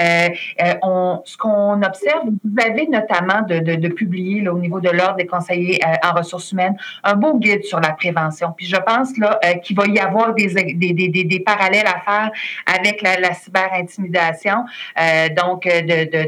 on, 0.83 1.23
ce 1.25 1.37
qu'on 1.37 1.83
observe, 1.83 2.25
vous 2.27 2.63
avez 2.65 2.87
notamment 2.87 3.43
de, 3.43 3.59
de, 3.59 3.75
de 3.77 3.89
publier 3.89 4.41
là, 4.43 4.53
au 4.53 4.59
niveau 4.59 4.81
de 4.81 4.91
l'Ordre 4.91 5.17
des 5.17 5.27
conseillers 5.27 5.81
en 6.03 6.13
ressources 6.13 6.53
humaines 6.53 6.77
un 7.03 7.15
beau 7.15 7.39
guide 7.39 7.65
sur 7.65 7.81
la 7.81 7.93
prévention. 7.93 8.53
Puis 8.57 8.67
je 8.67 8.77
pense 8.77 9.17
là 9.19 9.39
qu'il 9.63 9.77
va 9.77 9.87
y 9.87 9.99
avoir 9.99 10.35
des, 10.35 10.49
des, 10.75 10.93
des, 10.93 11.09
des, 11.25 11.41
parallèles 11.41 11.87
à 11.87 12.01
faire 12.01 12.31
avec 12.67 13.03
la, 13.03 13.19
la 13.21 13.35
cyberintimidation. 13.35 14.65
Euh, 15.01 15.14
euh, 15.15 15.29
donc, 15.29 15.67
euh, 15.67 15.83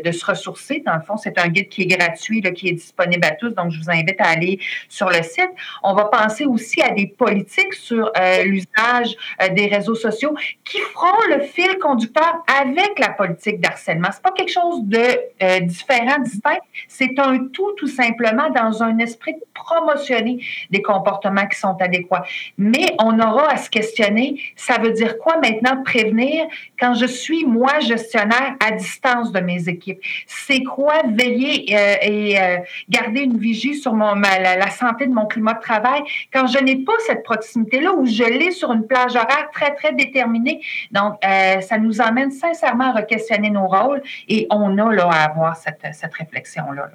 de, 0.05 0.13
se 0.13 0.25
ressourcer. 0.25 0.83
Dans 0.87 0.95
le 0.95 1.03
fond, 1.03 1.17
c'est 1.17 1.39
un 1.39 1.49
guide 1.49 1.69
qui 1.69 1.83
est 1.83 1.87
gratuit, 1.87 2.41
qui 2.55 2.69
est 2.69 2.73
disponible 2.73 3.25
à 3.27 3.33
tous. 3.33 3.51
Donc, 3.51 3.71
je 3.71 3.79
vous 3.79 3.91
invite 3.91 4.21
à 4.21 4.29
aller 4.29 4.59
sur 4.89 5.09
le 5.09 5.23
site. 5.23 5.51
On 5.83 5.95
va 5.95 6.05
penser 6.05 6.45
aussi 6.45 6.81
à 6.83 6.91
des 6.91 7.07
politiques 7.07 7.75
sur 7.75 8.11
euh, 8.17 8.45
l'usage 8.45 9.17
des 9.53 9.67
réseaux 9.67 9.95
sociaux 9.95 10.35
qui 10.65 10.79
feront 10.79 11.37
le 11.37 11.41
fil 11.43 11.79
conducteur 11.79 12.45
avec 12.61 12.99
la 12.99 13.11
politique 13.11 13.61
d'harcèlement. 13.61 14.09
C'est 14.13 14.23
pas 14.23 14.33
quelque 14.33 14.53
chose 14.53 14.83
de 14.85 15.61
différent, 15.61 16.19
distinct. 16.21 16.59
C'est 16.89 17.19
un 17.19 17.39
tout, 17.53 17.73
tout 17.77 17.87
simplement, 17.87 18.51
dans 18.51 18.83
un 18.83 18.99
esprit 18.99 19.35
de 19.35 19.45
promotionner 19.55 20.45
des 20.71 20.83
comportements 20.83 21.47
qui 21.47 21.59
sont 21.59 21.77
adéquats. 21.81 22.25
Mais 22.59 22.95
on 23.01 23.19
aura 23.19 23.53
à 23.53 23.57
se 23.57 23.71
questionner, 23.71 24.41
ça 24.57 24.79
veut 24.79 24.93
dire 24.93 25.19
quoi 25.19 25.39
maintenant 25.39 25.83
prévenir? 25.83 26.47
Quand 26.79 26.95
je 26.95 27.07
suis, 27.07 27.45
moi, 27.45 27.81
gestionnaire, 27.81 28.57
à 28.67 28.73
distance 28.73 29.33
de 29.33 29.41
mes 29.41 29.69
équipes? 29.69 30.01
C'est 30.27 30.63
quoi 30.63 31.03
veiller 31.09 31.75
euh, 31.75 31.95
et 32.03 32.41
euh, 32.41 32.59
garder 32.89 33.21
une 33.21 33.39
vigie 33.39 33.75
sur 33.75 33.95
la, 33.95 34.71
santé 34.71 35.07
de 35.07 35.13
mon 35.13 35.27
climat 35.27 35.55
de 35.55 35.61
travail? 35.61 36.03
Quand 36.33 36.47
je 36.47 36.59
n'ai 36.59 36.77
pas 36.77 36.93
cette 37.07 37.23
proximité-là 37.23 37.93
ou 37.95 38.07
je 38.07 38.25
l'ai 38.25 38.51
sur 38.51 38.73
une 38.73 38.87
plage 38.87 39.15
horaire 39.15 39.49
très, 39.53 39.75
très 39.75 39.93
déterminée? 39.93 40.61
Donc, 40.91 41.15
euh, 41.25 41.61
ça 41.61 41.79
nous 41.79 42.01
emmène 42.01 42.31
sincèrement 42.31 42.95
à 42.95 43.01
re-questionner 43.01 43.51
nos 43.51 43.67
rôles 43.67 44.03
et 44.29 44.47
on 44.51 44.77
a 44.79 44.93
là 44.93 45.09
à 45.11 45.25
avoir 45.31 45.57
cette, 45.57 45.87
cette 45.93 46.15
réflexion-là. 46.15 46.91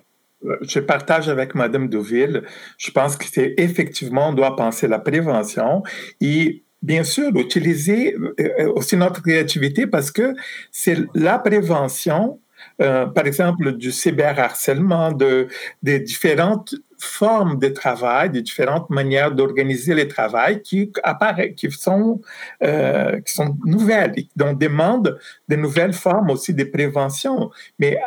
Je 0.61 0.79
partage 0.79 1.29
avec 1.29 1.53
Mme 1.53 1.87
Deauville. 1.87 2.43
Je 2.77 2.91
pense 2.91 3.15
que 3.15 3.25
c'est 3.25 3.53
effectivement, 3.57 4.29
on 4.29 4.33
doit 4.33 4.55
penser 4.55 4.87
la 4.87 4.97
prévention 4.97 5.83
et 6.19 6.63
bien 6.81 7.03
sûr, 7.03 7.35
utiliser 7.35 8.15
euh, 8.39 8.71
aussi 8.73 8.97
notre 8.97 9.21
créativité 9.21 9.87
parce 9.87 10.11
que 10.11 10.33
c'est 10.71 10.97
la 11.13 11.37
prévention, 11.37 12.39
euh, 12.81 13.05
par 13.05 13.25
exemple, 13.27 13.73
du 13.73 13.91
cyberharcèlement, 13.91 15.11
de, 15.11 15.47
des 15.83 15.99
différentes 15.99 16.75
formes 16.97 17.57
de 17.57 17.67
travail, 17.69 18.29
des 18.29 18.41
différentes 18.41 18.89
manières 18.89 19.31
d'organiser 19.31 19.95
le 19.95 20.07
travail 20.07 20.61
qui 20.61 20.91
apparaissent, 21.03 21.55
qui 21.55 21.71
sont, 21.71 22.21
euh, 22.63 23.19
qui 23.21 23.33
sont 23.33 23.57
nouvelles, 23.65 24.13
donc 24.35 24.59
demandent 24.59 25.17
de 25.47 25.55
nouvelles 25.55 25.93
formes 25.93 26.29
aussi 26.29 26.53
de 26.53 26.63
prévention. 26.63 27.49
Mais 27.79 27.97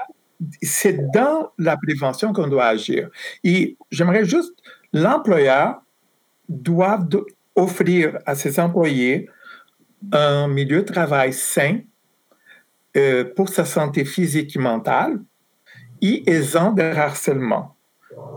c'est 0.63 1.11
dans 1.13 1.53
la 1.59 1.77
prévention 1.77 2.33
qu'on 2.33 2.49
doit 2.49 2.67
agir. 2.67 3.09
Et 3.45 3.77
j'aimerais 3.91 4.25
juste, 4.25 4.53
l'employeur 4.93 5.81
doit 6.49 6.99
offrir 7.55 8.19
à 8.27 8.35
ses 8.35 8.59
employés 8.61 9.29
un 10.13 10.49
milieu 10.49 10.83
de 10.83 10.93
travail 10.93 11.33
sain 11.33 11.81
euh, 12.97 13.25
pour 13.37 13.49
sa 13.49 13.65
santé 13.65 14.05
physique 14.05 14.57
et 14.57 14.59
mentale 14.59 15.19
et 16.01 16.29
exempt 16.31 16.73
de 16.73 16.83
harcèlement. 16.83 17.77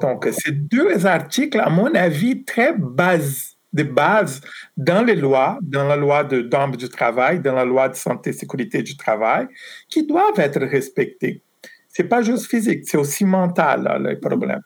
Donc, 0.01 0.27
ces 0.31 0.51
deux 0.51 1.05
articles, 1.05 1.59
à 1.59 1.69
mon 1.69 1.93
avis, 1.93 2.43
très 2.43 2.73
base, 2.73 3.57
de 3.73 3.83
base 3.83 4.41
dans 4.75 5.03
les 5.03 5.15
lois, 5.15 5.59
dans 5.61 5.85
la 5.87 5.95
loi 5.95 6.23
de 6.23 6.41
du 6.75 6.89
travail, 6.89 7.39
dans 7.39 7.53
la 7.53 7.65
loi 7.65 7.89
de 7.89 7.95
santé 7.95 8.29
et 8.31 8.33
sécurité 8.33 8.81
du 8.81 8.95
travail, 8.95 9.47
qui 9.89 10.05
doivent 10.05 10.39
être 10.39 10.61
respectés. 10.61 11.43
C'est 11.89 12.05
pas 12.05 12.21
juste 12.21 12.47
physique, 12.47 12.87
c'est 12.87 12.97
aussi 12.97 13.25
mental, 13.25 13.83
là, 13.83 13.97
le 13.97 14.19
problème. 14.19 14.61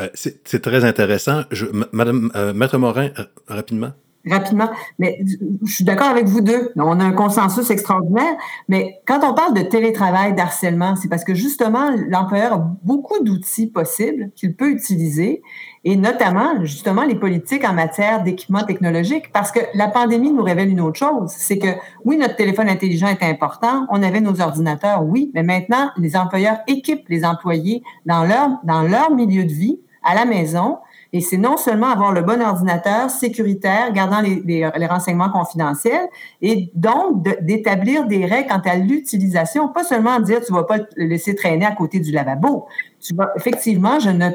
Euh, 0.00 0.08
c'est 0.14 0.62
très 0.62 0.84
intéressant. 0.84 1.42
Je, 1.50 1.66
Madame 1.92 2.30
euh, 2.34 2.54
Maître 2.54 2.78
Morin, 2.78 3.10
euh, 3.18 3.24
rapidement. 3.46 3.92
Rapidement, 4.30 4.70
mais 5.00 5.18
je 5.64 5.72
suis 5.72 5.84
d'accord 5.84 6.06
avec 6.06 6.26
vous 6.26 6.42
deux. 6.42 6.70
On 6.76 7.00
a 7.00 7.04
un 7.04 7.12
consensus 7.12 7.70
extraordinaire, 7.70 8.36
mais 8.68 9.00
quand 9.04 9.18
on 9.24 9.34
parle 9.34 9.54
de 9.54 9.62
télétravail, 9.62 10.32
d'harcèlement, 10.32 10.94
c'est 10.94 11.08
parce 11.08 11.24
que 11.24 11.34
justement, 11.34 11.90
l'employeur 12.08 12.52
a 12.52 12.58
beaucoup 12.84 13.22
d'outils 13.24 13.66
possibles 13.66 14.30
qu'il 14.36 14.54
peut 14.54 14.70
utiliser, 14.70 15.42
et 15.84 15.96
notamment, 15.96 16.64
justement, 16.64 17.02
les 17.02 17.16
politiques 17.16 17.64
en 17.64 17.72
matière 17.72 18.22
d'équipement 18.22 18.62
technologique, 18.62 19.32
parce 19.32 19.50
que 19.50 19.58
la 19.74 19.88
pandémie 19.88 20.30
nous 20.30 20.44
révèle 20.44 20.68
une 20.68 20.80
autre 20.80 21.00
chose, 21.00 21.32
c'est 21.36 21.58
que 21.58 21.74
oui, 22.04 22.16
notre 22.16 22.36
téléphone 22.36 22.68
intelligent 22.68 23.08
est 23.08 23.24
important, 23.24 23.86
on 23.90 24.04
avait 24.04 24.20
nos 24.20 24.40
ordinateurs, 24.40 25.02
oui, 25.04 25.32
mais 25.34 25.42
maintenant, 25.42 25.90
les 25.96 26.16
employeurs 26.16 26.58
équipent 26.68 27.08
les 27.08 27.24
employés 27.24 27.82
dans 28.06 28.24
leur, 28.24 28.50
dans 28.62 28.82
leur 28.82 29.10
milieu 29.10 29.42
de 29.42 29.52
vie, 29.52 29.80
à 30.04 30.14
la 30.14 30.24
maison, 30.24 30.78
et 31.14 31.20
c'est 31.20 31.36
non 31.36 31.58
seulement 31.58 31.88
avoir 31.88 32.12
le 32.12 32.22
bon 32.22 32.40
ordinateur 32.40 33.10
sécuritaire, 33.10 33.92
gardant 33.92 34.22
les, 34.22 34.66
renseignements 34.86 35.30
confidentiels, 35.30 36.08
et 36.40 36.70
donc 36.74 37.22
d'établir 37.42 38.06
des 38.06 38.24
règles 38.24 38.48
quant 38.48 38.62
à 38.64 38.76
l'utilisation, 38.76 39.68
pas 39.68 39.84
seulement 39.84 40.20
dire 40.20 40.40
tu 40.44 40.52
vas 40.52 40.64
pas 40.64 40.78
le 40.96 41.06
laisser 41.06 41.34
traîner 41.34 41.66
à 41.66 41.72
côté 41.72 42.00
du 42.00 42.12
lavabo. 42.12 42.66
Tu 42.98 43.14
vas, 43.14 43.30
effectivement, 43.36 44.00
je 44.00 44.08
ne 44.08 44.30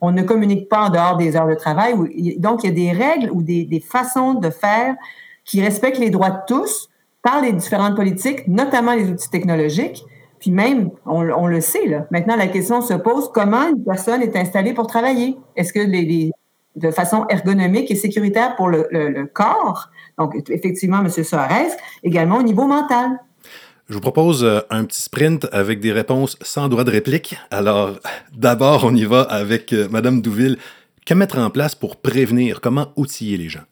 on 0.00 0.12
ne 0.12 0.22
communique 0.22 0.68
pas 0.68 0.86
en 0.86 0.90
dehors 0.90 1.16
des 1.16 1.36
heures 1.36 1.48
de 1.48 1.54
travail. 1.54 1.94
Donc, 2.38 2.64
il 2.64 2.68
y 2.68 2.70
a 2.70 2.74
des 2.74 2.92
règles 2.92 3.30
ou 3.30 3.42
des 3.42 3.84
façons 3.86 4.34
de 4.34 4.48
faire 4.48 4.96
qui 5.44 5.60
respectent 5.60 5.98
les 5.98 6.10
droits 6.10 6.30
de 6.30 6.40
tous 6.46 6.88
par 7.22 7.42
les 7.42 7.52
différentes 7.52 7.96
politiques, 7.96 8.46
notamment 8.48 8.94
les 8.94 9.10
outils 9.10 9.30
technologiques. 9.30 10.04
Puis 10.44 10.50
même, 10.50 10.90
on, 11.06 11.46
le 11.46 11.60
sait, 11.62 11.86
là. 11.86 12.06
maintenant 12.10 12.36
la 12.36 12.48
question 12.48 12.82
se 12.82 12.92
pose, 12.92 13.30
comment 13.32 13.66
une 13.66 13.82
personne 13.82 14.20
est 14.20 14.36
installée 14.36 14.74
pour 14.74 14.86
travailler? 14.86 15.38
Est-ce 15.56 15.72
que 15.72 15.80
les, 15.80 16.32
de 16.76 16.90
façon 16.90 17.24
ergonomique 17.30 17.90
et 17.90 17.94
sécuritaire 17.94 18.54
pour 18.54 18.68
le, 18.68 19.24
corps? 19.32 19.88
Donc, 20.18 20.34
effectivement, 20.50 20.98
M. 20.98 21.08
Soares, 21.08 21.70
également 22.02 22.36
au 22.36 22.42
niveau 22.42 22.66
mental? 22.66 23.12
Je 23.88 23.94
vous 23.94 24.02
propose 24.02 24.44
euh, 24.44 24.60
un 24.68 24.84
petit 24.84 25.00
sprint 25.00 25.46
avec 25.50 25.80
des 25.80 25.92
réponses 25.92 26.36
sans 26.42 26.68
droit 26.68 26.84
de 26.84 26.90
réplique. 26.90 27.38
Alors, 27.50 27.98
d'abord, 28.36 28.84
on 28.84 28.94
y 28.94 29.06
va 29.06 29.22
avec 29.22 29.72
euh, 29.72 29.88
Mme 29.88 30.20
Douville. 30.20 30.58
Que 31.06 31.14
mettre 31.14 31.38
en 31.38 31.48
place 31.48 31.74
pour 31.74 31.96
prévenir? 31.96 32.60
Comment 32.60 32.88
outiller 32.96 33.38
les 33.38 33.48
gens? 33.48 33.64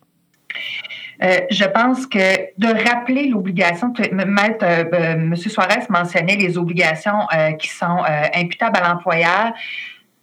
Euh, 1.23 1.41
je 1.51 1.65
pense 1.65 2.07
que 2.07 2.19
de 2.59 2.89
rappeler 2.89 3.29
l'obligation, 3.29 3.93
Maître 4.13 4.65
euh, 4.65 4.85
euh, 4.93 5.13
M. 5.15 5.37
Suarez 5.37 5.83
mentionnait 5.89 6.37
les 6.37 6.59
obligations 6.59 7.27
qui 7.59 7.69
sont 7.69 8.03
imputables 8.35 8.79
à 8.79 8.89
l'employeur 8.89 9.53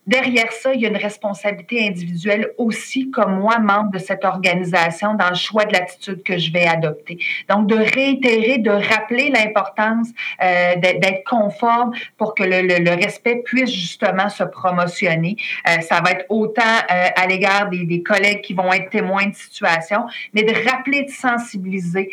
derrière 0.10 0.52
ça, 0.52 0.74
il 0.74 0.82
y 0.82 0.86
a 0.86 0.90
une 0.90 0.98
responsabilité 0.98 1.88
individuelle 1.88 2.50
aussi, 2.58 3.12
comme 3.12 3.40
moi, 3.40 3.60
membre 3.60 3.92
de 3.92 4.00
cette 4.00 4.26
organisation, 4.26 5.14
dans 5.14 5.30
le 5.30 5.36
choix 5.36 5.66
de 5.66 5.74
l'attitude 5.74 6.24
que 6.24 6.38
je 6.38 6.52
vais 6.52 6.66
adopter. 6.66 7.20
Donc, 7.48 7.68
de 7.68 7.76
réitérer, 7.76 8.58
de 8.58 8.72
rappeler 8.72 9.30
l'importance 9.30 10.08
euh, 10.42 10.76
d'être 10.78 11.24
conforme 11.26 11.92
pour 12.18 12.34
que 12.34 12.44
le, 12.44 12.90
respect 12.90 13.44
puisse 13.46 13.72
justement 13.72 14.30
se 14.30 14.44
promotionner. 14.44 15.38
Euh, 15.68 15.80
ça 15.82 16.02
va 16.02 16.12
être 16.12 16.26
autant 16.30 16.62
euh, 16.64 17.08
à 17.16 17.28
l'égard 17.28 17.70
des, 17.70 18.02
collègues 18.02 18.42
qui 18.42 18.54
vont 18.54 18.74
être 18.74 18.90
témoins 18.90 19.28
de 19.28 19.36
situation, 19.36 20.06
mais 20.34 20.44
de 20.44 20.54
rappeler, 20.70 21.04
de 21.04 21.12
sensibiliser 21.12 22.10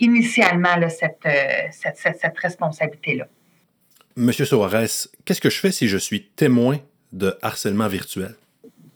initialement 0.00 0.76
cette, 0.88 1.28
cette, 1.70 2.38
responsabilité-là. 2.38 3.26
Monsieur 4.16 4.44
Soares, 4.44 5.08
qu'est-ce 5.24 5.40
que 5.40 5.50
je 5.50 5.58
fais 5.58 5.72
si 5.72 5.88
je 5.88 5.98
suis 5.98 6.22
témoin 6.22 6.78
de 7.12 7.34
harcèlement 7.42 7.88
virtuel? 7.88 8.34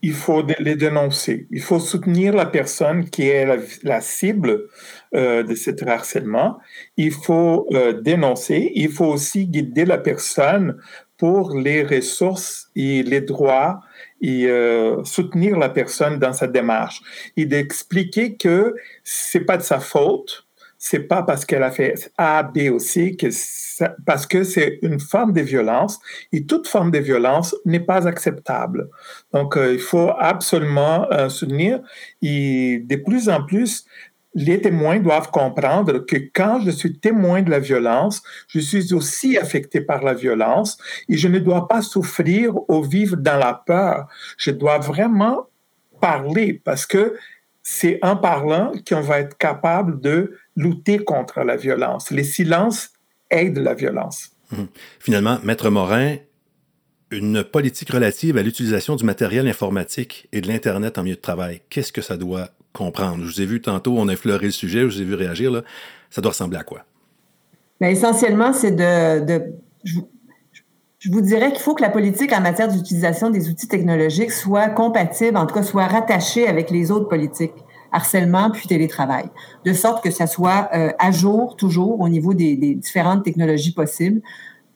Il 0.03 0.13
faut 0.13 0.43
les 0.59 0.75
dénoncer. 0.75 1.47
Il 1.49 1.61
faut 1.61 1.79
soutenir 1.79 2.33
la 2.33 2.45
personne 2.45 3.09
qui 3.09 3.23
est 3.23 3.45
la, 3.83 4.01
cible 4.01 4.67
euh, 5.15 5.41
de 5.41 5.55
ce 5.55 5.71
harcèlement. 5.89 6.59
Il 6.97 7.11
faut 7.11 7.67
euh, 7.73 7.99
dénoncer. 7.99 8.71
Il 8.75 8.91
faut 8.91 9.07
aussi 9.07 9.47
guider 9.47 9.85
la 9.85 9.97
personne 9.97 10.77
pour 11.17 11.57
les 11.57 11.83
ressources 11.83 12.69
et 12.75 13.01
les 13.03 13.21
droits 13.21 13.81
et 14.21 14.45
euh, 14.45 15.03
soutenir 15.03 15.57
la 15.57 15.69
personne 15.69 16.19
dans 16.19 16.33
sa 16.33 16.47
démarche 16.47 17.01
et 17.35 17.45
d'expliquer 17.45 18.35
que 18.35 18.75
c'est 19.03 19.41
pas 19.41 19.57
de 19.57 19.63
sa 19.63 19.79
faute, 19.79 20.46
c'est 20.77 21.07
pas 21.07 21.23
parce 21.23 21.45
qu'elle 21.45 21.63
a 21.63 21.71
fait 21.71 22.11
A, 22.17 22.43
B 22.43 22.69
ou 22.71 22.79
C 22.79 23.15
que 23.15 23.27
parce 24.05 24.25
que 24.25 24.43
c'est 24.43 24.79
une 24.81 24.99
forme 24.99 25.33
de 25.33 25.41
violence 25.41 25.99
et 26.31 26.45
toute 26.45 26.67
forme 26.67 26.91
de 26.91 26.99
violence 26.99 27.55
n'est 27.65 27.79
pas 27.79 28.07
acceptable. 28.07 28.89
Donc, 29.33 29.57
euh, 29.57 29.73
il 29.73 29.79
faut 29.79 30.11
absolument 30.17 31.07
euh, 31.11 31.29
soutenir 31.29 31.81
et 32.21 32.83
de 32.85 32.95
plus 32.95 33.29
en 33.29 33.43
plus, 33.43 33.85
les 34.35 34.61
témoins 34.61 34.99
doivent 34.99 35.31
comprendre 35.31 35.99
que 36.05 36.17
quand 36.31 36.61
je 36.63 36.69
suis 36.69 36.99
témoin 36.99 37.41
de 37.41 37.49
la 37.49 37.59
violence, 37.59 38.21
je 38.47 38.59
suis 38.59 38.93
aussi 38.93 39.35
affecté 39.35 39.81
par 39.81 40.03
la 40.03 40.13
violence 40.13 40.77
et 41.09 41.17
je 41.17 41.27
ne 41.27 41.39
dois 41.39 41.67
pas 41.67 41.81
souffrir 41.81 42.53
ou 42.69 42.83
vivre 42.83 43.17
dans 43.17 43.37
la 43.37 43.55
peur. 43.65 44.07
Je 44.37 44.51
dois 44.51 44.77
vraiment 44.77 45.47
parler 45.99 46.61
parce 46.63 46.85
que 46.85 47.15
c'est 47.69 47.99
en 48.01 48.15
parlant 48.15 48.71
qu'on 48.87 49.01
va 49.01 49.19
être 49.19 49.37
capable 49.37 49.99
de 49.99 50.37
lutter 50.55 50.99
contre 50.99 51.41
la 51.41 51.57
violence. 51.57 52.11
Les 52.11 52.23
silences 52.23 52.91
aident 53.29 53.57
la 53.57 53.73
violence. 53.73 54.31
Hum. 54.53 54.69
Finalement, 55.01 55.39
Maître 55.43 55.69
Morin, 55.69 56.15
une 57.11 57.43
politique 57.43 57.89
relative 57.89 58.37
à 58.37 58.41
l'utilisation 58.41 58.95
du 58.95 59.03
matériel 59.03 59.49
informatique 59.49 60.29
et 60.31 60.39
de 60.39 60.47
l'Internet 60.47 60.97
en 60.97 61.03
milieu 61.03 61.17
de 61.17 61.21
travail, 61.21 61.59
qu'est-ce 61.69 61.91
que 61.91 62.01
ça 62.01 62.15
doit 62.15 62.51
comprendre? 62.71 63.25
Je 63.25 63.33
vous 63.33 63.41
ai 63.41 63.45
vu 63.45 63.61
tantôt, 63.61 63.97
on 63.97 64.07
a 64.07 64.13
effleuré 64.13 64.45
le 64.45 64.51
sujet, 64.53 64.79
je 64.79 64.85
vous 64.85 65.01
ai 65.01 65.05
vu 65.05 65.15
réagir. 65.15 65.51
Là. 65.51 65.63
Ça 66.09 66.21
doit 66.21 66.31
ressembler 66.31 66.59
à 66.59 66.63
quoi? 66.63 66.85
Bien, 67.81 67.89
essentiellement, 67.89 68.53
c'est 68.53 68.71
de, 68.71 69.41
je 70.99 71.11
vous 71.11 71.21
dirais 71.21 71.51
qu'il 71.51 71.61
faut 71.61 71.75
que 71.75 71.83
la 71.83 71.89
politique 71.89 72.33
en 72.33 72.41
matière 72.41 72.67
d'utilisation 72.67 73.29
des 73.29 73.49
outils 73.49 73.67
technologiques 73.67 74.31
soit 74.31 74.69
compatible, 74.69 75.37
en 75.37 75.45
tout 75.45 75.53
cas 75.53 75.63
soit 75.63 75.85
rattachée 75.85 76.47
avec 76.47 76.71
les 76.71 76.89
autres 76.91 77.07
politiques, 77.07 77.53
harcèlement 77.91 78.49
puis 78.49 78.67
télétravail, 78.67 79.29
de 79.63 79.73
sorte 79.73 80.03
que 80.03 80.09
ça 80.09 80.25
soit 80.25 80.69
euh, 80.73 80.91
à 80.97 81.11
jour 81.11 81.55
toujours 81.55 81.99
au 81.99 82.09
niveau 82.09 82.33
des, 82.33 82.55
différentes 82.75 83.23
technologies 83.23 83.73
possibles. 83.73 84.21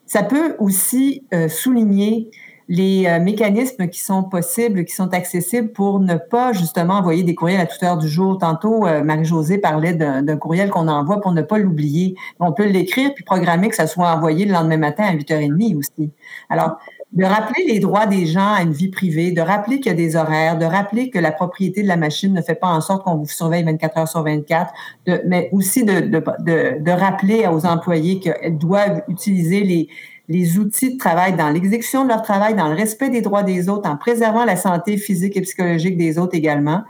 Ça 0.06 0.22
peut 0.22 0.54
aussi 0.60 1.24
euh, 1.34 1.48
souligner 1.48 2.30
les 2.68 3.06
euh, 3.06 3.20
mécanismes 3.20 3.88
qui 3.88 4.00
sont 4.00 4.22
possibles, 4.22 4.84
qui 4.84 4.94
sont 4.94 5.12
accessibles 5.12 5.72
pour 5.72 6.00
ne 6.00 6.14
pas 6.16 6.52
justement 6.52 6.94
envoyer 6.94 7.22
des 7.22 7.34
courriels 7.34 7.60
à 7.60 7.66
toute 7.66 7.82
heure 7.82 7.98
du 7.98 8.08
jour. 8.08 8.38
Tantôt, 8.38 8.86
euh, 8.86 9.02
Marie-Josée 9.02 9.58
parlait 9.58 9.94
d'un 9.94 10.36
courriel 10.36 10.70
qu'on 10.70 10.88
envoie 10.88 11.20
pour 11.20 11.32
ne 11.32 11.42
pas 11.42 11.58
l'oublier. 11.58 12.14
On 12.40 12.52
peut 12.52 12.66
l'écrire 12.66 13.12
puis 13.14 13.24
programmer 13.24 13.68
que 13.68 13.76
ça 13.76 13.86
soit 13.86 14.10
envoyé 14.10 14.46
le 14.46 14.52
lendemain 14.52 14.76
matin 14.76 15.04
à 15.04 15.14
8h30 15.14 15.76
aussi. 15.76 16.10
Alors, 16.48 16.78
de 17.12 17.24
rappeler 17.24 17.64
les 17.66 17.78
droits 17.78 18.06
des 18.06 18.24
gens 18.24 18.54
à 18.54 18.62
une 18.62 18.72
vie 18.72 18.88
privée, 18.88 19.32
de 19.32 19.42
rappeler 19.42 19.80
qu'il 19.80 19.92
y 19.92 19.94
a 19.94 19.96
des 19.96 20.16
horaires, 20.16 20.56
de 20.56 20.64
rappeler 20.64 21.10
que 21.10 21.18
la 21.18 21.30
propriété 21.30 21.82
de 21.82 21.88
la 21.88 21.98
machine 21.98 22.32
ne 22.32 22.40
fait 22.40 22.54
pas 22.54 22.68
en 22.68 22.80
sorte 22.80 23.04
qu'on 23.04 23.16
vous 23.16 23.26
surveille 23.26 23.64
24 23.64 23.98
heures 23.98 24.08
sur 24.08 24.22
24, 24.22 24.72
de, 25.06 25.20
mais 25.26 25.50
aussi 25.52 25.84
de, 25.84 26.90
rappeler 26.90 27.46
aux 27.48 27.66
employés 27.66 28.18
qu'ils 28.18 28.56
doivent 28.56 29.02
utiliser 29.08 29.60
les, 29.60 29.88
les 30.28 30.58
outils 30.58 30.94
de 30.94 30.98
travail 30.98 31.34
dans 31.34 31.50
l'exécution 31.50 32.04
de 32.04 32.08
leur 32.08 32.22
travail, 32.22 32.54
dans 32.54 32.68
le 32.68 32.74
respect 32.74 33.10
des 33.10 33.22
droits 33.22 33.42
des 33.42 33.68
autres, 33.68 33.88
en 33.88 33.96
préservant 33.96 34.44
la 34.44 34.56
santé 34.56 34.96
physique 34.96 35.36
et 35.36 35.40
psychologique 35.42 35.96
des 35.96 36.18
autres 36.18 36.34
également. 36.34 36.82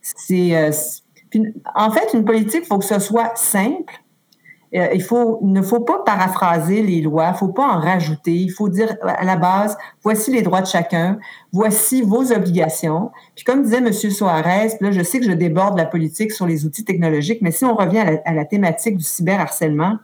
C'est, 0.00 0.56
euh, 0.56 0.70
en 1.74 1.90
fait, 1.90 2.12
une 2.14 2.24
politique, 2.24 2.62
il 2.64 2.66
faut 2.66 2.78
que 2.78 2.84
ce 2.84 2.98
soit 2.98 3.32
simple. 3.36 3.94
Euh, 4.74 4.88
il, 4.94 5.04
ne 5.42 5.60
faut 5.60 5.80
pas 5.80 5.98
paraphraser 5.98 6.82
les 6.82 7.02
lois, 7.02 7.26
il 7.26 7.32
ne 7.32 7.36
faut 7.36 7.48
pas 7.48 7.74
en 7.74 7.78
rajouter. 7.78 8.32
Il 8.32 8.50
faut 8.50 8.70
dire 8.70 8.96
à 9.02 9.22
la 9.24 9.36
base, 9.36 9.76
voici 10.02 10.32
les 10.32 10.40
droits 10.40 10.62
de 10.62 10.66
chacun, 10.66 11.18
voici 11.52 12.00
vos 12.00 12.32
obligations. 12.32 13.10
Puis 13.34 13.44
comme 13.44 13.62
disait 13.62 13.78
M. 13.78 13.92
Soares, 13.92 14.42
là, 14.80 14.90
je 14.90 15.02
sais 15.02 15.20
que 15.20 15.26
je 15.26 15.32
déborde 15.32 15.76
la 15.76 15.84
politique 15.84 16.32
sur 16.32 16.46
les 16.46 16.64
outils 16.64 16.84
technologiques, 16.84 17.42
mais 17.42 17.50
si 17.50 17.66
on 17.66 17.74
revient 17.74 17.98
à 17.98 18.12
la, 18.12 18.22
à 18.24 18.32
la 18.32 18.44
thématique 18.46 18.96
du 18.96 19.04
cyberharcèlement, 19.04 19.98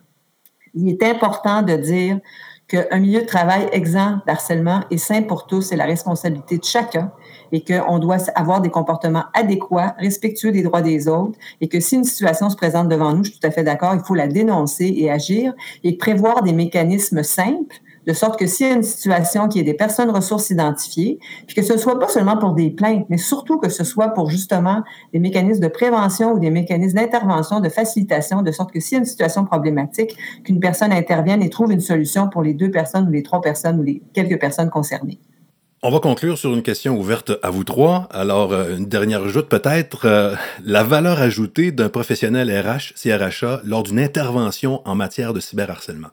il 0.74 0.88
est 0.90 1.02
important 1.02 1.62
de 1.62 1.74
dire 1.74 2.20
qu'un 2.68 2.98
milieu 2.98 3.22
de 3.22 3.26
travail 3.26 3.66
exempt 3.72 4.20
d'harcèlement 4.26 4.82
est 4.90 4.98
sain 4.98 5.22
pour 5.22 5.46
tous, 5.46 5.62
c'est 5.62 5.76
la 5.76 5.86
responsabilité 5.86 6.58
de 6.58 6.64
chacun 6.64 7.10
et 7.50 7.64
qu'on 7.64 7.98
doit 7.98 8.18
avoir 8.34 8.60
des 8.60 8.68
comportements 8.68 9.24
adéquats, 9.32 9.96
respectueux 9.98 10.52
des 10.52 10.62
droits 10.62 10.82
des 10.82 11.08
autres 11.08 11.38
et 11.62 11.68
que 11.68 11.80
si 11.80 11.96
une 11.96 12.04
situation 12.04 12.50
se 12.50 12.56
présente 12.56 12.88
devant 12.88 13.14
nous, 13.14 13.24
je 13.24 13.30
suis 13.30 13.40
tout 13.40 13.46
à 13.46 13.50
fait 13.50 13.64
d'accord, 13.64 13.94
il 13.94 14.00
faut 14.00 14.14
la 14.14 14.28
dénoncer 14.28 14.92
et 14.96 15.10
agir 15.10 15.54
et 15.82 15.96
prévoir 15.96 16.42
des 16.42 16.52
mécanismes 16.52 17.22
simples 17.22 17.80
de 18.08 18.14
sorte 18.14 18.38
que 18.38 18.46
s'il 18.46 18.66
y 18.66 18.70
a 18.70 18.74
une 18.74 18.82
situation 18.82 19.48
qui 19.48 19.60
est 19.60 19.64
des 19.64 19.74
personnes 19.74 20.08
ressources 20.08 20.48
identifiées, 20.48 21.18
puis 21.46 21.54
que 21.54 21.62
ce 21.62 21.76
soit 21.76 21.98
pas 21.98 22.08
seulement 22.08 22.38
pour 22.38 22.54
des 22.54 22.70
plaintes, 22.70 23.04
mais 23.10 23.18
surtout 23.18 23.58
que 23.58 23.68
ce 23.68 23.84
soit 23.84 24.08
pour 24.14 24.30
justement 24.30 24.82
des 25.12 25.18
mécanismes 25.18 25.60
de 25.60 25.68
prévention 25.68 26.32
ou 26.32 26.38
des 26.38 26.50
mécanismes 26.50 26.96
d'intervention, 26.96 27.60
de 27.60 27.68
facilitation, 27.68 28.40
de 28.40 28.50
sorte 28.50 28.72
que 28.72 28.80
s'il 28.80 28.94
y 28.94 28.96
a 28.96 29.00
une 29.00 29.04
situation 29.04 29.44
problématique, 29.44 30.16
qu'une 30.42 30.58
personne 30.58 30.90
intervienne 30.90 31.42
et 31.42 31.50
trouve 31.50 31.70
une 31.70 31.80
solution 31.80 32.30
pour 32.30 32.42
les 32.42 32.54
deux 32.54 32.70
personnes 32.70 33.06
ou 33.08 33.10
les 33.10 33.22
trois 33.22 33.42
personnes 33.42 33.78
ou 33.78 33.82
les 33.82 34.02
quelques 34.14 34.40
personnes 34.40 34.70
concernées. 34.70 35.20
On 35.82 35.90
va 35.90 36.00
conclure 36.00 36.38
sur 36.38 36.54
une 36.54 36.62
question 36.62 36.98
ouverte 36.98 37.32
à 37.42 37.50
vous 37.50 37.62
trois. 37.62 38.08
Alors, 38.10 38.52
euh, 38.52 38.76
une 38.76 38.86
dernière 38.86 39.22
ajoute 39.22 39.48
peut-être. 39.48 40.06
Euh, 40.06 40.34
la 40.64 40.82
valeur 40.82 41.20
ajoutée 41.20 41.72
d'un 41.72 41.90
professionnel 41.90 42.50
RH, 42.50 42.94
CRHA, 42.94 43.60
lors 43.64 43.82
d'une 43.82 44.00
intervention 44.00 44.80
en 44.86 44.94
matière 44.94 45.34
de 45.34 45.40
cyberharcèlement. 45.40 46.08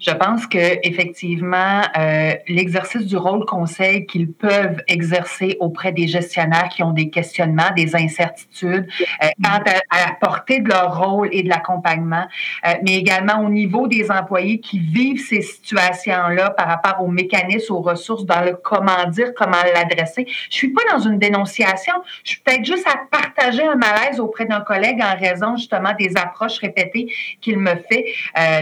Je 0.00 0.12
pense 0.12 0.46
que 0.46 0.78
effectivement, 0.82 1.82
euh, 1.98 2.32
l'exercice 2.48 3.04
du 3.04 3.18
rôle 3.18 3.44
conseil 3.44 4.06
qu'ils 4.06 4.32
peuvent 4.32 4.82
exercer 4.88 5.58
auprès 5.60 5.92
des 5.92 6.08
gestionnaires 6.08 6.70
qui 6.70 6.82
ont 6.82 6.92
des 6.92 7.10
questionnements, 7.10 7.70
des 7.76 7.94
incertitudes, 7.94 8.88
euh, 9.22 9.26
quant 9.44 9.60
à, 9.90 10.06
la 10.06 10.14
portée 10.18 10.60
de 10.60 10.70
leur 10.70 10.98
rôle 10.98 11.28
et 11.32 11.42
de 11.42 11.50
l'accompagnement, 11.50 12.26
euh, 12.66 12.72
mais 12.82 12.96
également 12.96 13.44
au 13.44 13.50
niveau 13.50 13.88
des 13.88 14.10
employés 14.10 14.58
qui 14.60 14.78
vivent 14.78 15.22
ces 15.22 15.42
situations-là 15.42 16.50
par 16.50 16.68
rapport 16.68 17.02
aux 17.02 17.08
mécanismes, 17.08 17.74
aux 17.74 17.82
ressources, 17.82 18.24
dans 18.24 18.40
le 18.40 18.54
comment 18.54 19.06
dire, 19.08 19.32
comment 19.36 19.62
l'adresser. 19.74 20.26
Je 20.50 20.56
suis 20.56 20.70
pas 20.70 20.82
dans 20.92 21.00
une 21.00 21.18
dénonciation, 21.18 21.94
je 22.24 22.30
suis 22.30 22.40
peut-être 22.40 22.64
juste 22.64 22.86
à 22.86 22.96
partager 23.10 23.64
un 23.64 23.76
malaise 23.76 24.18
auprès 24.18 24.46
d'un 24.46 24.60
collègue 24.60 25.02
en 25.02 25.18
raison 25.18 25.56
justement 25.56 25.92
des 25.98 26.16
approches 26.16 26.58
répétées 26.58 27.12
qu'il 27.42 27.58
me 27.58 27.74
fait. 27.90 28.06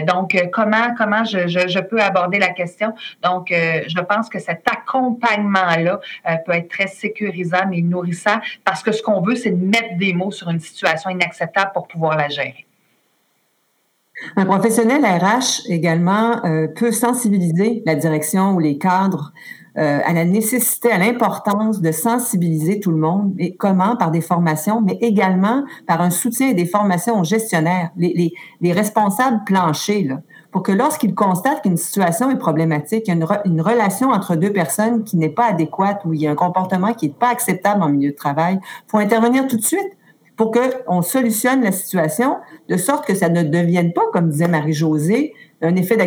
Donc, 0.05 0.35
comment 0.51 0.93
comment 0.97 1.23
je, 1.29 1.79
peux 1.79 2.01
aborder 2.01 2.39
la 2.39 2.49
question. 2.49 2.93
Donc, 3.23 3.51
euh, 3.51 3.81
je 3.87 4.01
pense 4.01 4.29
que 4.29 4.39
cet 4.39 4.63
accompagnement-là 4.69 5.99
euh, 6.27 6.35
peut 6.45 6.53
être 6.53 6.69
très 6.69 6.87
sécurisant 6.87 7.71
et 7.71 7.81
nourrissant 7.81 8.39
parce 8.65 8.83
que 8.83 8.91
ce 8.91 9.01
qu'on 9.01 9.21
veut, 9.21 9.35
c'est 9.35 9.51
de 9.51 9.65
mettre 9.65 9.97
des 9.97 10.13
mots 10.13 10.31
sur 10.31 10.49
une 10.49 10.59
situation 10.59 11.09
inacceptable 11.09 11.71
pour 11.73 11.87
pouvoir 11.87 12.17
la 12.17 12.29
gérer. 12.29 12.65
Un 14.35 14.45
professionnel 14.45 15.05
RH 15.05 15.69
également 15.69 16.45
euh, 16.45 16.67
peut 16.67 16.91
sensibiliser 16.91 17.83
la 17.85 17.95
direction 17.95 18.53
ou 18.55 18.59
les 18.59 18.77
cadres 18.77 19.31
à 19.75 20.11
la 20.11 20.25
nécessité, 20.25 20.91
à 20.91 20.97
l'importance 20.97 21.79
de 21.79 21.93
sensibiliser 21.93 22.81
tout 22.81 22.91
le 22.91 22.97
monde. 22.97 23.33
Et 23.39 23.55
comment? 23.55 23.95
Par 23.95 24.11
des 24.11 24.19
formations, 24.19 24.81
mais 24.81 24.97
également 24.99 25.63
par 25.87 26.01
un 26.01 26.09
soutien 26.09 26.49
et 26.49 26.53
des 26.53 26.65
formations 26.65 27.17
aux 27.17 27.23
gestionnaires, 27.23 27.89
les, 27.95 28.11
les, 28.13 28.33
les 28.59 28.73
responsables 28.73 29.41
planchers. 29.45 30.19
Pour 30.51 30.63
que 30.63 30.71
lorsqu'ils 30.71 31.13
constatent 31.13 31.61
qu'une 31.61 31.77
situation 31.77 32.31
est 32.31 32.37
problématique, 32.37 33.07
il 33.07 33.17
y 33.17 33.23
a 33.23 33.41
une, 33.45 33.61
relation 33.61 34.09
entre 34.09 34.35
deux 34.35 34.51
personnes 34.51 35.03
qui 35.03 35.17
n'est 35.17 35.29
pas 35.29 35.45
adéquate 35.45 36.01
ou 36.05 36.13
il 36.13 36.21
y 36.21 36.27
a 36.27 36.31
un 36.31 36.35
comportement 36.35 36.93
qui 36.93 37.07
n'est 37.07 37.13
pas 37.13 37.29
acceptable 37.29 37.83
en 37.83 37.89
milieu 37.89 38.11
de 38.11 38.15
travail, 38.15 38.59
il 38.63 38.89
faut 38.89 38.97
intervenir 38.97 39.47
tout 39.47 39.57
de 39.57 39.63
suite 39.63 39.97
pour 40.35 40.51
qu'on 40.51 41.01
solutionne 41.01 41.61
la 41.61 41.71
situation 41.71 42.37
de 42.69 42.77
sorte 42.77 43.05
que 43.05 43.13
ça 43.13 43.29
ne 43.29 43.43
devienne 43.43 43.91
pas, 43.93 44.03
comme 44.13 44.29
disait 44.29 44.47
Marie-Josée, 44.47 45.33
un 45.61 45.75
effet 45.75 45.97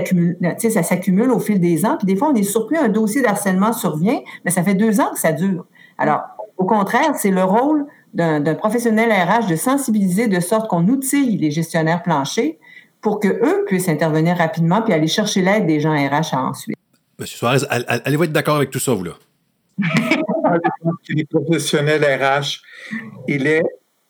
sais, 0.56 0.70
ça 0.70 0.82
s'accumule 0.82 1.30
au 1.30 1.38
fil 1.38 1.60
des 1.60 1.84
ans, 1.84 1.96
puis 1.98 2.06
des 2.06 2.16
fois, 2.16 2.30
on 2.32 2.34
est 2.34 2.42
surpris, 2.42 2.78
un 2.78 2.88
dossier 2.88 3.20
d'harcèlement 3.20 3.74
survient, 3.74 4.20
mais 4.44 4.50
ça 4.50 4.62
fait 4.62 4.74
deux 4.74 5.00
ans 5.00 5.10
que 5.12 5.20
ça 5.20 5.32
dure. 5.32 5.66
Alors, 5.98 6.22
au 6.56 6.64
contraire, 6.64 7.14
c'est 7.14 7.30
le 7.30 7.44
rôle 7.44 7.86
d'un 8.14 8.54
professionnel 8.54 9.10
RH 9.10 9.48
de 9.48 9.56
sensibiliser 9.56 10.28
de 10.28 10.40
sorte 10.40 10.68
qu'on 10.68 10.86
outille 10.88 11.36
les 11.38 11.50
gestionnaires 11.50 12.02
planchers 12.02 12.56
pour 13.02 13.20
qu'eux 13.20 13.64
puissent 13.66 13.88
intervenir 13.88 14.36
rapidement 14.38 14.80
puis 14.80 14.94
aller 14.94 15.08
chercher 15.08 15.42
l'aide 15.42 15.66
des 15.66 15.80
gens 15.80 15.92
RH 15.92 16.34
ensuite. 16.34 16.76
Monsieur 17.18 17.36
Suarez, 17.36 17.58
allez-vous 17.68 18.24
être 18.24 18.32
d'accord 18.32 18.56
avec 18.56 18.70
tout 18.70 18.78
ça, 18.78 18.94
vous, 18.94 19.04
là? 19.04 19.12
le 19.78 21.24
professionnel 21.24 22.04
RH, 22.04 22.62
il 23.28 23.46
est 23.46 23.64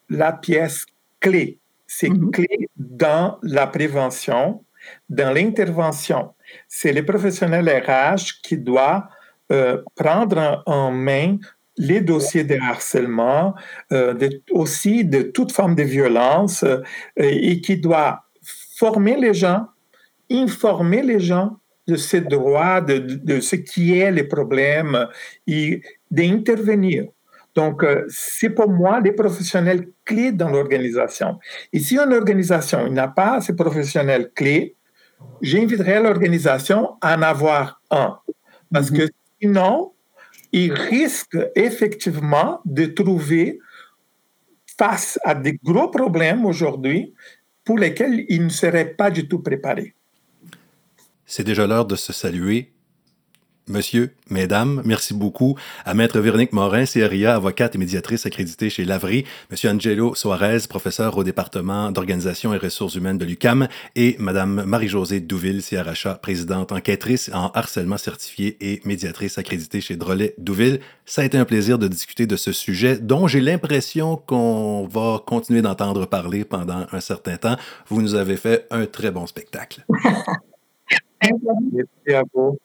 la 0.08 0.32
pièce 0.32 0.86
clé. 1.20 1.58
C'est 1.86 2.08
mm-hmm. 2.08 2.30
clé 2.30 2.68
dans 2.76 3.38
la 3.42 3.66
prévention, 3.66 4.64
dans 5.08 5.32
l'intervention. 5.32 6.34
C'est 6.68 6.92
le 6.92 7.04
professionnel 7.04 7.68
RH 7.68 8.40
qui 8.42 8.58
doit 8.58 9.08
euh, 9.50 9.82
prendre 9.94 10.62
en 10.66 10.90
main 10.90 11.38
les 11.78 12.00
dossiers 12.00 12.44
de 12.44 12.56
harcèlement, 12.56 13.54
euh, 13.92 14.14
aussi 14.50 15.04
de 15.04 15.22
toute 15.22 15.52
forme 15.52 15.74
de 15.74 15.82
violence, 15.82 16.64
euh, 16.64 16.82
et 17.16 17.60
qui 17.60 17.78
doit 17.78 18.24
former 18.82 19.16
les 19.16 19.32
gens, 19.32 19.68
informer 20.28 21.02
les 21.02 21.20
gens 21.20 21.48
de 21.86 21.94
ces 21.94 22.20
droits, 22.20 22.80
de, 22.80 22.98
de 22.98 23.38
ce 23.38 23.54
qui 23.54 23.96
est 23.96 24.10
les 24.10 24.24
problèmes 24.24 25.06
et 25.46 25.82
d'intervenir. 26.10 27.04
Donc, 27.54 27.84
euh, 27.84 28.04
c'est 28.08 28.50
pour 28.50 28.68
moi 28.68 28.98
les 29.00 29.12
professionnels 29.12 29.84
clés 30.04 30.32
dans 30.32 30.48
l'organisation. 30.48 31.38
Et 31.72 31.78
si 31.78 31.96
une 31.96 32.12
organisation 32.12 32.90
n'a 32.90 33.06
pas 33.06 33.40
ces 33.40 33.54
professionnels 33.54 34.32
clés, 34.34 34.74
j'inviterai 35.42 36.02
l'organisation 36.02 36.96
à 37.00 37.16
en 37.16 37.22
avoir 37.22 37.80
un. 37.90 38.18
Parce 38.72 38.90
mm-hmm. 38.90 39.06
que 39.06 39.12
sinon, 39.40 39.92
il 40.50 40.72
risque 40.72 41.38
effectivement 41.54 42.60
de 42.64 42.86
trouver 42.86 43.60
face 44.76 45.20
à 45.22 45.36
des 45.36 45.56
gros 45.62 45.88
problèmes 45.88 46.44
aujourd'hui 46.44 47.14
pour 47.64 47.78
lesquels 47.78 48.24
ils 48.28 48.44
ne 48.44 48.48
seraient 48.48 48.94
pas 48.94 49.10
du 49.10 49.28
tout 49.28 49.40
préparés. 49.40 49.94
C'est 51.24 51.44
déjà 51.44 51.66
l'heure 51.66 51.86
de 51.86 51.96
se 51.96 52.12
saluer. 52.12 52.71
Monsieur, 53.68 54.10
mesdames, 54.28 54.82
merci 54.84 55.14
beaucoup 55.14 55.56
à 55.84 55.94
Maître 55.94 56.18
Véronique 56.18 56.52
Morin, 56.52 56.84
CRIA, 56.84 57.36
avocate 57.36 57.76
et 57.76 57.78
médiatrice 57.78 58.26
accréditée 58.26 58.70
chez 58.70 58.84
Lavry, 58.84 59.24
Monsieur 59.52 59.70
Angelo 59.70 60.16
Soares, 60.16 60.66
professeur 60.68 61.16
au 61.16 61.22
département 61.22 61.92
d'organisation 61.92 62.52
et 62.54 62.56
ressources 62.56 62.96
humaines 62.96 63.18
de 63.18 63.24
l'UCAM, 63.24 63.68
et 63.94 64.16
Madame 64.18 64.64
Marie-Josée 64.64 65.20
Douville, 65.20 65.62
CRHA, 65.62 66.16
présidente 66.16 66.72
enquêtrice 66.72 67.30
en 67.32 67.50
harcèlement 67.50 67.98
certifié 67.98 68.56
et 68.60 68.80
médiatrice 68.84 69.38
accréditée 69.38 69.80
chez 69.80 69.94
Drolet 69.94 70.34
Douville. 70.38 70.80
Ça 71.06 71.22
a 71.22 71.24
été 71.24 71.38
un 71.38 71.44
plaisir 71.44 71.78
de 71.78 71.86
discuter 71.86 72.26
de 72.26 72.34
ce 72.34 72.50
sujet 72.50 72.98
dont 72.98 73.28
j'ai 73.28 73.40
l'impression 73.40 74.16
qu'on 74.16 74.88
va 74.88 75.22
continuer 75.24 75.62
d'entendre 75.62 76.06
parler 76.06 76.44
pendant 76.44 76.86
un 76.90 77.00
certain 77.00 77.36
temps. 77.36 77.56
Vous 77.86 78.02
nous 78.02 78.16
avez 78.16 78.36
fait 78.36 78.66
un 78.72 78.86
très 78.86 79.12
bon 79.12 79.28
spectacle. 79.28 79.84
Merci 81.22 82.14
à 82.14 82.24
vous. 82.34 82.58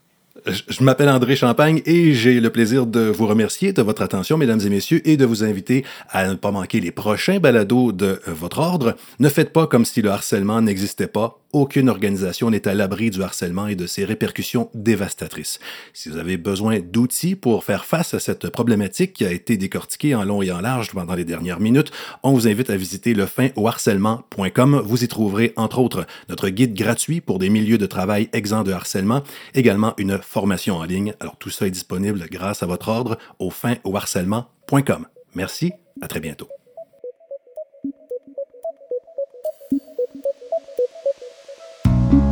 Je 0.46 0.84
m'appelle 0.84 1.10
André 1.10 1.36
Champagne 1.36 1.82
et 1.86 2.14
j'ai 2.14 2.40
le 2.40 2.50
plaisir 2.50 2.86
de 2.86 3.02
vous 3.02 3.28
remercier 3.28 3.74
de 3.74 3.82
votre 3.82 4.02
attention, 4.02 4.38
mesdames 4.38 4.62
et 4.66 4.70
messieurs, 4.70 5.02
et 5.08 5.18
de 5.18 5.26
vous 5.26 5.44
inviter 5.44 5.86
à 6.10 6.28
ne 6.28 6.36
pas 6.36 6.52
manquer 6.52 6.80
les 6.80 6.92
prochains 6.92 7.40
balados 7.40 7.92
de 7.92 8.20
votre 8.28 8.60
ordre. 8.60 8.96
Ne 9.20 9.30
faites 9.30 9.54
pas 9.54 9.68
comme 9.68 9.86
si 9.86 10.02
le 10.02 10.10
harcèlement 10.10 10.62
n'existait 10.62 11.08
pas 11.08 11.40
aucune 11.58 11.90
organisation 11.90 12.50
n'est 12.50 12.68
à 12.68 12.74
l'abri 12.74 13.10
du 13.10 13.22
harcèlement 13.22 13.68
et 13.68 13.76
de 13.76 13.88
ses 13.88 14.06
répercussions 14.06 14.70
dévastatrices. 14.74 15.60
Si 15.94 16.10
vous 16.10 16.18
avez 16.18 16.38
besoin 16.38 16.80
d'outils 16.80 17.36
pour 17.36 17.64
faire 17.64 17.86
face 17.86 18.14
à 18.14 18.20
cette 18.20 18.50
problématique 18.50 19.14
qui 19.14 19.26
a 19.26 19.32
été 19.32 19.58
décortiquée 19.58 20.16
en 20.16 20.24
long 20.24 20.42
et 20.42 20.52
en 20.52 20.62
large 20.62 20.92
pendant 20.92 21.16
les 21.16 21.26
dernières 21.26 21.60
minutes, 21.60 21.92
on 22.24 22.34
vous 22.34 22.48
invite 22.48 22.70
à 22.70 22.78
visiter 22.78 23.14
lefinoharcèlement.com. 23.14 24.82
Vous 24.84 25.04
y 25.04 25.08
trouverez 25.08 25.54
entre 25.56 25.80
autres 25.80 26.06
notre 26.30 26.50
guide 26.50 26.74
gratuit 26.74 27.22
pour 27.22 27.40
des 27.40 27.50
milieux 27.50 27.78
de 27.78 27.86
travail 27.86 28.30
exempts 28.34 28.64
de 28.64 28.72
harcèlement, 28.72 29.24
également 29.54 29.94
une 29.98 30.20
formation 30.20 30.78
en 30.78 30.84
ligne. 30.84 31.14
Alors 31.20 31.38
tout 31.38 31.50
ça 31.50 31.68
est 31.68 31.72
disponible 31.72 32.26
grâce 32.32 32.64
à 32.64 32.66
votre 32.66 32.90
ordre 32.90 33.18
au 33.40 33.50
finoharcèlement.com. 33.50 35.08
Merci, 35.36 35.72
à 36.02 36.08
très 36.08 36.20
bientôt. 36.20 36.48